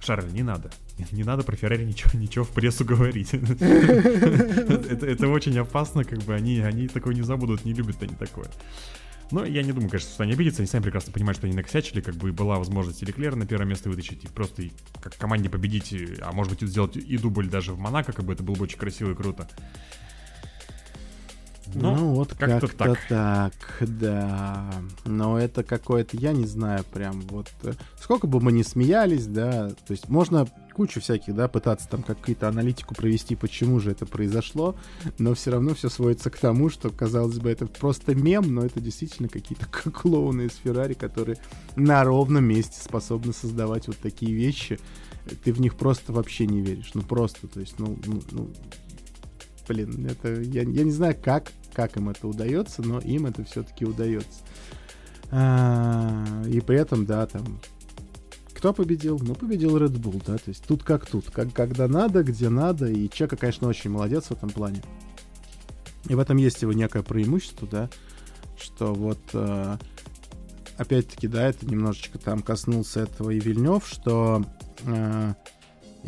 [0.01, 0.71] Шарль, не надо.
[1.11, 3.33] Не- надо про Феррари ничего, ничего в прессу говорить.
[3.33, 8.47] Это очень опасно, как бы они, они такое не забудут, не любят они такое.
[9.31, 12.01] Но я не думаю, конечно, что они обидятся, они сами прекрасно понимают, что они накосячили,
[12.01, 14.63] как бы была возможность и Леклера на первое место вытащить, и просто
[15.01, 18.43] как команде победить, а может быть сделать и дубль даже в Монако, как бы это
[18.43, 19.49] было бы очень красиво и круто.
[21.75, 22.99] Но ну вот как-то как-то, так.
[23.79, 23.89] так.
[23.89, 24.71] да.
[25.05, 27.49] Но это какое-то, я не знаю, прям вот...
[27.63, 32.03] э, Сколько бы мы ни смеялись, да, то есть можно кучу всяких, да, пытаться там
[32.03, 34.75] какие-то аналитику провести, почему же это произошло,
[35.19, 38.81] но все равно все сводится к тому, что, казалось бы, это просто мем, но это
[38.81, 41.37] действительно какие-то клоуны из Феррари, которые
[41.75, 44.79] на ровном месте способны создавать вот такие вещи.
[45.43, 46.91] Ты в них просто вообще не веришь.
[46.95, 48.49] Ну просто, то есть, ну, ну, ну,
[49.67, 53.85] блин, это я, я не знаю, как, как им это удается, но им это все-таки
[53.85, 54.41] удается.
[55.31, 57.59] А, и при этом, да, там.
[58.53, 59.19] Кто победил?
[59.21, 60.37] Ну, победил Red Bull, да.
[60.37, 61.29] То есть тут как тут.
[61.31, 62.85] Как, когда надо, где надо.
[62.85, 64.81] И Чека, конечно, очень молодец в этом плане.
[66.07, 67.89] И в этом есть его некое преимущество, да.
[68.57, 69.77] Что вот э,
[70.77, 74.45] опять-таки, да, это немножечко там коснулся этого и Вильнев, что
[74.85, 75.33] э,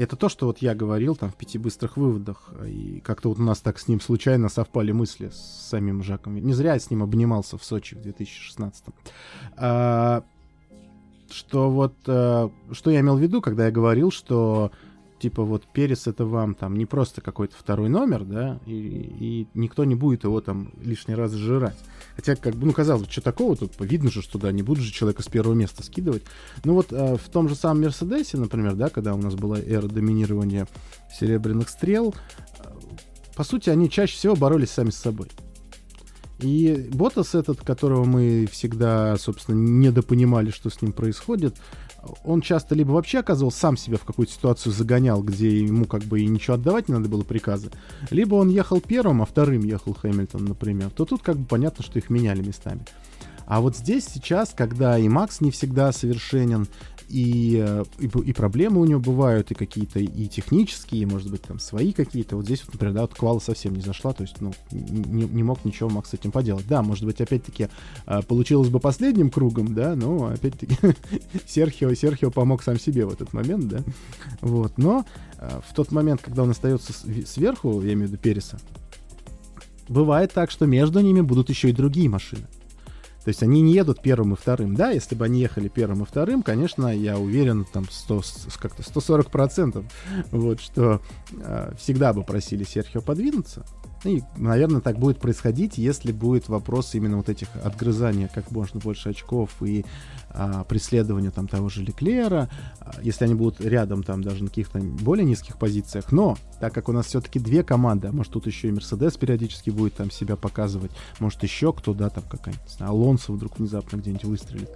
[0.04, 3.44] это то, что вот я говорил там в пяти быстрых выводах, и как-то вот у
[3.44, 6.36] нас так с ним случайно совпали мысли с самим Жаком.
[6.36, 8.86] Не зря я с ним обнимался в Сочи в 2016
[9.58, 10.24] а,
[11.32, 14.72] Что вот, э, что я имел в виду, когда я говорил, что
[15.20, 19.86] типа вот Перес это вам там не просто какой-то второй номер, да, и, и никто
[19.86, 21.78] не будет его там лишний раз сжирать.
[22.16, 24.84] Хотя, как бы, ну, казалось бы, что такого, тут видно же, что, да, не будут
[24.84, 26.24] же человека с первого места скидывать.
[26.64, 29.88] Ну, вот э, в том же самом Мерседесе, например, да, когда у нас была эра
[29.88, 30.68] доминирования
[31.18, 32.14] серебряных стрел,
[32.60, 32.64] э,
[33.36, 35.28] по сути, они чаще всего боролись сами с собой.
[36.40, 41.56] И Ботас этот, которого мы всегда, собственно, недопонимали, что с ним происходит,
[42.24, 46.22] он часто либо вообще оказывал сам себя в какую-то ситуацию загонял, где ему как бы
[46.22, 47.72] и ничего отдавать не надо было приказы,
[48.10, 52.00] либо он ехал первым, а вторым ехал Хэмилтон, например, то тут как бы понятно, что
[52.00, 52.86] их меняли местами.
[53.48, 56.68] А вот здесь сейчас, когда и Макс не всегда совершенен,
[57.10, 61.60] и, э, и, и проблемы у него бывают, и какие-то и технические, может быть, там
[61.60, 62.36] свои какие-то.
[62.36, 65.44] Вот здесь, вот, например, да, вот Квала совсем не зашла, то есть, ну, не, не
[65.44, 66.68] мог ничего Макс с этим поделать.
[66.68, 67.70] Да, может быть, опять-таки,
[68.06, 70.78] э, получилось бы последним кругом, да, но, опять-таки,
[71.46, 73.84] Серхио, Серхио помог сам себе в этот момент, да.
[74.42, 75.06] Вот, но
[75.38, 76.94] э, в тот момент, когда он остается
[77.26, 78.60] сверху, я имею в виду Переса,
[79.88, 82.48] бывает так, что между ними будут еще и другие машины.
[83.26, 84.76] То есть они не едут первым и вторым.
[84.76, 88.84] Да, если бы они ехали первым и вторым, конечно, я уверен, там 100, с- как-то
[88.84, 89.84] 140 процентов,
[90.32, 91.02] вот, что
[91.34, 93.66] э, всегда бы просили Серхио подвинуться.
[94.04, 99.10] И, наверное, так будет происходить, если будет вопрос именно вот этих отгрызания как можно больше
[99.10, 99.86] очков и
[100.30, 102.50] а, преследования там того же Леклера,
[102.80, 106.12] а, если они будут рядом там даже на каких-то более низких позициях.
[106.12, 109.72] Но, так как у нас все-таки две команды, а может тут еще и Мерседес периодически
[109.72, 114.70] будет там себя показывать, может еще кто, да, там какая-нибудь, Алонсо вдруг внезапно где-нибудь выстрелит.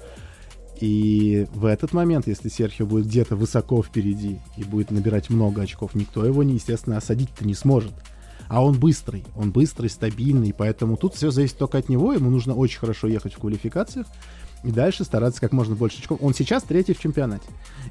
[0.80, 5.94] И в этот момент, если Серхио будет где-то высоко впереди и будет набирать много очков,
[5.94, 7.92] никто его, естественно, осадить-то не сможет.
[8.50, 12.14] А он быстрый, он быстрый, стабильный, поэтому тут все зависит только от него.
[12.14, 14.08] Ему нужно очень хорошо ехать в квалификациях
[14.64, 16.20] и дальше стараться как можно больше очков.
[16.22, 17.48] Он сейчас третий в чемпионате.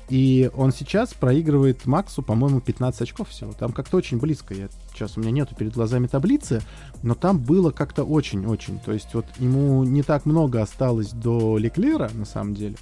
[0.08, 3.52] И он сейчас проигрывает Максу, по-моему, 15 очков всего.
[3.52, 4.54] Там как-то очень близко.
[4.54, 6.60] Я, сейчас у меня нету перед глазами таблицы,
[7.02, 8.80] но там было как-то очень-очень.
[8.80, 12.76] То есть вот ему не так много осталось до Леклера, на самом деле.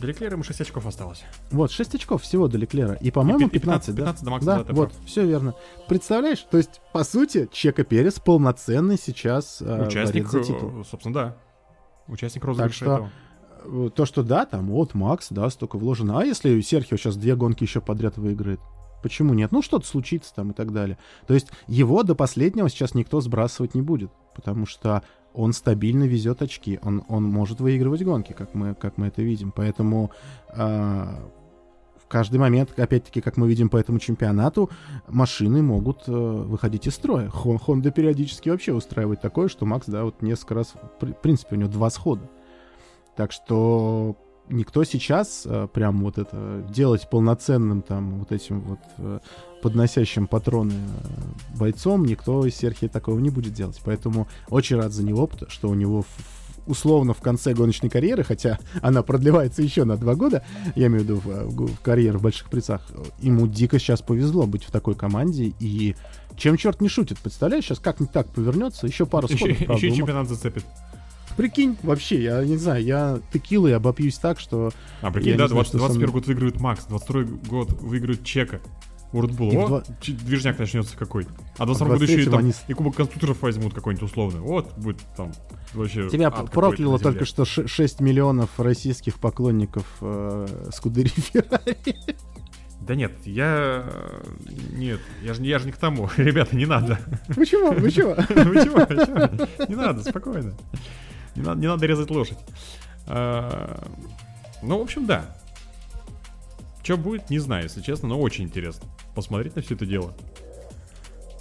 [0.00, 1.22] До Леклера ему 6 очков осталось.
[1.50, 2.94] Вот, 6 очков всего до Леклера.
[2.94, 4.24] И, по-моему, И пи- 15, 15 да?
[4.24, 5.54] до Макса, да, вот, все верно.
[5.88, 10.80] Представляешь, то есть, по сути, Чека Перес полноценный сейчас э, Участник, за титул.
[10.80, 11.36] э, собственно, да.
[12.08, 13.10] Участник розыгрыша что этого.
[13.64, 16.18] Э, То, что да, там, вот, Макс, да, столько вложено.
[16.20, 18.60] А если Серхио сейчас две гонки еще подряд выиграет?
[19.02, 19.50] Почему нет?
[19.52, 20.98] Ну, что-то случится там и так далее.
[21.26, 25.02] То есть его до последнего сейчас никто сбрасывать не будет, потому что
[25.34, 29.52] он стабильно везет очки, он, он может выигрывать гонки, как мы, как мы это видим.
[29.52, 30.10] Поэтому
[30.48, 31.30] а,
[32.08, 34.68] каждый момент, опять-таки, как мы видим по этому чемпионату,
[35.08, 37.28] машины могут э, выходить из строя.
[37.28, 41.58] Хон, Honda периодически вообще устраивает такое, что Макс, да, вот несколько раз, в принципе, у
[41.58, 42.28] него два схода.
[43.16, 44.16] Так что
[44.50, 49.18] никто сейчас э, прям вот это делать полноценным там вот этим вот э,
[49.62, 53.80] подносящим патроны э, бойцом, никто из Серхии такого не будет делать.
[53.84, 56.04] Поэтому очень рад за него, что у него
[56.66, 60.44] условно в конце гоночной карьеры, хотя она продлевается еще на два года,
[60.74, 62.90] я имею в виду в, в карьеру в больших прицах,
[63.20, 65.96] ему дико сейчас повезло быть в такой команде, и
[66.36, 69.88] чем черт не шутит, представляешь, сейчас как-нибудь так повернется, еще пару Еще, сходов, правда, еще
[69.88, 70.64] и у чемпионат зацепит.
[71.36, 74.70] Прикинь, вообще, я не знаю, я текилой обопьюсь так, что...
[75.00, 76.12] А прикинь, да, не знаю, 20, что со 21 мной.
[76.12, 78.60] год выиграет Макс, 22 год выиграет Чека.
[79.12, 81.26] В О, два- движняк начнется какой.
[81.58, 83.74] А в А 22 году еще и, 23-м там, они с- и Кубок конструкторов возьмут
[83.74, 84.38] какой-нибудь условный.
[84.40, 85.32] Вот, будет там
[85.74, 86.08] вообще...
[86.08, 91.76] Тебя прокляло только что ше- 6 миллионов российских поклонников э, Скудери Феррари.
[92.82, 93.84] Да нет, я...
[94.76, 96.08] Нет, я же, я же не к тому.
[96.16, 97.00] Ребята, не надо.
[97.34, 97.72] Почему?
[97.74, 98.14] Почему?
[98.14, 98.84] Вы чего?
[98.84, 99.66] Чего?
[99.68, 100.54] Не надо, спокойно.
[101.40, 102.38] Не надо, не надо резать лошадь.
[103.06, 103.86] А,
[104.62, 105.36] Ну, в общем, да.
[106.82, 110.14] Что будет, не знаю, если честно, но очень интересно посмотреть на все это дело.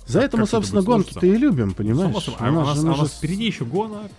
[0.06, 2.08] За это мы, как собственно, гонки-то и любим, понимаешь?
[2.10, 2.40] Само собой.
[2.42, 4.12] А у нас нас, же а у нас впереди еще гонок.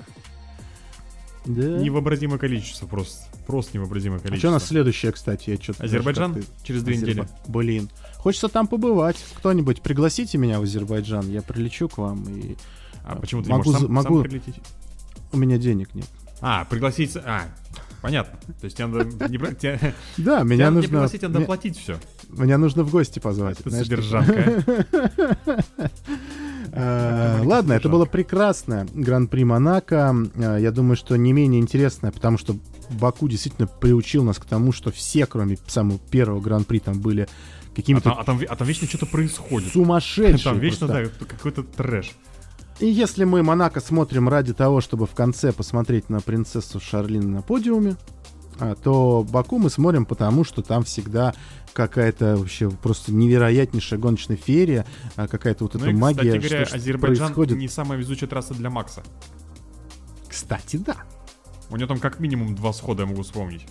[1.46, 1.62] Да.
[1.78, 3.24] Невообразимое количество просто.
[3.46, 4.38] Просто невообразимое А количество.
[4.38, 5.50] что у нас следующее, кстати?
[5.50, 7.26] Я что-то Азербайджан через две недели.
[7.48, 7.90] Блин.
[8.18, 9.16] Хочется там побывать.
[9.36, 11.28] Кто-нибудь, пригласите меня в Азербайджан.
[11.28, 12.56] Я прилечу к вам и...
[13.04, 14.56] А почему ты Могу не можешь сам, могу- сам прилететь?
[15.32, 16.06] У меня денег нет.
[16.40, 17.16] А, пригласить...
[17.16, 17.42] А,
[18.02, 18.38] понятно.
[18.60, 19.28] То есть тебе надо...
[19.28, 20.88] Не, тебе, Да, меня не нужно...
[20.90, 21.98] пригласить, надо мне- платить все.
[22.30, 23.60] Меня нужно в гости позвать.
[23.60, 24.64] Это знаешь, содержанка.
[26.72, 28.86] Э, Это Ладно, это было прекрасно.
[28.94, 30.14] Гран-при Монако.
[30.36, 32.56] Э, Я думаю, что не менее интересное, потому что
[32.90, 37.74] Баку действительно приучил нас к тому, что все, кроме самого первого Гран-при, там были А
[37.76, 39.72] какими-то там, а там а там вечно что-то происходит.
[39.72, 40.38] сумасшедшие.
[40.44, 41.10] Там вечно, просто.
[41.18, 42.12] да, какой-то трэш.
[42.80, 47.42] И если мы Монако смотрим ради того, чтобы в конце посмотреть на принцессу Шарлин на
[47.42, 47.96] подиуме,
[48.58, 51.34] а, то Баку мы смотрим потому, что там всегда
[51.74, 54.86] какая-то вообще просто невероятнейшая гоночная феерия,
[55.16, 57.58] а, какая-то вот Ну эта и, магия, кстати говоря, что Азербайджан происходит.
[57.58, 59.02] не самая везучая трасса для Макса.
[60.28, 60.96] Кстати, да.
[61.68, 63.66] У него там как минимум два схода, я могу вспомнить.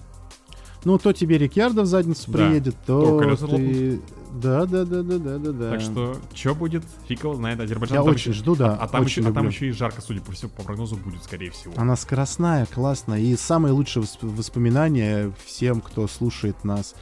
[0.86, 2.38] Ну, то тебе Рикьярдо в задницу Да.
[2.38, 4.02] приедет, То то, ты...
[4.32, 5.70] Да, да, да, да, да, да, да.
[5.72, 7.60] Так что, что будет, фиг его знает.
[7.60, 9.72] Азербайджан Я очень еще- жду, да, А, а там, очень еще, а там еще и
[9.72, 11.74] жарко, судя по всему, по прогнозу будет, скорее всего.
[11.76, 13.20] Она скоростная, классная.
[13.20, 16.94] И самые лучшие восп- воспоминания всем, кто слушает нас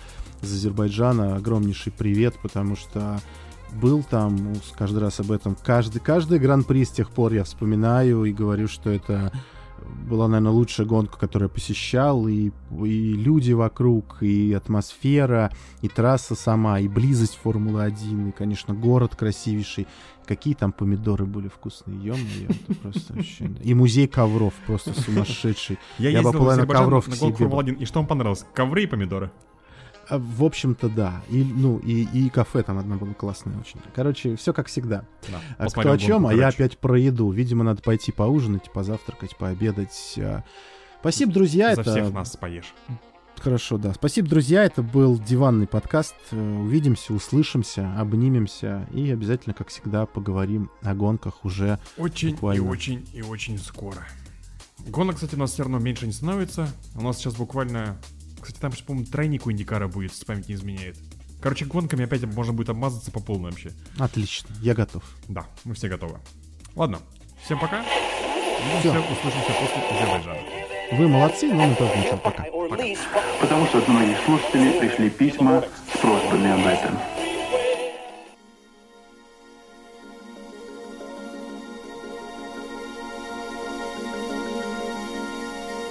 [0.41, 3.19] из Азербайджана, огромнейший привет, потому что
[3.73, 8.23] был там, ну, каждый раз об этом, каждый, каждый гран-при с тех пор я вспоминаю
[8.23, 9.33] и говорю, что это
[9.87, 12.51] была, наверное, лучшая гонка, которую я посещал, и,
[12.83, 15.51] и люди вокруг, и атмосфера,
[15.81, 19.87] и трасса сама, и близость Формулы-1, и, конечно, город красивейший.
[20.25, 22.15] Какие там помидоры были вкусные, ё
[22.49, 23.49] это просто вообще...
[23.63, 25.79] И музей ковров просто сумасшедший.
[25.97, 28.45] Я, ездил в Азербайджан ковров на к гонку себе Формулы-1, и что вам понравилось?
[28.53, 29.31] Ковры и помидоры?
[30.09, 31.21] А, В общем-то, да.
[31.29, 33.79] И, ну, и, и кафе там одно было классное очень.
[33.93, 35.05] Короче, все как всегда.
[35.29, 37.31] Да, А кто о чем, а я опять про еду.
[37.31, 40.15] Видимо, надо пойти поужинать, позавтракать, пообедать.
[40.17, 40.43] А,
[40.99, 41.75] Спасибо, друзья.
[41.75, 41.91] За это...
[41.91, 42.73] всех нас поешь.
[43.39, 43.93] Хорошо, да.
[43.93, 44.63] Спасибо, друзья.
[44.63, 46.15] Это был диванный подкаст.
[46.31, 51.79] Э, Увидимся, услышимся, обнимемся и обязательно, как всегда, поговорим о гонках уже.
[51.97, 52.63] Очень Буквально.
[52.63, 54.07] и очень и очень скоро.
[54.87, 56.67] Гонок, кстати, у нас все равно меньше не становится.
[56.95, 57.97] У нас сейчас буквально...
[58.47, 60.97] Кстати, там, по-моему, тройник у Индикара будет, если память не изменяет.
[61.41, 63.73] Короче, гонками опять можно будет обмазаться по полной вообще.
[63.99, 65.03] Отлично, я готов.
[65.27, 66.17] Да, мы все готовы.
[66.73, 66.99] Ладно,
[67.43, 67.83] всем пока.
[68.73, 70.39] Увидимся, услышимся после Азербайджана.
[70.93, 72.17] Вы молодцы, но мы тоже ничего.
[72.19, 72.45] Пока.
[73.41, 76.97] Потому что от многих слушателей пришли письма с просьбами об этом.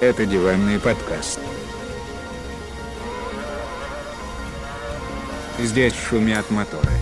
[0.00, 1.38] Это диванный подкаст.
[5.58, 6.92] Здесь шумят моторы.